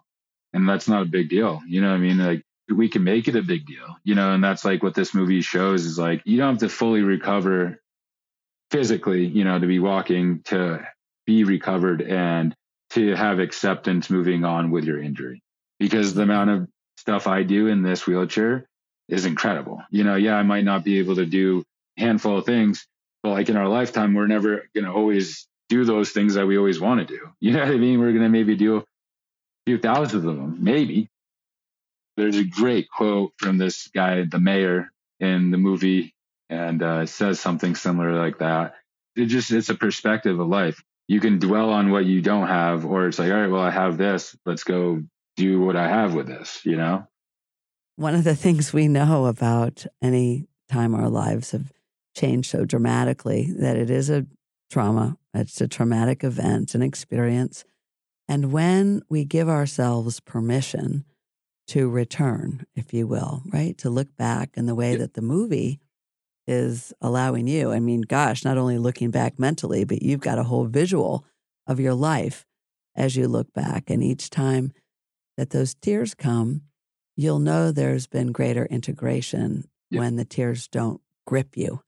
and 0.53 0.67
that's 0.67 0.87
not 0.87 1.03
a 1.03 1.09
big 1.09 1.29
deal. 1.29 1.61
You 1.67 1.81
know 1.81 1.89
what 1.89 1.95
I 1.95 1.99
mean? 1.99 2.17
Like 2.17 2.43
we 2.69 2.89
can 2.89 3.03
make 3.03 3.27
it 3.27 3.35
a 3.35 3.41
big 3.41 3.65
deal, 3.65 3.95
you 4.03 4.15
know, 4.15 4.33
and 4.33 4.43
that's 4.43 4.65
like 4.65 4.81
what 4.81 4.95
this 4.95 5.13
movie 5.13 5.41
shows 5.41 5.85
is 5.85 5.99
like, 5.99 6.21
you 6.25 6.37
don't 6.37 6.53
have 6.53 6.59
to 6.59 6.69
fully 6.69 7.01
recover 7.01 7.79
physically, 8.71 9.25
you 9.25 9.43
know, 9.43 9.59
to 9.59 9.67
be 9.67 9.79
walking, 9.79 10.41
to 10.45 10.85
be 11.25 11.43
recovered 11.43 12.01
and 12.01 12.55
to 12.91 13.13
have 13.15 13.39
acceptance 13.39 14.09
moving 14.09 14.43
on 14.43 14.71
with 14.71 14.85
your 14.85 15.01
injury 15.01 15.41
because 15.79 16.13
the 16.13 16.23
amount 16.23 16.49
of 16.49 16.67
stuff 16.97 17.27
I 17.27 17.43
do 17.43 17.67
in 17.67 17.83
this 17.83 18.07
wheelchair 18.07 18.67
is 19.07 19.25
incredible. 19.25 19.81
You 19.91 20.03
know, 20.03 20.15
yeah, 20.15 20.35
I 20.35 20.43
might 20.43 20.63
not 20.63 20.83
be 20.83 20.99
able 20.99 21.15
to 21.15 21.25
do 21.25 21.63
a 21.97 22.01
handful 22.01 22.37
of 22.37 22.45
things, 22.45 22.87
but 23.21 23.29
like 23.29 23.49
in 23.49 23.57
our 23.57 23.67
lifetime, 23.67 24.13
we're 24.13 24.27
never 24.27 24.67
going 24.73 24.85
to 24.85 24.91
always 24.91 25.47
do 25.69 25.83
those 25.83 26.11
things 26.11 26.35
that 26.35 26.47
we 26.47 26.57
always 26.57 26.79
want 26.79 27.07
to 27.07 27.13
do. 27.13 27.29
You 27.39 27.53
know 27.53 27.59
what 27.59 27.69
I 27.69 27.77
mean? 27.77 27.99
We're 27.99 28.11
going 28.11 28.23
to 28.23 28.29
maybe 28.29 28.55
do 28.55 28.77
a 28.77 28.83
few 29.65 29.77
thousands 29.77 30.25
of 30.25 30.35
them, 30.35 30.57
maybe. 30.63 31.09
There's 32.17 32.37
a 32.37 32.43
great 32.43 32.89
quote 32.89 33.33
from 33.37 33.57
this 33.57 33.87
guy, 33.87 34.23
the 34.23 34.39
mayor, 34.39 34.91
in 35.19 35.51
the 35.51 35.57
movie, 35.57 36.13
and 36.49 36.81
uh, 36.81 37.01
it 37.03 37.07
says 37.07 37.39
something 37.39 37.75
similar 37.75 38.13
like 38.13 38.39
that. 38.39 38.75
It 39.15 39.25
just, 39.25 39.51
it's 39.51 39.69
a 39.69 39.75
perspective 39.75 40.39
of 40.39 40.47
life. 40.47 40.83
You 41.07 41.19
can 41.19 41.39
dwell 41.39 41.69
on 41.69 41.91
what 41.91 42.05
you 42.05 42.21
don't 42.21 42.47
have, 42.47 42.85
or 42.85 43.07
it's 43.07 43.19
like, 43.19 43.31
all 43.31 43.39
right, 43.39 43.51
well, 43.51 43.61
I 43.61 43.71
have 43.71 43.97
this. 43.97 44.35
Let's 44.45 44.63
go 44.63 45.03
do 45.35 45.61
what 45.61 45.75
I 45.75 45.87
have 45.87 46.13
with 46.13 46.27
this, 46.27 46.61
you 46.65 46.77
know? 46.77 47.07
One 47.97 48.15
of 48.15 48.23
the 48.23 48.35
things 48.35 48.73
we 48.73 48.87
know 48.87 49.25
about 49.25 49.85
any 50.01 50.47
time 50.69 50.95
our 50.95 51.09
lives 51.09 51.51
have 51.51 51.71
changed 52.15 52.49
so 52.49 52.65
dramatically 52.65 53.53
that 53.59 53.77
it 53.77 53.89
is 53.89 54.09
a 54.09 54.25
trauma, 54.71 55.17
it's 55.33 55.61
a 55.61 55.67
traumatic 55.67 56.23
event, 56.23 56.75
an 56.75 56.81
experience. 56.81 57.63
And 58.27 58.51
when 58.51 59.01
we 59.09 59.23
give 59.25 59.47
ourselves 59.47 60.19
permission 60.19 61.05
to 61.67 61.89
return, 61.89 62.65
if 62.75 62.93
you 62.93 63.07
will, 63.07 63.41
right? 63.51 63.77
To 63.79 63.89
look 63.89 64.15
back 64.17 64.51
in 64.55 64.65
the 64.65 64.75
way 64.75 64.91
Yeah. 64.93 64.97
that 64.99 65.13
the 65.15 65.21
movie 65.21 65.79
is 66.47 66.93
allowing 67.01 67.47
you. 67.47 67.71
I 67.71 67.79
mean, 67.79 68.01
gosh, 68.01 68.43
not 68.45 68.57
only 68.57 68.77
looking 68.77 69.09
back 69.11 69.39
mentally, 69.39 69.83
but 69.83 70.01
you've 70.03 70.19
got 70.19 70.37
a 70.37 70.43
whole 70.43 70.65
visual 70.65 71.25
of 71.65 71.79
your 71.79 71.95
life 71.95 72.45
as 72.95 73.15
you 73.15 73.27
look 73.27 73.51
back. 73.53 73.89
And 73.89 74.03
each 74.03 74.29
time 74.29 74.71
that 75.37 75.49
those 75.49 75.73
tears 75.73 76.13
come, 76.13 76.61
you'll 77.17 77.39
know 77.39 77.71
there's 77.71 78.05
been 78.07 78.31
greater 78.31 78.65
integration 78.67 79.67
Yeah. 79.89 80.01
when 80.01 80.17
the 80.17 80.25
tears 80.25 80.67
don't 80.67 81.01
grip 81.25 81.57
you. 81.57 81.81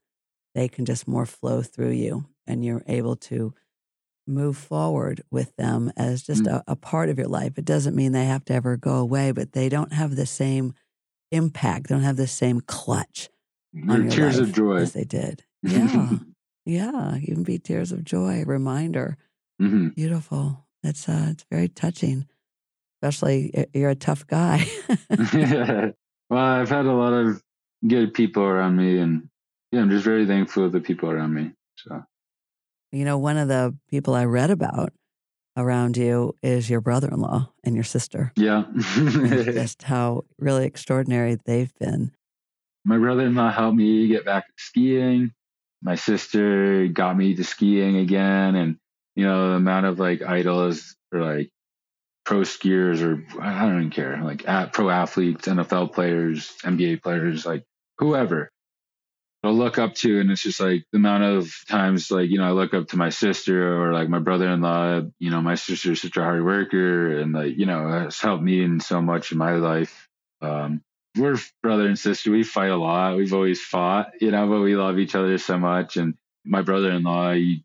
They 0.55 0.67
can 0.67 0.85
just 0.85 1.07
more 1.07 1.27
flow 1.27 1.61
through 1.61 1.91
you, 1.91 2.25
and 2.47 2.65
you're 2.65 2.83
able 2.87 3.15
to 3.15 3.53
move 4.27 4.57
forward 4.57 5.21
with 5.31 5.55
them 5.55 5.91
as 5.97 6.23
just 6.23 6.43
Mm. 6.43 6.53
a, 6.57 6.63
a 6.67 6.75
part 6.75 7.09
of 7.09 7.17
your 7.17 7.27
life. 7.27 7.57
It 7.57 7.65
doesn't 7.65 7.95
mean 7.95 8.11
they 8.11 8.25
have 8.25 8.45
to 8.45 8.53
ever 8.53 8.77
go 8.77 8.95
away, 8.95 9.31
but 9.31 9.53
they 9.53 9.69
don't 9.69 9.93
have 9.93 10.15
the 10.15 10.25
same 10.25 10.73
impact, 11.31 11.87
they 11.87 11.95
don't 11.95 12.03
have 12.03 12.17
the 12.17 12.27
same 12.27 12.61
clutch 12.61 13.29
on 13.75 13.87
They're 13.87 14.01
your 14.01 14.09
tears 14.11 14.39
of 14.39 14.53
joy. 14.53 14.77
as 14.77 14.93
they 14.93 15.03
did. 15.03 15.43
Yeah. 15.63 16.09
yeah. 16.65 17.17
Even 17.21 17.43
be 17.43 17.59
tears 17.59 17.91
of 17.91 18.03
joy, 18.03 18.43
reminder. 18.45 19.17
Mhm. 19.61 19.95
Beautiful. 19.95 20.65
It's 20.83 21.07
uh 21.09 21.27
it's 21.31 21.45
very 21.51 21.67
touching. 21.67 22.27
Especially 23.01 23.67
you're 23.73 23.89
a 23.91 23.95
tough 23.95 24.25
guy. 24.27 24.65
yeah. 25.33 25.91
well, 26.29 26.39
I've 26.43 26.69
had 26.69 26.85
a 26.85 26.93
lot 26.93 27.13
of 27.13 27.43
good 27.87 28.13
people 28.13 28.43
around 28.43 28.75
me, 28.77 28.97
and 28.97 29.29
yeah, 29.71 29.81
I'm 29.81 29.89
just 29.89 30.03
very 30.05 30.25
thankful 30.25 30.65
of 30.65 30.71
the 30.71 30.79
people 30.81 31.09
around 31.11 31.33
me. 31.33 31.51
So, 31.75 32.03
you 32.91 33.05
know, 33.05 33.17
one 33.17 33.37
of 33.37 33.47
the 33.47 33.75
people 33.89 34.13
I 34.13 34.25
read 34.25 34.51
about 34.51 34.93
around 35.57 35.97
you 35.97 36.35
is 36.43 36.69
your 36.69 36.81
brother-in-law 36.81 37.49
and 37.63 37.75
your 37.75 37.83
sister. 37.83 38.31
yeah. 38.35 38.65
just 38.75 39.83
how 39.83 40.23
really 40.37 40.65
extraordinary 40.65 41.37
they've 41.45 41.73
been. 41.79 42.11
My 42.85 42.97
brother 42.97 43.25
in 43.25 43.35
law 43.35 43.51
helped 43.51 43.75
me 43.75 44.07
get 44.07 44.23
back 44.23 44.45
skiing. 44.57 45.31
My 45.81 45.95
sister 45.95 46.87
got 46.87 47.17
me 47.17 47.35
to 47.35 47.43
skiing 47.43 47.97
again. 47.97 48.55
And, 48.55 48.77
you 49.15 49.25
know, 49.25 49.49
the 49.49 49.55
amount 49.55 49.87
of 49.87 49.99
like 49.99 50.21
idols 50.21 50.95
or 51.11 51.21
like 51.21 51.49
pro 52.23 52.41
skiers 52.41 53.01
or 53.01 53.25
I 53.41 53.63
don't 53.63 53.77
even 53.77 53.89
care, 53.89 54.21
like 54.23 54.47
at 54.47 54.73
pro 54.73 54.89
athletes, 54.89 55.47
NFL 55.47 55.93
players, 55.93 56.53
NBA 56.63 57.01
players, 57.01 57.45
like 57.45 57.63
whoever 57.97 58.51
I'll 59.47 59.53
look 59.53 59.77
up 59.77 59.95
to. 59.95 60.19
And 60.19 60.29
it's 60.29 60.43
just 60.43 60.59
like 60.59 60.85
the 60.91 60.97
amount 60.97 61.23
of 61.23 61.53
times, 61.69 62.11
like, 62.11 62.29
you 62.29 62.37
know, 62.37 62.45
I 62.45 62.51
look 62.51 62.73
up 62.73 62.89
to 62.89 62.97
my 62.97 63.09
sister 63.09 63.81
or 63.81 63.93
like 63.93 64.09
my 64.09 64.19
brother 64.19 64.49
in 64.49 64.61
law, 64.61 65.01
you 65.19 65.31
know, 65.31 65.41
my 65.41 65.55
sister's 65.55 66.01
such 66.01 66.17
a 66.17 66.21
hard 66.21 66.43
worker 66.43 67.17
and 67.17 67.33
like, 67.33 67.57
you 67.57 67.65
know, 67.65 67.87
has 67.89 68.19
helped 68.19 68.43
me 68.43 68.61
in 68.61 68.79
so 68.79 69.01
much 69.01 69.31
in 69.31 69.37
my 69.37 69.53
life. 69.53 70.09
Um, 70.41 70.81
we're 71.17 71.37
brother 71.63 71.87
and 71.87 71.97
sister. 71.97 72.29
We 72.29 72.43
fight 72.43 72.69
a 72.69 72.75
lot. 72.77 73.15
We've 73.15 73.33
always 73.33 73.61
fought, 73.61 74.11
you 74.21 74.31
know, 74.31 74.47
but 74.47 74.59
we 74.59 74.75
love 74.75 74.99
each 74.99 75.15
other 75.15 75.37
so 75.37 75.57
much. 75.57 75.97
And 75.97 76.15
my 76.45 76.61
brother-in-law, 76.61 77.33
he 77.33 77.63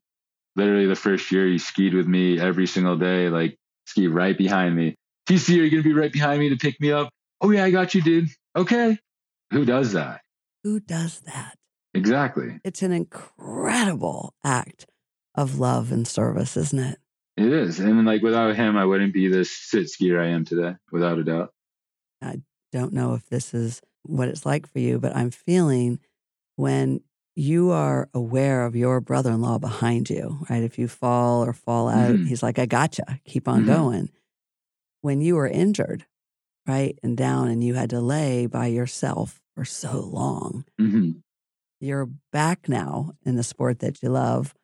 literally 0.57 0.87
the 0.87 0.95
first 0.95 1.31
year 1.33 1.47
he 1.47 1.59
skied 1.59 1.95
with 1.95 2.07
me 2.07 2.41
every 2.41 2.67
single 2.67 2.97
day, 2.97 3.29
like 3.29 3.57
ski 3.87 4.07
right 4.07 4.39
behind 4.39 4.75
me. 4.75 4.95
TC, 5.29 5.59
are 5.59 5.65
you 5.65 5.71
gonna 5.71 5.83
be 5.83 5.93
right 5.93 6.13
behind 6.13 6.41
me 6.41 6.49
to 6.49 6.57
pick 6.57 6.81
me 6.81 6.93
up? 6.93 7.11
Oh 7.41 7.51
yeah, 7.51 7.65
I 7.65 7.71
got 7.71 7.95
you, 7.95 8.03
dude. 8.03 8.29
Okay. 8.57 8.99
Who 9.51 9.65
does 9.65 9.93
that? 9.93 10.23
who 10.65 10.81
does 10.81 11.21
that? 11.21 11.57
Exactly. 11.95 12.61
It's 12.65 12.83
an 12.83 12.93
incredible 12.93 14.35
act 14.45 14.87
of 15.35 15.59
love 15.59 15.93
and 15.93 16.07
service, 16.07 16.57
isn't 16.57 16.79
it? 16.79 16.99
It 17.37 17.53
is. 17.53 17.81
And 17.81 18.05
like 18.05 18.23
without 18.23 18.55
him, 18.57 18.77
I 18.77 18.85
wouldn't 18.85 19.13
be 19.15 19.29
this 19.29 19.51
sit 19.51 19.87
skier 19.87 20.21
I 20.21 20.29
am 20.29 20.45
today, 20.45 20.75
without 20.91 21.19
a 21.19 21.25
doubt. 21.25 21.53
I 22.23 22.43
don't 22.73 22.93
know 22.93 23.15
if 23.15 23.27
this 23.29 23.55
is 23.55 23.81
what 24.03 24.29
it's 24.29 24.47
like 24.47 24.67
for 24.71 24.79
you, 24.79 24.99
but 24.99 25.17
I'm 25.17 25.31
feeling 25.31 25.99
when 26.57 27.01
you 27.35 27.71
are 27.71 28.09
aware 28.13 28.67
of 28.67 28.77
your 28.77 29.01
brother 29.01 29.31
in 29.33 29.41
law 29.41 29.59
behind 29.59 30.11
you, 30.11 30.45
right? 30.51 30.63
If 30.63 30.79
you 30.79 30.87
fall 30.89 31.43
or 31.45 31.53
fall 31.55 31.89
out, 31.89 32.15
Mhm. 32.15 32.27
he's 32.27 32.43
like, 32.43 32.59
I 32.59 32.67
gotcha, 32.67 33.21
keep 33.25 33.49
on 33.49 33.63
Mhm. 33.63 33.67
going. 33.67 34.11
When 35.01 35.21
you 35.23 35.37
were 35.37 35.49
injured, 35.49 36.07
right, 36.67 36.99
and 37.03 37.17
down 37.17 37.49
and 37.49 37.65
you 37.65 37.75
had 37.75 37.91
to 37.91 38.01
lay 38.01 38.47
by 38.47 38.67
yourself 38.67 39.41
for 39.55 39.65
so 39.65 40.01
long, 40.01 40.65
hmm 40.79 41.13
you're 41.83 42.09
back 42.33 42.69
now 42.69 43.13
in 43.25 43.37
the 43.37 43.43
sport 43.43 43.81
that 43.81 44.03
you 44.03 44.09
love, 44.11 44.55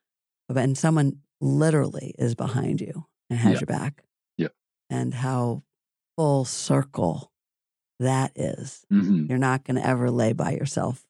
and 0.48 0.76
someone 0.78 1.18
literally 1.40 2.14
is 2.18 2.34
behind 2.34 2.80
you 2.80 3.06
and 3.30 3.38
has 3.38 3.54
Yeah. 3.54 3.58
your 3.60 3.66
back. 3.66 4.02
Yeah. 4.36 4.48
And 4.90 5.12
how 5.14 5.62
full 6.16 6.44
circle 6.44 7.30
that 8.00 8.32
is. 8.36 8.84
hmm 8.90 9.26
You're 9.26 9.38
not 9.38 9.64
going 9.64 9.76
to 9.76 9.86
ever 9.86 10.10
lay 10.10 10.32
by 10.32 10.52
yourself 10.52 11.04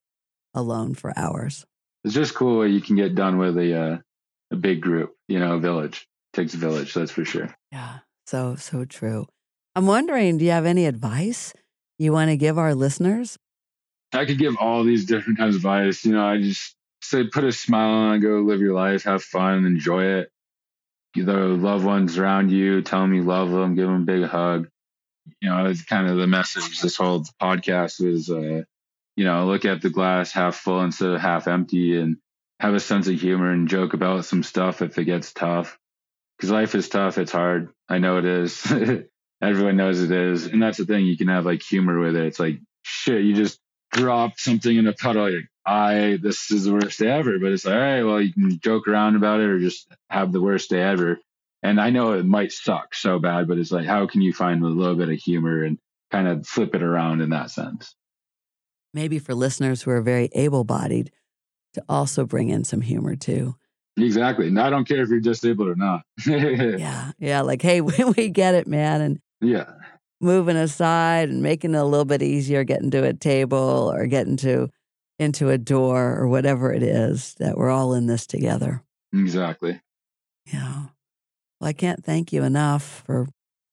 alone 0.54 0.94
for 0.94 1.12
hours. 1.16 1.66
It's 2.04 2.14
just 2.14 2.34
cool 2.34 2.66
you 2.66 2.80
can 2.80 2.96
get 2.96 3.14
done 3.14 3.38
with 3.38 3.56
a 3.58 3.74
uh, 3.78 3.98
a 4.50 4.56
big 4.56 4.80
group, 4.80 5.14
you 5.28 5.38
know, 5.38 5.54
a 5.54 5.58
village. 5.60 6.08
takes 6.32 6.54
a 6.54 6.56
village, 6.58 6.94
that's 6.94 7.10
for 7.10 7.24
sure. 7.24 7.54
Yeah. 7.72 7.98
So, 8.26 8.54
so 8.56 8.84
true. 8.84 9.26
I'm 9.74 9.86
wondering, 9.86 10.38
do 10.38 10.44
you 10.44 10.50
have 10.52 10.66
any 10.66 10.86
advice 10.86 11.52
you 11.98 12.12
want 12.12 12.30
to 12.30 12.36
give 12.36 12.58
our 12.58 12.74
listeners? 12.74 13.38
I 14.12 14.24
could 14.24 14.38
give 14.38 14.56
all 14.58 14.84
these 14.84 15.04
different 15.04 15.38
kinds 15.38 15.54
of 15.54 15.60
advice. 15.60 16.04
You 16.04 16.12
know, 16.12 16.26
I 16.26 16.40
just 16.40 16.74
say 17.02 17.24
put 17.24 17.44
a 17.44 17.52
smile 17.52 18.12
on, 18.12 18.20
go 18.20 18.40
live 18.40 18.60
your 18.60 18.74
life, 18.74 19.04
have 19.04 19.22
fun, 19.22 19.64
enjoy 19.64 20.04
it. 20.04 20.30
The 21.14 21.32
loved 21.32 21.84
ones 21.84 22.18
around 22.18 22.50
you, 22.50 22.82
tell 22.82 23.02
them 23.02 23.14
you 23.14 23.22
love 23.22 23.50
them, 23.50 23.74
give 23.74 23.86
them 23.86 24.02
a 24.02 24.04
big 24.04 24.24
hug. 24.24 24.68
You 25.40 25.50
know, 25.50 25.66
it's 25.66 25.84
kind 25.84 26.08
of 26.08 26.16
the 26.16 26.26
message. 26.26 26.80
This 26.80 26.96
whole 26.96 27.24
podcast 27.40 28.04
is, 28.04 28.30
uh, 28.30 28.62
you 29.16 29.24
know, 29.24 29.46
look 29.46 29.64
at 29.64 29.82
the 29.82 29.90
glass 29.90 30.32
half 30.32 30.56
full 30.56 30.82
instead 30.82 31.10
of 31.10 31.20
half 31.20 31.48
empty, 31.48 31.98
and 31.98 32.16
have 32.60 32.74
a 32.74 32.80
sense 32.80 33.08
of 33.08 33.20
humor 33.20 33.50
and 33.52 33.68
joke 33.68 33.94
about 33.94 34.24
some 34.24 34.42
stuff 34.42 34.80
if 34.80 34.96
it 34.98 35.04
gets 35.04 35.32
tough. 35.32 35.78
Because 36.36 36.50
life 36.50 36.74
is 36.74 36.88
tough. 36.88 37.18
It's 37.18 37.32
hard. 37.32 37.70
I 37.88 37.98
know 37.98 38.18
it 38.18 38.24
is. 38.24 38.64
Everyone 39.42 39.76
knows 39.76 40.00
it 40.02 40.10
is, 40.10 40.46
and 40.46 40.62
that's 40.62 40.78
the 40.78 40.86
thing. 40.86 41.04
You 41.04 41.16
can 41.16 41.28
have 41.28 41.44
like 41.44 41.62
humor 41.62 41.98
with 41.98 42.16
it. 42.16 42.26
It's 42.26 42.40
like 42.40 42.60
shit. 42.82 43.24
You 43.24 43.34
just 43.34 43.60
dropped 43.92 44.40
something 44.40 44.76
in 44.76 44.86
a 44.86 44.92
puddle. 44.92 45.30
Like, 45.30 45.48
I, 45.64 46.18
this 46.22 46.50
is 46.50 46.64
the 46.64 46.72
worst 46.72 46.98
day 46.98 47.08
ever. 47.08 47.38
But 47.38 47.52
it's 47.52 47.64
like, 47.64 47.74
all 47.74 47.80
right, 47.80 48.02
well, 48.02 48.20
you 48.20 48.32
can 48.32 48.58
joke 48.60 48.88
around 48.88 49.16
about 49.16 49.40
it 49.40 49.48
or 49.48 49.58
just 49.58 49.88
have 50.08 50.32
the 50.32 50.40
worst 50.40 50.70
day 50.70 50.82
ever. 50.82 51.18
And 51.62 51.80
I 51.80 51.90
know 51.90 52.12
it 52.12 52.24
might 52.24 52.52
suck 52.52 52.94
so 52.94 53.18
bad, 53.18 53.48
but 53.48 53.58
it's 53.58 53.72
like, 53.72 53.86
how 53.86 54.06
can 54.06 54.22
you 54.22 54.32
find 54.32 54.62
a 54.62 54.68
little 54.68 54.94
bit 54.94 55.08
of 55.08 55.16
humor 55.16 55.64
and 55.64 55.78
kind 56.10 56.28
of 56.28 56.46
flip 56.46 56.74
it 56.74 56.82
around 56.82 57.20
in 57.20 57.30
that 57.30 57.50
sense? 57.50 57.94
Maybe 58.94 59.18
for 59.18 59.34
listeners 59.34 59.82
who 59.82 59.90
are 59.90 60.00
very 60.00 60.30
able 60.32 60.64
bodied 60.64 61.10
to 61.74 61.84
also 61.88 62.24
bring 62.24 62.48
in 62.48 62.64
some 62.64 62.80
humor 62.80 63.16
too. 63.16 63.56
Exactly. 63.98 64.46
And 64.46 64.60
I 64.60 64.70
don't 64.70 64.86
care 64.86 65.02
if 65.02 65.08
you're 65.08 65.20
disabled 65.20 65.68
or 65.68 65.74
not. 65.74 66.02
yeah. 66.26 67.12
Yeah. 67.18 67.40
Like, 67.42 67.60
hey, 67.60 67.80
we, 67.80 67.92
we 68.16 68.28
get 68.28 68.54
it, 68.54 68.66
man. 68.66 69.00
And 69.00 69.20
Yeah. 69.40 69.66
Moving 70.20 70.56
aside 70.56 71.28
and 71.28 71.42
making 71.42 71.74
it 71.74 71.78
a 71.78 71.84
little 71.84 72.04
bit 72.04 72.22
easier 72.22 72.64
getting 72.64 72.90
to 72.90 73.04
a 73.04 73.12
table 73.12 73.90
or 73.94 74.06
getting 74.06 74.36
to 74.38 74.68
into 75.18 75.50
a 75.50 75.58
door 75.58 76.16
or 76.16 76.28
whatever 76.28 76.72
it 76.72 76.82
is 76.82 77.34
that 77.38 77.56
we're 77.56 77.70
all 77.70 77.94
in 77.94 78.06
this 78.06 78.26
together. 78.26 78.82
Exactly. 79.12 79.80
Yeah. 80.52 80.86
Well, 81.60 81.68
I 81.68 81.72
can't 81.72 82.04
thank 82.04 82.32
you 82.32 82.44
enough 82.44 83.02
for 83.04 83.26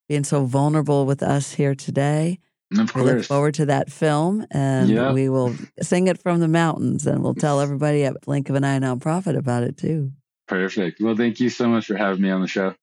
being 0.10 0.24
so 0.24 0.46
vulnerable 0.46 1.06
with 1.06 1.22
us 1.22 1.54
here 1.54 1.76
today. 1.76 2.40
And 2.72 2.82
of 2.82 2.96
We 2.96 3.04
look 3.04 3.24
forward 3.26 3.54
to 3.56 3.68
that 3.68 3.92
film 3.92 4.46
and 4.50 4.90
Yeah. 4.90 5.14
we 5.14 5.30
will 5.30 5.54
sing 5.82 6.08
it 6.08 6.20
from 6.20 6.40
the 6.40 6.48
mountains 6.48 7.06
and 7.06 7.22
we'll 7.24 7.36
tell 7.36 7.60
everybody 7.62 8.04
at 8.06 8.22
Blink 8.22 8.50
of 8.50 8.56
an 8.56 8.64
Eye 8.64 8.80
nonprofit 8.80 9.38
about 9.38 9.64
it 9.64 9.78
too. 9.78 10.12
Perfect. 10.48 11.00
Well, 11.00 11.16
thank 11.16 11.40
you 11.40 11.50
so 11.50 11.68
much 11.68 11.86
for 11.86 11.96
having 11.96 12.22
me 12.22 12.32
on 12.32 12.42
the 12.42 12.48
show. 12.48 12.74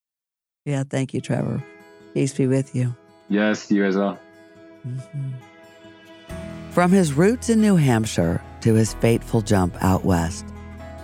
Yeah. 0.65 0.85
Thank 0.89 1.15
you, 1.15 1.21
Trevor. 1.21 1.63
Peace 2.15 2.33
be 2.33 2.47
with 2.47 2.77
you. 2.77 2.95
Yes, 3.29 3.71
you 3.71 3.85
as 3.85 3.97
well. 3.97 4.19
Mhm. 4.87 5.33
From 6.71 6.91
his 6.91 7.13
roots 7.13 7.49
in 7.49 7.61
New 7.61 7.77
Hampshire 7.77 8.41
to 8.63 8.75
his 8.75 8.95
fateful 8.95 9.43
jump 9.43 9.77
out 9.83 10.05
west, 10.05 10.45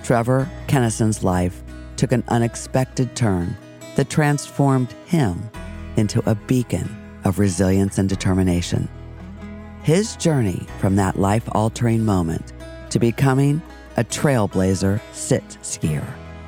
Trevor 0.02 0.48
Kennison's 0.66 1.22
life 1.22 1.62
took 1.96 2.12
an 2.12 2.24
unexpected 2.28 3.14
turn 3.14 3.56
that 3.96 4.08
transformed 4.08 4.92
him 5.06 5.50
into 5.96 6.22
a 6.28 6.34
beacon 6.34 6.88
of 7.24 7.38
resilience 7.38 7.98
and 7.98 8.08
determination. 8.08 8.88
His 9.82 10.16
journey 10.16 10.66
from 10.78 10.96
that 10.96 11.18
life 11.18 11.48
altering 11.52 12.04
moment 12.04 12.52
to 12.90 12.98
becoming 12.98 13.60
a 13.96 14.04
trailblazer 14.04 15.00
sit 15.12 15.58
skier 15.62 16.04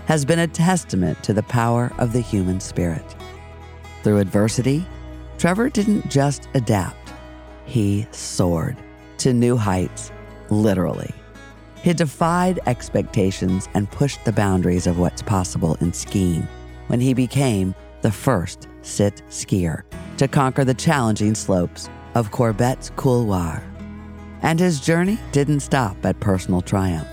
has 0.06 0.24
been 0.24 0.38
a 0.38 0.46
testament 0.46 1.22
to 1.24 1.32
the 1.32 1.42
power 1.42 1.92
of 1.98 2.12
the 2.12 2.20
human 2.20 2.60
spirit. 2.60 3.04
Through 4.02 4.18
adversity, 4.18 4.86
Trevor 5.40 5.70
didn't 5.70 6.06
just 6.10 6.50
adapt, 6.52 7.14
he 7.64 8.06
soared 8.10 8.76
to 9.16 9.32
new 9.32 9.56
heights, 9.56 10.12
literally. 10.50 11.14
He 11.76 11.94
defied 11.94 12.60
expectations 12.66 13.66
and 13.72 13.90
pushed 13.90 14.22
the 14.26 14.32
boundaries 14.32 14.86
of 14.86 14.98
what's 14.98 15.22
possible 15.22 15.78
in 15.80 15.94
skiing 15.94 16.46
when 16.88 17.00
he 17.00 17.14
became 17.14 17.74
the 18.02 18.12
first 18.12 18.68
sit 18.82 19.22
skier 19.30 19.84
to 20.18 20.28
conquer 20.28 20.62
the 20.62 20.74
challenging 20.74 21.34
slopes 21.34 21.88
of 22.14 22.30
Corbet's 22.30 22.90
Couloir. 22.96 23.62
And 24.42 24.60
his 24.60 24.78
journey 24.78 25.18
didn't 25.32 25.60
stop 25.60 25.96
at 26.04 26.20
personal 26.20 26.60
triumph. 26.60 27.08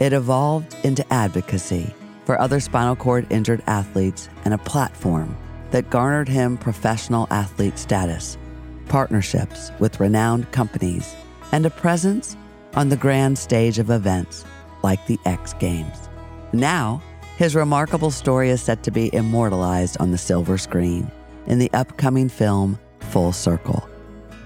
It 0.00 0.12
evolved 0.12 0.76
into 0.84 1.10
advocacy 1.10 1.94
for 2.26 2.38
other 2.38 2.60
spinal 2.60 2.94
cord 2.94 3.26
injured 3.30 3.62
athletes 3.66 4.28
and 4.44 4.52
a 4.52 4.58
platform 4.58 5.34
that 5.74 5.90
garnered 5.90 6.28
him 6.28 6.56
professional 6.56 7.26
athlete 7.32 7.76
status, 7.80 8.38
partnerships 8.86 9.72
with 9.80 9.98
renowned 9.98 10.48
companies, 10.52 11.16
and 11.50 11.66
a 11.66 11.70
presence 11.70 12.36
on 12.76 12.88
the 12.88 12.96
grand 12.96 13.36
stage 13.36 13.80
of 13.80 13.90
events 13.90 14.44
like 14.84 15.04
the 15.08 15.18
X 15.24 15.52
Games. 15.54 16.08
Now, 16.52 17.02
his 17.38 17.56
remarkable 17.56 18.12
story 18.12 18.50
is 18.50 18.62
set 18.62 18.84
to 18.84 18.92
be 18.92 19.12
immortalized 19.12 19.96
on 19.98 20.12
the 20.12 20.16
silver 20.16 20.58
screen 20.58 21.10
in 21.48 21.58
the 21.58 21.72
upcoming 21.72 22.28
film 22.28 22.78
Full 23.10 23.32
Circle, 23.32 23.88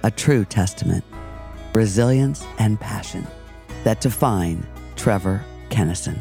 a 0.04 0.10
true 0.10 0.46
testament, 0.46 1.04
resilience, 1.74 2.42
and 2.58 2.80
passion 2.80 3.26
that 3.84 4.00
define 4.00 4.66
Trevor 4.96 5.44
Kennison. 5.68 6.18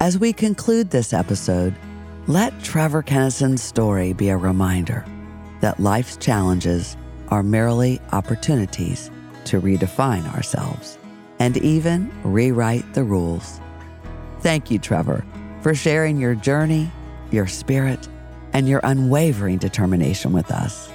As 0.00 0.18
we 0.18 0.32
conclude 0.32 0.90
this 0.90 1.12
episode, 1.12 1.76
let 2.28 2.62
Trevor 2.62 3.02
Kennison's 3.02 3.62
story 3.62 4.12
be 4.12 4.28
a 4.28 4.36
reminder 4.36 5.04
that 5.60 5.80
life's 5.80 6.16
challenges 6.16 6.96
are 7.28 7.42
merely 7.42 8.00
opportunities 8.12 9.10
to 9.44 9.60
redefine 9.60 10.32
ourselves 10.32 10.98
and 11.40 11.56
even 11.56 12.12
rewrite 12.22 12.94
the 12.94 13.02
rules. 13.02 13.60
Thank 14.40 14.70
you, 14.70 14.78
Trevor, 14.78 15.24
for 15.62 15.74
sharing 15.74 16.20
your 16.20 16.36
journey, 16.36 16.90
your 17.32 17.48
spirit, 17.48 18.08
and 18.52 18.68
your 18.68 18.80
unwavering 18.84 19.58
determination 19.58 20.32
with 20.32 20.52
us. 20.52 20.90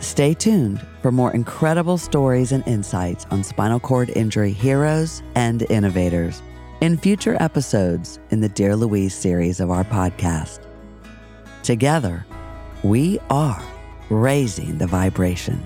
Stay 0.00 0.32
tuned 0.32 0.80
for 1.02 1.12
more 1.12 1.34
incredible 1.34 1.98
stories 1.98 2.52
and 2.52 2.66
insights 2.66 3.26
on 3.30 3.44
spinal 3.44 3.78
cord 3.78 4.08
injury 4.10 4.52
heroes 4.52 5.22
and 5.34 5.62
innovators 5.70 6.40
in 6.82 6.96
future 6.96 7.36
episodes 7.38 8.18
in 8.30 8.40
the 8.40 8.48
Dear 8.48 8.74
Louise 8.74 9.14
series 9.14 9.60
of 9.60 9.70
our 9.70 9.84
podcast. 9.84 10.58
Together, 11.62 12.26
we 12.82 13.20
are 13.30 13.62
raising 14.10 14.78
the 14.78 14.86
vibration 14.88 15.64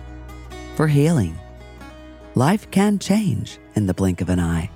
for 0.74 0.86
healing. 0.86 1.34
Life 2.34 2.70
can 2.70 2.98
change 2.98 3.58
in 3.76 3.86
the 3.86 3.94
blink 3.94 4.20
of 4.20 4.28
an 4.28 4.38
eye. 4.38 4.70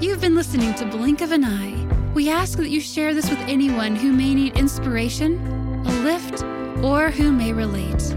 You've 0.00 0.20
been 0.20 0.34
listening 0.34 0.74
to 0.74 0.86
Blink 0.86 1.20
of 1.20 1.30
an 1.30 1.44
Eye. 1.44 1.86
We 2.14 2.30
ask 2.30 2.58
that 2.58 2.70
you 2.70 2.80
share 2.80 3.14
this 3.14 3.30
with 3.30 3.38
anyone 3.42 3.94
who 3.94 4.10
may 4.10 4.34
need 4.34 4.58
inspiration, 4.58 5.38
a 5.86 5.92
lift, 6.02 6.42
or 6.82 7.12
who 7.12 7.30
may 7.30 7.52
relate. 7.52 8.12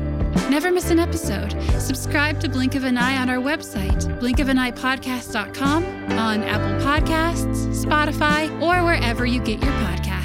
Never 0.50 0.72
miss 0.72 0.90
an 0.92 1.00
episode. 1.00 1.52
Subscribe 1.80 2.40
to 2.42 2.50
Blink 2.50 2.76
of 2.76 2.84
an 2.84 2.98
Eye 2.98 3.18
on 3.18 3.30
our 3.30 3.38
website, 3.38 4.04
blinkofaneyepodcast.com, 4.20 5.86
on 6.12 6.44
Apple 6.44 6.86
Podcasts, 6.86 7.86
Spotify, 7.86 8.50
or 8.62 8.84
wherever 8.84 9.26
you 9.26 9.42
get 9.42 9.62
your 9.62 9.74
podcasts. 9.74 10.21